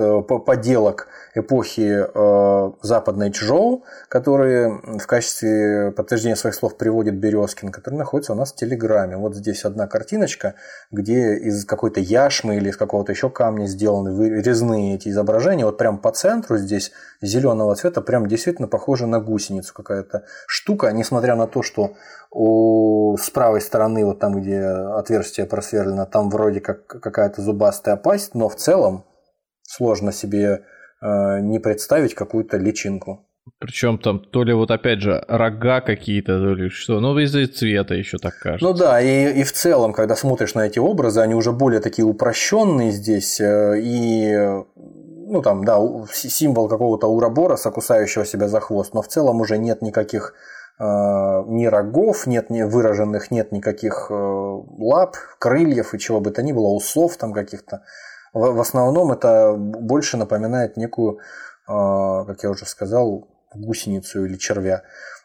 [0.47, 8.33] поделок эпохи э, западной Чжоу, которые в качестве подтверждения своих слов приводит Березкин, который находится
[8.33, 9.17] у нас в Телеграме.
[9.17, 10.55] Вот здесь одна картиночка,
[10.91, 15.65] где из какой-то яшмы или из какого-то еще камня сделаны резные эти изображения.
[15.65, 16.93] Вот прям по центру здесь
[17.23, 21.95] зеленого цвета прям действительно похоже на гусеницу какая-то штука, несмотря на то, что
[22.33, 24.63] у, с правой стороны, вот там, где
[25.01, 29.05] отверстие просверлено, там вроде как какая-то зубастая пасть, но в целом
[29.63, 30.65] сложно себе
[31.03, 33.27] Э, не представить какую-то личинку.
[33.59, 37.95] Причем там то ли вот опять же рога какие-то, то ли что, ну из-за цвета
[37.95, 38.67] еще так кажется.
[38.67, 42.05] Ну да, и, и в целом, когда смотришь на эти образы, они уже более такие
[42.05, 44.37] упрощенные здесь, э, и
[44.77, 45.79] ну там, да,
[46.13, 50.35] символ какого-то уробороса, кусающего себя за хвост, но в целом уже нет никаких
[50.81, 56.69] ни рогов, нет ни выраженных, нет никаких лап, крыльев и чего бы то ни было,
[56.69, 57.83] усов там каких-то.
[58.33, 61.19] В, основном это больше напоминает некую,
[61.67, 64.83] а, как я уже сказал, гусеницу или червя.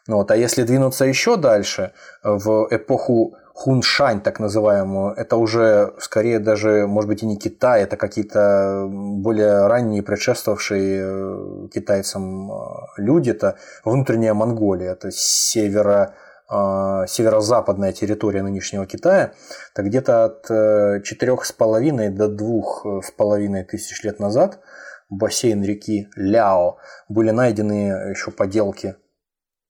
[0.08, 0.30] Вот.
[0.30, 1.92] А если двинуться еще дальше,
[2.22, 7.96] в эпоху Хуншань, так называемую, это уже скорее даже, может быть, и не Китай, это
[7.96, 16.14] какие-то более ранние, предшествовавшие э, китайцам а, люди, это внутренняя Монголия, это северо
[16.50, 19.32] а, северо-западная территория нынешнего Китая,
[19.74, 24.60] то где-то от 4,5 э, до 2,5 тысяч лет назад
[25.08, 26.76] бассейн реки Ляо
[27.08, 28.96] были найдены еще поделки,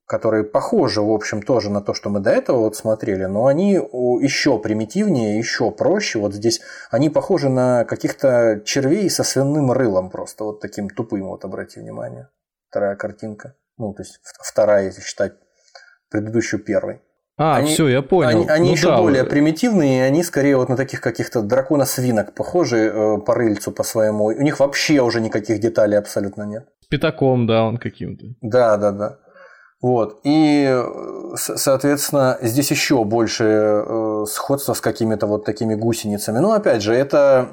[0.07, 3.73] которые похожи, в общем, тоже на то, что мы до этого вот смотрели, но они
[3.73, 6.21] еще примитивнее, еще проще.
[6.21, 6.61] Вот здесь
[6.91, 12.29] они похожи на каких-то червей со свиным рылом просто, вот таким тупым, вот обрати внимание.
[12.71, 13.55] Вторая картинка.
[13.79, 15.35] Ну, то есть вторая, если считать
[16.09, 17.03] предыдущую первой.
[17.39, 18.31] А, они, все, я понял.
[18.31, 22.35] Они, они ну, еще да, более примитивные, и они скорее вот на таких каких-то дракона-свинок
[22.35, 24.27] похожи э, по рыльцу по своему.
[24.27, 26.67] У них вообще уже никаких деталей абсолютно нет.
[26.81, 28.25] С пятаком, да, он каким-то.
[28.41, 29.19] Да, да, да.
[29.83, 30.21] Вот.
[30.25, 30.83] И,
[31.37, 36.39] соответственно, здесь еще больше э, сходства с какими-то вот такими гусеницами.
[36.39, 37.49] Но, опять же, это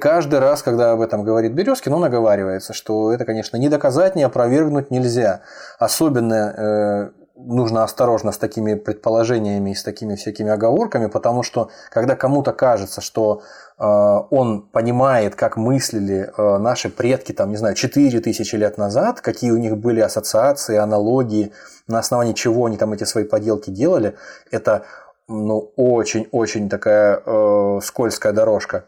[0.00, 4.22] каждый раз, когда об этом говорит Березкин, он оговаривается, что это, конечно, не доказать, не
[4.22, 5.40] опровергнуть нельзя.
[5.78, 12.16] Особенно э, нужно осторожно с такими предположениями и с такими всякими оговорками, потому что когда
[12.16, 13.42] кому-то кажется, что
[13.78, 19.58] он понимает, как мыслили наши предки, там, не знаю, 4 тысячи лет назад, какие у
[19.58, 21.52] них были ассоциации, аналогии,
[21.86, 24.16] на основании чего они там эти свои поделки делали,
[24.50, 24.86] это
[25.28, 28.84] ну, очень-очень такая э, скользкая дорожка.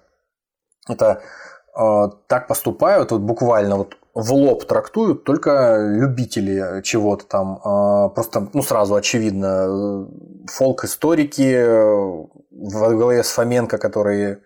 [0.89, 1.21] Это
[1.77, 7.57] э, так поступают, вот буквально вот в лоб трактуют только любители чего-то там.
[7.59, 10.09] Э, просто, ну, сразу очевидно,
[10.47, 11.65] фолк-историки
[12.51, 14.39] во главе с Фоменко, которые э,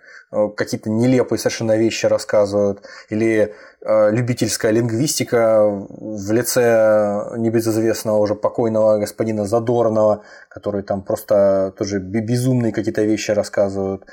[0.57, 9.45] какие-то нелепые совершенно вещи рассказывают, или э, любительская лингвистика в лице небезызвестного уже покойного господина
[9.45, 14.05] Задорнова, который там просто тоже безумные какие-то вещи рассказывают.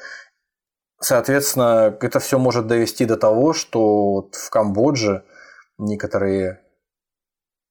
[1.02, 5.24] Соответственно, это все может довести до того, что в Камбодже
[5.78, 6.60] некоторые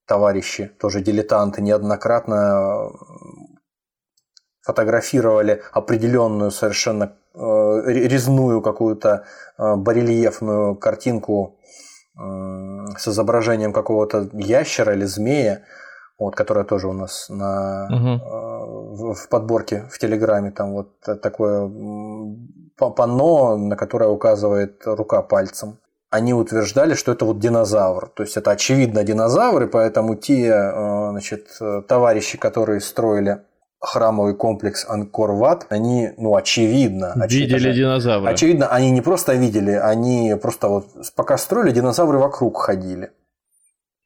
[0.06, 2.90] товарищи, тоже дилетанты, неоднократно
[4.68, 9.24] фотографировали определенную совершенно э, резную какую-то
[9.58, 11.54] э, барельефную картинку
[12.16, 15.60] с изображением какого-то ящера или змея,
[16.18, 19.12] вот, которая тоже у нас на, угу.
[19.14, 21.70] в подборке в Телеграме, там вот такое
[22.76, 25.78] панно, на которое указывает рука пальцем.
[26.10, 28.08] Они утверждали, что это вот динозавр.
[28.08, 30.52] То есть это очевидно динозавр, и поэтому те
[31.10, 31.56] значит,
[31.86, 33.42] товарищи, которые строили
[33.80, 37.14] храмовый комплекс Анкор-Ват, они, ну, очевидно...
[37.28, 38.28] Видели очевидно, динозавра.
[38.30, 43.12] Очевидно, они не просто видели, они просто вот пока строили, динозавры вокруг ходили.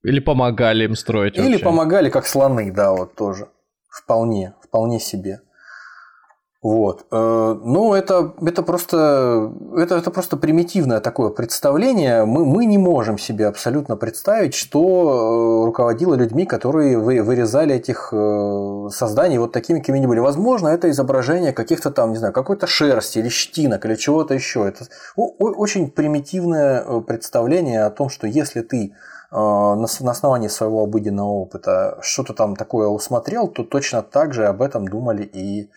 [0.02, 1.36] Или помогали им строить.
[1.36, 1.64] Или вообще.
[1.64, 3.48] помогали, как слоны, да, вот тоже.
[3.88, 5.40] Вполне, вполне себе.
[6.62, 7.06] Вот.
[7.10, 12.24] Э, ну, это, это, просто, это, это просто примитивное такое представление.
[12.24, 18.88] Мы, мы не можем себе абсолютно представить, что э, руководило людьми, которые вырезали этих э,
[18.92, 20.20] созданий вот такими, какими они были.
[20.20, 24.68] Возможно, это изображение каких-то там, не знаю, какой-то шерсти или щетинок или чего-то еще.
[24.68, 24.84] Это
[25.16, 28.94] очень примитивное представление о том, что если ты
[29.32, 34.86] на основании своего обыденного опыта что-то там такое усмотрел, то точно так же об этом
[34.86, 35.70] думали и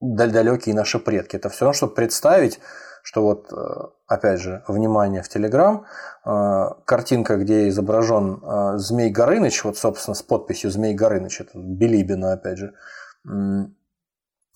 [0.00, 1.36] далекие наши предки.
[1.36, 2.60] Это все равно, чтобы представить,
[3.02, 3.56] что вот, э,
[4.06, 5.86] опять же, внимание в Телеграм,
[6.24, 12.58] э, картинка, где изображен Змей Горыныч, вот, собственно, с подписью Змей Горыныч, это Билибина, опять
[12.58, 12.74] же,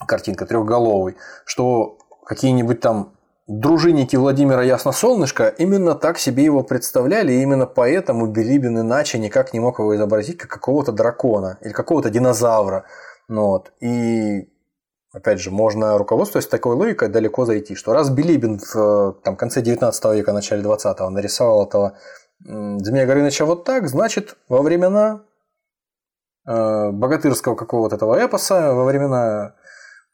[0.06, 7.66] картинка трехголовый, что какие-нибудь там дружинники Владимира Ясносолнышко именно так себе его представляли, и именно
[7.66, 12.84] поэтому Билибин иначе никак не мог его изобразить как какого-то дракона или какого-то динозавра.
[13.28, 13.72] Ну, вот.
[13.80, 14.48] И
[15.12, 20.04] опять же, можно, руководствуясь такой логикой, далеко зайти, что раз Билибин в там, конце 19
[20.14, 21.96] века, начале 20-го нарисовал этого
[22.40, 25.22] Змея Горыныча вот так, значит, во времена
[26.46, 29.54] э, богатырского какого-то этого эпоса, во времена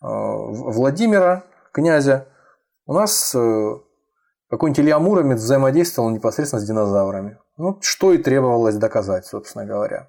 [0.01, 2.29] э, Владимира, князя,
[2.87, 3.71] у нас э,
[4.49, 7.39] какой-нибудь Илья Муромец взаимодействовал непосредственно с динозаврами.
[7.57, 10.09] Ну, что и требовалось доказать, собственно говоря.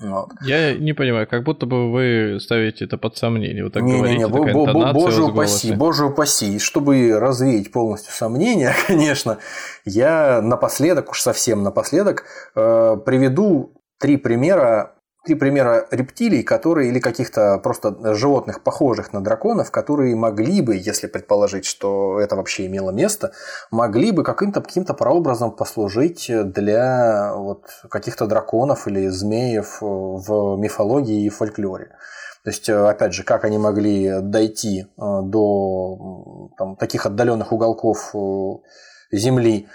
[0.00, 0.30] Вот.
[0.42, 3.62] Я не понимаю, как будто бы вы ставите это под сомнение.
[3.62, 6.58] Вы так не, говорите, не, не, такая бо, бо, боже упаси, боже упаси.
[6.58, 9.38] Чтобы развеять полностью сомнения, конечно,
[9.84, 12.24] я напоследок, уж совсем напоследок,
[12.56, 14.93] э, приведу три примера
[15.24, 21.06] три примера рептилий, которые или каких-то просто животных, похожих на драконов, которые могли бы, если
[21.06, 23.32] предположить, что это вообще имело место,
[23.70, 31.28] могли бы каким-то каким прообразом послужить для вот каких-то драконов или змеев в мифологии и
[31.30, 31.96] фольклоре.
[32.44, 39.16] То есть, опять же, как они могли дойти э, до там, таких отдаленных уголков э,
[39.16, 39.66] Земли,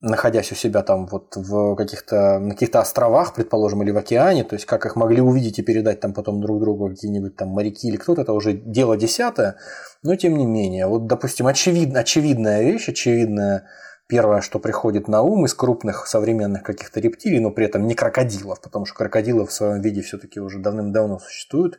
[0.00, 4.54] находясь у себя там вот в каких-то, на каких-то островах, предположим, или в океане, то
[4.54, 7.96] есть как их могли увидеть и передать там потом друг другу какие-нибудь там моряки или
[7.96, 9.56] кто-то, это уже дело десятое,
[10.02, 13.68] но тем не менее, вот, допустим, очевид, очевидная вещь, очевидная
[14.08, 18.60] первое, что приходит на ум из крупных современных каких-то рептилий, но при этом не крокодилов,
[18.60, 21.78] потому что крокодилы в своем виде все-таки уже давным-давно существуют,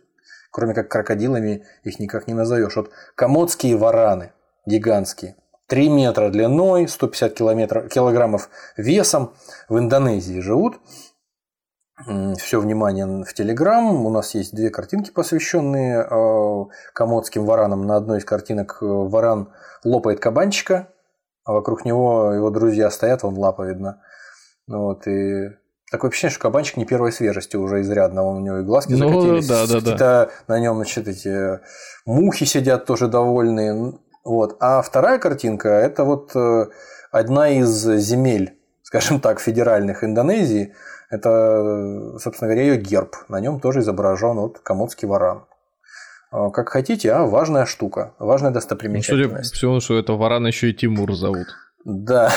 [0.52, 2.76] кроме как крокодилами их никак не назовешь.
[2.76, 4.32] Вот комодские вараны
[4.66, 5.36] гигантские,
[5.72, 9.34] 3 метра длиной, 150 километров, килограммов весом.
[9.70, 10.82] В Индонезии живут.
[12.38, 14.06] Все внимание в Телеграм.
[14.06, 17.88] У нас есть две картинки, посвященные э, комодским варанам.
[17.88, 19.54] На одной из картинок э, варан
[19.86, 20.90] лопает кабанчика,
[21.46, 24.02] а вокруг него его друзья стоят, вон лапа видна.
[24.68, 25.52] Вот, и
[25.90, 29.10] Такое впечатление, что кабанчик не первой свежести уже изрядно, он у него и глазки ну,
[29.10, 30.30] закатились, да, да, да.
[30.48, 31.60] на нем, значит, эти
[32.06, 34.00] мухи сидят тоже довольные.
[34.24, 34.58] Вот.
[34.60, 36.68] А вторая картинка– это вот э,
[37.12, 40.74] одна из земель, скажем так, федеральных Индонезии.
[41.10, 43.16] Это, собственно говоря, ее герб.
[43.28, 45.46] На нем тоже изображен вот комодский варан.
[46.32, 49.52] а, как хотите, а важная штука, важная Ну, судя достопримечательность.
[49.52, 51.48] по всему, что это варана еще и Тимур зовут.
[51.84, 52.32] Да,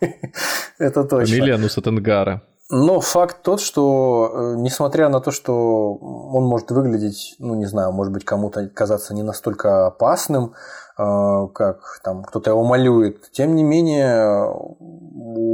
[0.78, 1.26] это точно.
[1.26, 2.42] Фамилия Нусатенгара.
[2.68, 7.92] Но факт тот, что э, несмотря на то, что он может выглядеть, ну не знаю,
[7.92, 10.56] может быть кому-то казаться не настолько опасным, э,
[10.96, 14.50] как там кто-то его малюет, тем не менее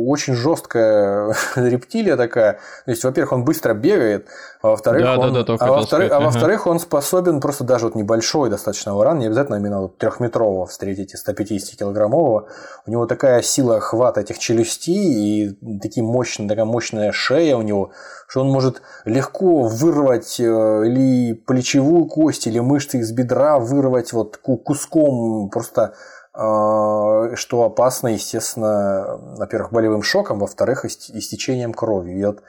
[0.06, 2.60] очень жесткая рептилия такая.
[2.84, 4.28] То есть, во-первых, он быстро бегает,
[4.62, 6.24] а во-вторых, Да, да, он, да, только а во-вторых, а ага.
[6.26, 11.16] во-вторых, он способен просто даже вот небольшой достаточно варан, не обязательно именно вот трехметрового встретите,
[11.18, 12.46] 150-килограммового.
[12.86, 17.90] У него такая сила охвата этих челюстей и такие мощные, такая мощная шея у него,
[18.28, 24.36] что он может легко вырвать э, или плечевую кость, или мышцы из бедра вырвать вот
[24.36, 25.94] ку- куском просто
[26.34, 32.12] э, что опасно, естественно, во-первых, болевым шоком, во-вторых, ист- истечением крови.
[32.12, 32.42] И вот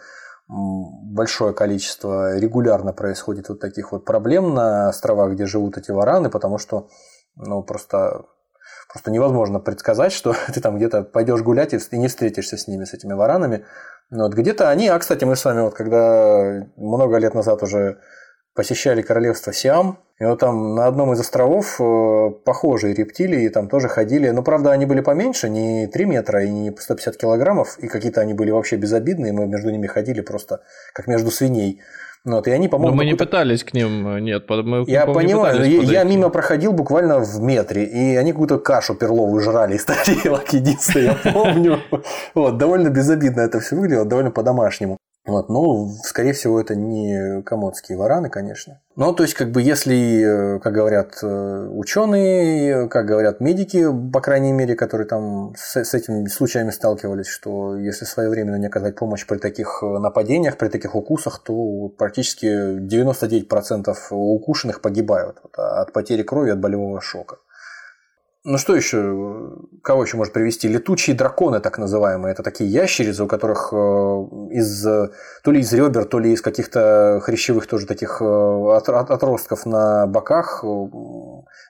[0.48, 6.58] большое количество регулярно происходит вот таких вот проблем на островах, где живут эти вараны, потому
[6.58, 6.90] что
[7.36, 8.26] ну, просто,
[8.90, 12.94] просто невозможно предсказать, что ты там где-то пойдешь гулять и не встретишься с ними, с
[12.94, 13.66] этими варанами.
[14.10, 18.00] Ну, вот где-то они, а, кстати, мы с вами вот когда много лет назад уже
[18.54, 23.90] посещали королевство Сиам, и вот там на одном из островов э, похожие рептилии там тоже
[23.90, 24.30] ходили.
[24.30, 28.34] Но, правда, они были поменьше, не 3 метра и не 150 килограммов, и какие-то они
[28.34, 30.62] были вообще безобидные, мы между ними ходили просто
[30.94, 31.82] как между свиней.
[32.24, 35.14] Ну, вот, и они, Но по-моему, мы не пытались к ним, нет, мы, я не
[35.14, 39.84] понимаю, я, я мимо проходил буквально в метре, и они какую-то кашу перловую жрали из
[39.86, 41.80] тарелок, единственное, я помню.
[42.34, 44.98] Вот, довольно безобидно это все выглядело, довольно по-домашнему.
[45.26, 48.82] Вот, ну, скорее всего, это не комодские вараны, конечно.
[48.98, 54.20] Ну, то есть, как бы, если, э, как говорят э, ученые, как говорят медики, по
[54.20, 59.26] крайней мере, которые там с, с этими случаями сталкивались, что если своевременно не оказать помощь
[59.26, 66.24] при таких э, нападениях, при таких укусах, то практически 99% укушенных погибают вот, от потери
[66.24, 67.38] крови, от болевого шока.
[68.46, 70.68] Ну что еще, кого еще может привести?
[70.68, 72.34] Летучие драконы, так называемые.
[72.34, 75.12] Это такие ящерицы, у которых э, из, э,
[75.44, 79.66] то ли из ребер, то ли из каких-то хрящевых тоже таких э, от- от- отростков
[79.66, 80.68] на боках, э,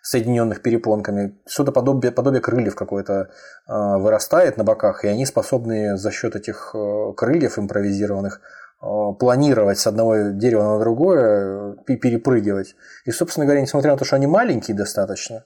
[0.01, 3.29] соединенных перепонками, что-то подобие, подобие крыльев какое-то
[3.67, 8.41] э, вырастает на боках, и они способны за счет этих э, крыльев импровизированных
[8.81, 8.85] э,
[9.19, 12.75] планировать с одного дерева на другое, э, пе- перепрыгивать.
[13.05, 15.43] И, собственно говоря, несмотря на то, что они маленькие достаточно,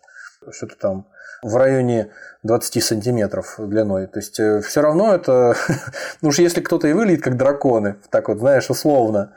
[0.52, 1.08] что-то там
[1.44, 2.10] в районе
[2.44, 4.08] 20 сантиметров длиной.
[4.08, 5.56] То есть все равно это,
[6.22, 9.34] ну уж если кто-то и выглядит как драконы, так вот, знаешь, условно,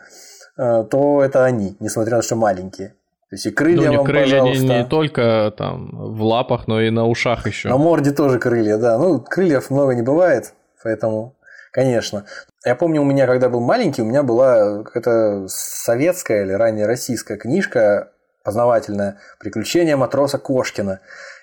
[0.56, 2.94] э, то это они, несмотря на то, что маленькие.
[3.30, 4.78] То есть и Ну, крылья у них вам, крылья не, пожалуйста.
[4.78, 7.68] не только там в лапах, но и на ушах еще.
[7.68, 8.98] На морде тоже крылья, да.
[8.98, 10.52] Ну, крыльев много не бывает,
[10.82, 11.36] поэтому,
[11.70, 12.24] конечно.
[12.64, 17.36] Я помню, у меня, когда был маленький, у меня была какая-то советская или ранее российская
[17.36, 18.10] книжка
[18.42, 21.00] познавательная «Приключения матроса Кошкина».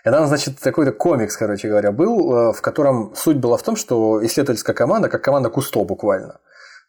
[0.08, 3.76] И там, значит, какой-то комикс, короче говоря, был, э, в котором суть была в том,
[3.76, 6.40] что исследовательская команда, как команда Кусто буквально,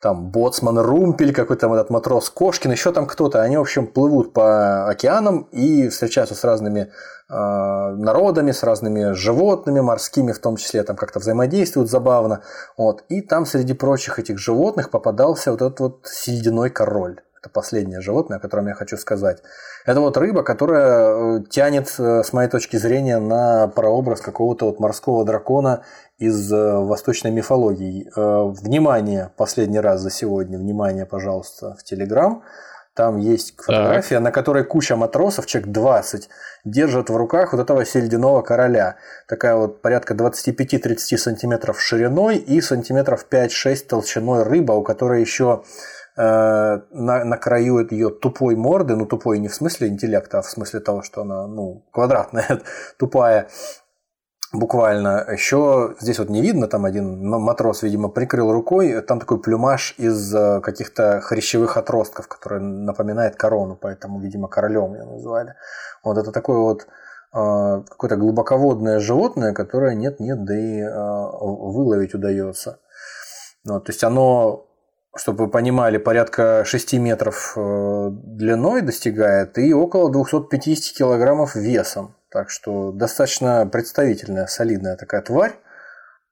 [0.01, 4.33] там Боцман Румпель, какой-то там этот матрос Кошкин, еще там кто-то, они, в общем, плывут
[4.33, 6.93] по океанам и встречаются с разными
[7.29, 7.35] э,
[7.97, 12.43] народами, с разными животными, морскими в том числе, там как-то взаимодействуют забавно.
[12.77, 13.03] Вот.
[13.09, 17.21] И там среди прочих этих животных попадался вот этот вот сединой король.
[17.49, 19.43] Это последнее животное, о котором я хочу сказать.
[19.87, 24.81] Это вот рыба, которая э, тянет, э, с моей точки зрения, на прообраз какого-то вот
[24.81, 25.83] морского дракона
[26.19, 28.11] из э, восточной мифологии.
[28.15, 32.43] Внимание, последний раз за сегодня, внимание, пожалуйста, в Телеграм.
[32.95, 36.29] Там есть фотография, на которой куча матросов, человек 20,
[36.65, 38.97] держат в руках вот этого сельдяного короля.
[39.29, 45.63] Такая вот порядка 25-30 сантиметров шириной и сантиметров 5-6 толщиной рыба, у которой еще
[46.19, 50.81] на, на краю ее тупой морды, ну тупой не в смысле интеллекта, а в смысле
[50.81, 52.61] того, что она ну, квадратная,
[52.99, 53.49] тупая,
[54.53, 55.27] буквально.
[55.31, 60.35] Еще здесь вот не видно, там один матрос, видимо, прикрыл рукой, там такой плюмаж из
[60.35, 65.55] э, каких-то хрящевых отростков, который напоминает корону, поэтому, видимо, королем ее называли.
[66.03, 72.79] Вот это такое вот э, какое-то глубоководное животное, которое нет-нет, да и э, выловить удается.
[73.65, 74.68] Ну, то есть оно,
[75.17, 82.15] чтобы вы понимали, порядка 6 метров э, длиной достигает и около 250 килограммов весом.
[82.31, 85.55] Так что достаточно представительная, солидная такая тварь.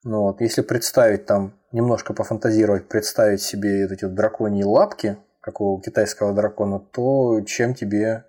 [0.03, 5.59] Ну, вот, если представить там, немножко пофантазировать, представить себе вот эти вот драконьи лапки, как
[5.59, 8.25] у китайского дракона, то чем тебе,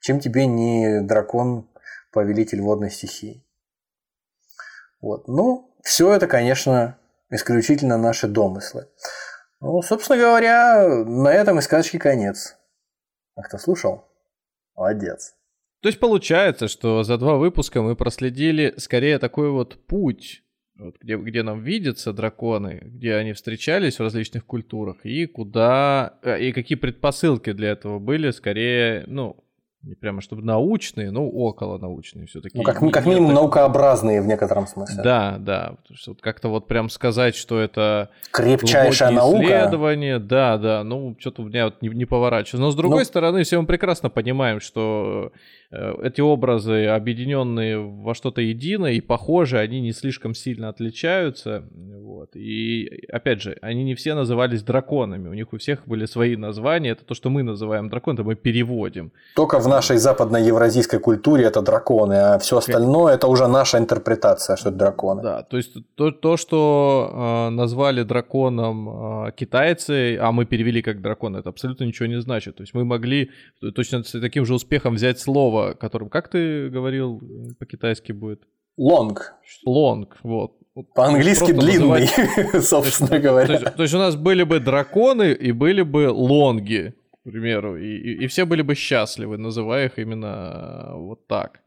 [0.00, 1.70] чем тебе не дракон,
[2.12, 3.46] повелитель водной стихии.
[5.00, 5.26] Вот.
[5.28, 6.98] Ну, все это, конечно,
[7.30, 8.88] исключительно наши домыслы.
[9.62, 12.56] Ну, собственно говоря, на этом и сказочки конец.
[13.36, 14.04] А кто слушал?
[14.74, 15.36] Молодец.
[15.82, 20.42] То есть получается, что за два выпуска мы проследили скорее такой вот путь,
[20.76, 26.42] вот где, где нам видятся драконы, где они встречались в различных культурах, и куда, э,
[26.42, 29.44] и какие предпосылки для этого были, скорее, ну,
[29.82, 32.56] не прямо чтобы научные, но около научные все-таки.
[32.56, 35.02] Ну, как, как минимум нет, наукообразные в некотором смысле.
[35.02, 35.74] Да, да.
[35.92, 39.42] Что как-то вот прям сказать, что это крепчайшая наука.
[39.42, 40.84] Исследование, да, да.
[40.84, 42.58] Ну, что-то у меня вот не, не поворачивается.
[42.58, 43.04] Но с другой ну...
[43.04, 45.32] стороны, все мы прекрасно понимаем, что
[45.72, 51.64] Э, эти образы, объединенные во что-то единое и похожие, они не слишком сильно отличаются.
[51.72, 52.36] Вот.
[52.36, 56.90] И опять же, они не все назывались драконами, у них у всех были свои названия.
[56.90, 59.12] Это то, что мы называем дракон, это мы переводим.
[59.34, 64.68] Только в нашей западноевразийской культуре это драконы, а все остальное это уже наша интерпретация, что
[64.68, 65.22] это драконы.
[65.22, 71.00] Да, то есть то, то что э, назвали драконом э, китайцы, а мы перевели как
[71.00, 72.56] дракон, это абсолютно ничего не значит.
[72.56, 73.30] То есть мы могли
[73.74, 77.20] точно с таким же успехом взять слово которым, как ты говорил,
[77.58, 78.42] по-китайски будет?
[78.78, 79.16] Long.
[79.66, 80.52] Long, вот.
[80.94, 82.64] По-английски длинный, называть...
[82.66, 83.46] собственно говоря.
[83.46, 87.76] То есть, то есть у нас были бы драконы и были бы лонги, к примеру,
[87.76, 91.60] и, и, и все были бы счастливы, называя их именно вот так.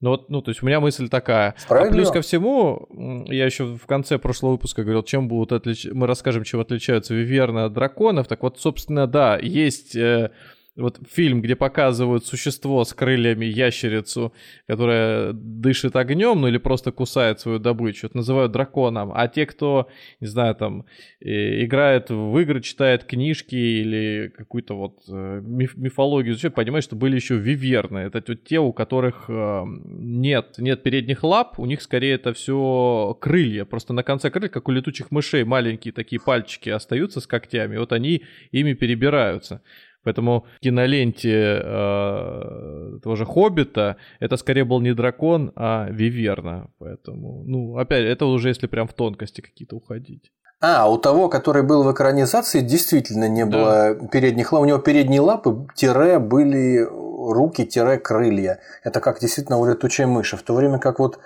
[0.00, 1.56] Ну вот, ну, то есть у меня мысль такая.
[1.68, 5.86] А плюс ко всему, я еще в конце прошлого выпуска говорил, чем будут отлич...
[5.86, 8.28] мы расскажем, чем отличаются виверны от драконов.
[8.28, 10.30] Так вот, собственно, да, есть э,
[10.78, 14.32] вот фильм, где показывают существо с крыльями, ящерицу,
[14.66, 19.12] которая дышит огнем, ну или просто кусает свою добычу, это называют драконом.
[19.14, 19.88] А те, кто,
[20.20, 20.86] не знаю, там,
[21.20, 27.16] играет в игры, читает книжки или какую-то вот э, миф мифологию изучает, понимают, что были
[27.16, 27.98] еще виверны.
[27.98, 33.16] Это вот те, у которых э, нет, нет передних лап, у них скорее это все
[33.20, 33.64] крылья.
[33.64, 37.92] Просто на конце крылья, как у летучих мышей, маленькие такие пальчики остаются с когтями, вот
[37.92, 38.22] они
[38.52, 39.60] ими перебираются.
[40.04, 46.68] Поэтому в киноленте э, тоже Хоббита это скорее был не дракон, а Виверна.
[46.78, 50.30] Поэтому, ну, опять, это уже если прям в тонкости какие-то уходить.
[50.60, 54.08] А, у того, который был в экранизации, действительно не было да.
[54.08, 54.62] передних лап.
[54.62, 58.58] У него передние лапы, тире, были руки, тире, крылья.
[58.82, 60.36] Это как действительно у летучей мыши.
[60.36, 61.20] В то время как вот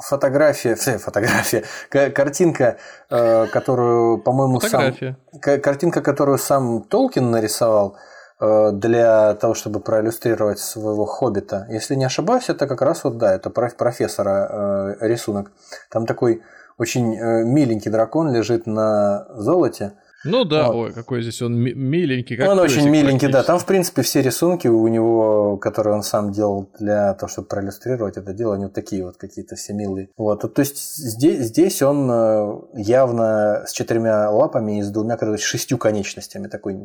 [0.00, 1.64] фотография, фотография,
[2.10, 2.78] картинка,
[3.10, 4.94] э, которую, по-моему, сам,
[5.40, 7.96] картинка, которую сам Толкин нарисовал
[8.40, 11.66] э, для того, чтобы проиллюстрировать своего хоббита.
[11.68, 15.52] Если не ошибаюсь, это как раз вот да, это профессора э, рисунок.
[15.90, 16.42] Там такой
[16.78, 19.92] очень миленький дракон лежит на золоте,
[20.24, 20.74] ну да, вот.
[20.74, 22.36] ой, какой здесь он миленький.
[22.36, 23.42] Как он очень миленький, да.
[23.42, 28.16] Там, в принципе, все рисунки у него, которые он сам делал для того, чтобы проиллюстрировать
[28.16, 30.10] это дело, они вот такие вот какие-то все милые.
[30.16, 35.44] Вот, то есть здесь, здесь он э, явно с четырьмя лапами и с двумя, короче,
[35.44, 36.46] шестью конечностями.
[36.46, 36.78] Такой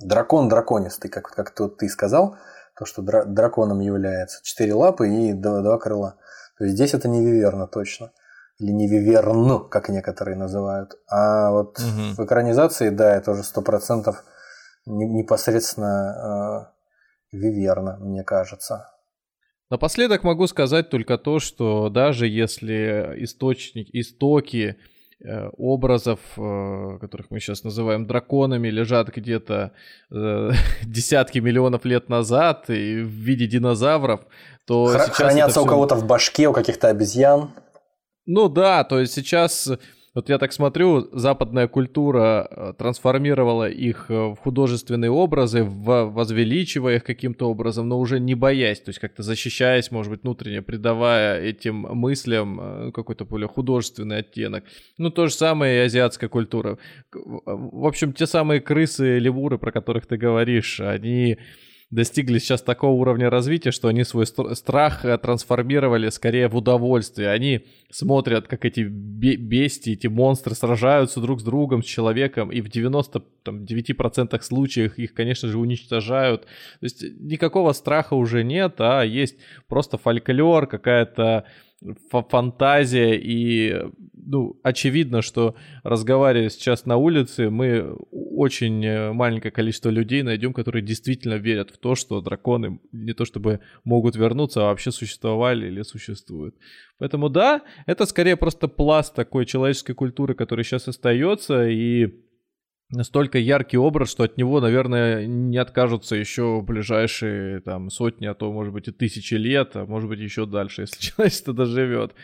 [0.00, 2.36] дракон драконистый, как, как ты сказал,
[2.78, 4.40] то, что драконом является.
[4.42, 6.16] Четыре лапы и два, два крыла.
[6.58, 8.12] То есть здесь это не виверна точно
[8.58, 10.92] или не виверн, как некоторые называют.
[11.08, 12.22] А вот угу.
[12.22, 14.24] в экранизации, да, это уже сто процентов
[14.86, 16.70] непосредственно
[17.32, 18.90] э, виверна, мне кажется.
[19.70, 24.76] Напоследок могу сказать только то, что даже если источник, истоки
[25.24, 29.72] э, образов, э, которых мы сейчас называем драконами, лежат где-то
[30.12, 30.50] э,
[30.84, 34.20] десятки миллионов лет назад и в виде динозавров,
[34.66, 35.62] то Хр- сейчас хранятся все...
[35.62, 37.50] у кого-то в башке, у каких-то обезьян.
[38.26, 39.70] Ну да, то есть сейчас,
[40.14, 47.04] вот я так смотрю, западная культура э, трансформировала их э, в художественные образы, возвеличивая их
[47.04, 51.74] каким-то образом, но уже не боясь, то есть как-то защищаясь, может быть, внутренне, придавая этим
[51.82, 54.64] мыслям э, какой-то более художественный оттенок.
[54.96, 56.78] Ну то же самое и азиатская культура.
[57.12, 61.36] В общем, те самые крысы, левуры, про которых ты говоришь, они
[61.90, 67.30] достигли сейчас такого уровня развития, что они свой страх э, трансформировали скорее в удовольствие.
[67.30, 72.66] Они смотрят, как эти бести, эти монстры сражаются друг с другом, с человеком, и в
[72.66, 76.42] 99% случаев их, конечно же, уничтожают.
[76.42, 79.36] То есть никакого страха уже нет, а есть
[79.68, 81.44] просто фольклор, какая-то
[82.10, 83.90] фантазия и
[84.26, 90.82] ну, очевидно, что разговаривая сейчас на улице, мы очень э, маленькое количество людей найдем, которые
[90.82, 95.82] действительно верят в то, что драконы не то чтобы могут вернуться, а вообще существовали или
[95.82, 96.54] существуют.
[96.98, 102.14] Поэтому да, это скорее просто пласт такой человеческой культуры, который сейчас остается, и
[102.90, 108.52] настолько яркий образ, что от него, наверное, не откажутся еще ближайшие там сотни, а то,
[108.52, 112.14] может быть, и тысячи лет, а может быть, еще дальше, если человечество доживет.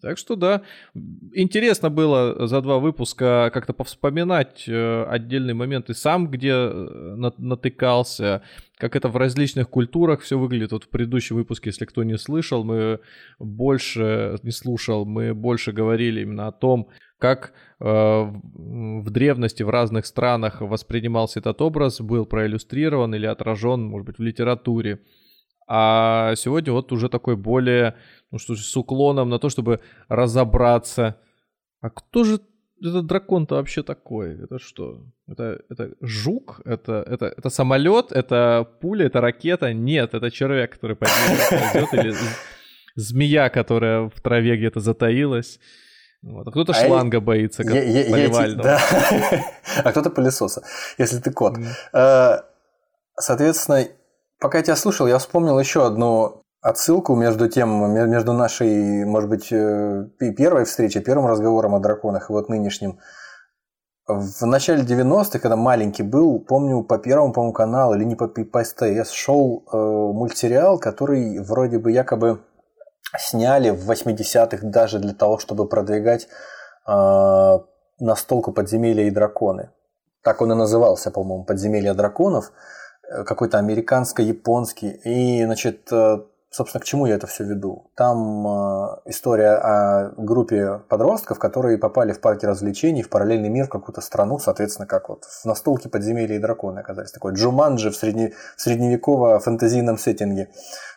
[0.00, 0.62] Так что да,
[1.34, 8.42] интересно было за два выпуска как-то повспоминать э, отдельные моменты сам, где э, натыкался,
[8.76, 10.70] как это в различных культурах все выглядит.
[10.70, 13.00] Вот в предыдущем выпуске, если кто не слышал, мы
[13.40, 16.88] больше не слушал, мы больше говорили именно о том,
[17.22, 24.06] как э, в древности в разных странах воспринимался этот образ, был проиллюстрирован или отражен, может
[24.06, 24.98] быть, в литературе.
[25.68, 27.94] А сегодня вот уже такой более,
[28.32, 29.78] ну что с уклоном на то, чтобы
[30.08, 31.16] разобраться.
[31.80, 32.40] А кто же
[32.80, 34.42] этот дракон-то вообще такой?
[34.42, 35.04] Это что?
[35.28, 36.60] Это, это жук?
[36.64, 38.10] Это, это, это самолет?
[38.10, 39.06] Это пуля?
[39.06, 39.72] Это ракета?
[39.72, 42.14] Нет, это человек, который пойдет, или
[42.96, 45.60] змея, которая в траве где-то затаилась.
[46.22, 46.46] Вот.
[46.46, 48.62] А кто-то а шланга я, боится, как я, поливального.
[48.62, 48.80] да.
[49.84, 50.62] а кто-то пылесоса,
[50.96, 51.58] если ты кот.
[51.58, 52.44] Mm.
[53.18, 53.84] Соответственно,
[54.38, 59.48] пока я тебя слушал, я вспомнил еще одну отсылку между тем, между нашей, может быть,
[59.50, 63.00] э, первой встречей, первым разговором о драконах и вот нынешним.
[64.06, 68.64] В начале 90-х, когда маленький был, помню, по первому, по-моему, каналу или не по, по
[68.64, 72.40] СТС шел э, мультсериал, который вроде бы якобы
[73.18, 76.28] сняли в 80-х даже для того, чтобы продвигать
[76.86, 77.58] э,
[77.98, 79.70] настолку «Подземелья и драконы».
[80.22, 82.52] Так он и назывался, по-моему, «Подземелья драконов»,
[83.08, 84.90] э, какой-то американско-японский.
[85.04, 86.18] И, значит, э,
[86.50, 87.90] собственно, к чему я это все веду?
[87.96, 93.70] Там э, история о группе подростков, которые попали в парке развлечений, в параллельный мир, в
[93.70, 97.10] какую-то страну, соответственно, как вот в настолке «Подземелья и драконы» оказались.
[97.10, 100.50] Такой Джуманджи в, средне, в средневеково-фэнтезийном сеттинге.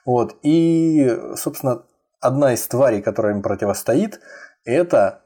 [0.06, 0.36] Вот.
[0.44, 1.82] И, собственно,
[2.26, 4.20] одна из тварей, которая им противостоит,
[4.66, 5.22] это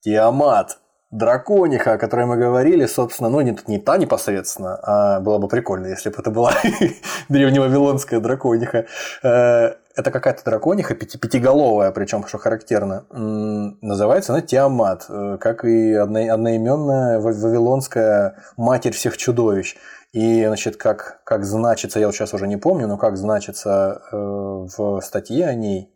[0.00, 0.78] Тиамат,
[1.12, 5.86] дракониха, о которой мы говорили, собственно, ну не, не та непосредственно, а было бы прикольно,
[5.86, 6.52] если бы это была
[7.28, 8.86] древневавилонская дракониха.
[9.22, 13.04] Э, это какая-то дракониха, пяти, пятиголовая, причем, что характерно.
[13.10, 19.76] Называется она Тиамат, э, как и одно, одноименная вавилонская матерь всех чудовищ.
[20.12, 24.16] И, значит, как, как значится, я вот сейчас уже не помню, но как значится э,
[24.16, 25.90] в статье о ней,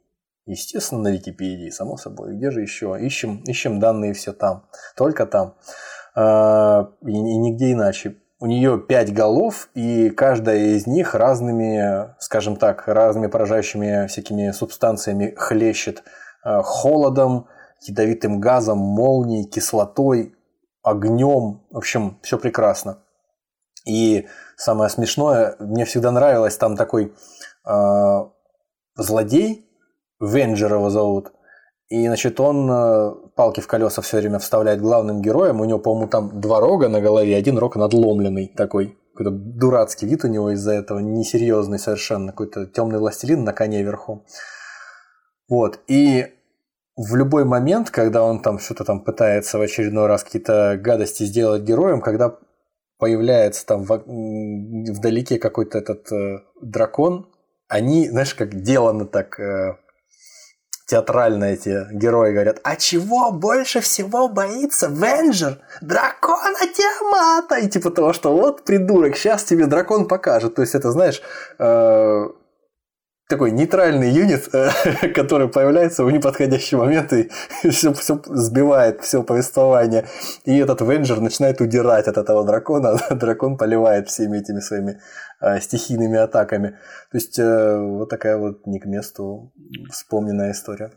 [0.46, 2.36] Естественно, на Википедии, само собой.
[2.36, 2.96] Где же еще?
[2.98, 4.66] Ищем, ищем данные все там.
[4.96, 5.56] Только там.
[6.14, 8.16] А, и, и нигде иначе.
[8.38, 15.34] У нее пять голов, и каждая из них разными, скажем так, разными поражающими всякими субстанциями
[15.36, 16.04] хлещет
[16.44, 17.48] а, холодом,
[17.82, 20.36] ядовитым газом, молнией, кислотой,
[20.82, 21.66] огнем.
[21.70, 23.02] В общем, все прекрасно.
[23.84, 27.14] И самое смешное, мне всегда нравилось, там такой
[27.64, 28.24] э,
[28.96, 29.66] злодей,
[30.20, 31.32] Венджер его зовут.
[31.88, 35.60] И, значит, он э, палки в колеса все время вставляет главным героем.
[35.60, 38.98] У него, по-моему, там два рога на голове, один рог надломленный такой.
[39.14, 42.32] Какой-то дурацкий вид у него из-за этого, несерьезный совершенно.
[42.32, 44.24] Какой-то темный властелин на коне верхом.
[45.48, 45.78] Вот.
[45.86, 46.26] И
[46.96, 51.62] в любой момент, когда он там что-то там пытается в очередной раз какие-то гадости сделать
[51.62, 52.36] героем, когда
[52.98, 57.30] появляется там вдалеке какой-то этот э, дракон,
[57.68, 59.76] они, знаешь, как делано так э,
[60.86, 65.58] театрально эти герои говорят, а чего больше всего боится Венджер?
[65.80, 67.56] Дракона Тиамата!
[67.56, 70.54] И типа того, что вот придурок, сейчас тебе дракон покажет.
[70.54, 71.20] То есть это, знаешь,
[71.58, 72.28] э,
[73.28, 74.70] такой нейтральный юнит, э,
[75.14, 77.28] который появляется в неподходящий момент и
[77.70, 80.06] все, все сбивает, все повествование.
[80.44, 85.00] И этот Венджер начинает удирать от этого дракона, а дракон поливает всеми этими своими
[85.40, 86.78] э, стихийными атаками.
[87.10, 89.52] То есть э, вот такая вот не к месту
[89.90, 90.92] вспомненная история.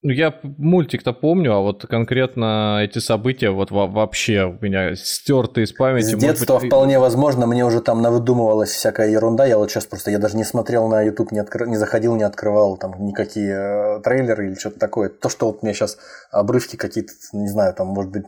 [0.00, 5.72] Ну, я мультик-то помню, а вот конкретно эти события вот вообще у меня стерты из
[5.72, 6.14] памяти.
[6.14, 6.68] С детства быть...
[6.68, 9.44] вполне возможно, мне уже там навыдумывалась всякая ерунда.
[9.44, 11.66] Я вот сейчас просто, я даже не смотрел на YouTube, не, откр...
[11.66, 15.08] не заходил, не открывал там никакие э, трейлеры или что-то такое.
[15.08, 15.98] То, что вот мне сейчас
[16.30, 18.26] обрывки какие-то, не знаю, там, может быть,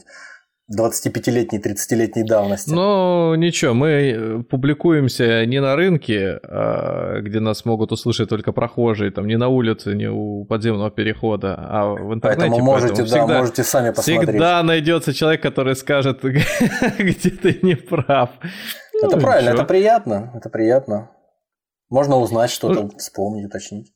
[0.71, 2.71] 25-летней, 30-летней давности.
[2.71, 9.11] Ну, ничего, мы э, публикуемся не на рынке, а, где нас могут услышать только прохожие,
[9.11, 12.51] там не на улице, не у подземного перехода, а в интернете.
[12.51, 14.29] Поэтому можете, поэтому всегда, да, можете сами посмотреть.
[14.29, 16.23] Всегда найдется человек, который скажет,
[16.99, 18.31] где ты не прав.
[19.03, 19.63] Это ну, правильно, ничего.
[19.63, 21.11] это приятно, это приятно.
[21.89, 23.93] Можно узнать что-то, ну, вспомнить, уточнить.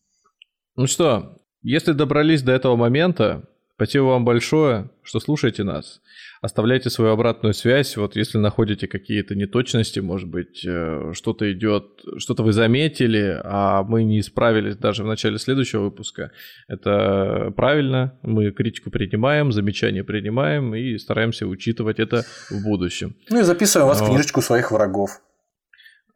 [0.74, 3.44] Ну что, если добрались до этого момента,
[3.76, 6.00] Спасибо вам большое, что слушаете нас.
[6.40, 7.96] Оставляйте свою обратную связь.
[7.96, 11.84] Вот если находите какие-то неточности, может быть, э, что-то идет,
[12.18, 16.30] что-то вы заметили, а мы не исправились даже в начале следующего выпуска.
[16.68, 18.16] Это правильно.
[18.22, 23.16] Мы критику принимаем, замечания принимаем и стараемся учитывать это в будущем.
[23.30, 24.10] Ну и записываем вас вот.
[24.10, 25.20] книжечку своих врагов.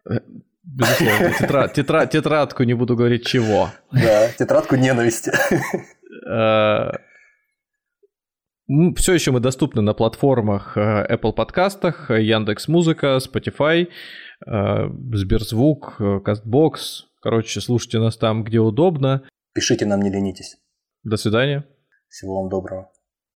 [0.09, 0.20] Э,
[0.62, 3.70] безусловно, тетра- тетра- тетрадку не буду говорить чего.
[3.90, 5.32] Да, тетрадку ненависти.
[8.68, 13.88] Э, все еще мы доступны на платформах э, Apple подкастах, Яндекс Музыка, Spotify,
[14.46, 17.04] э, Сберзвук, Castbox.
[17.20, 19.22] Короче, слушайте нас там, где удобно.
[19.54, 20.56] Пишите нам, не ленитесь.
[21.02, 21.66] До свидания.
[22.08, 22.90] Всего вам доброго.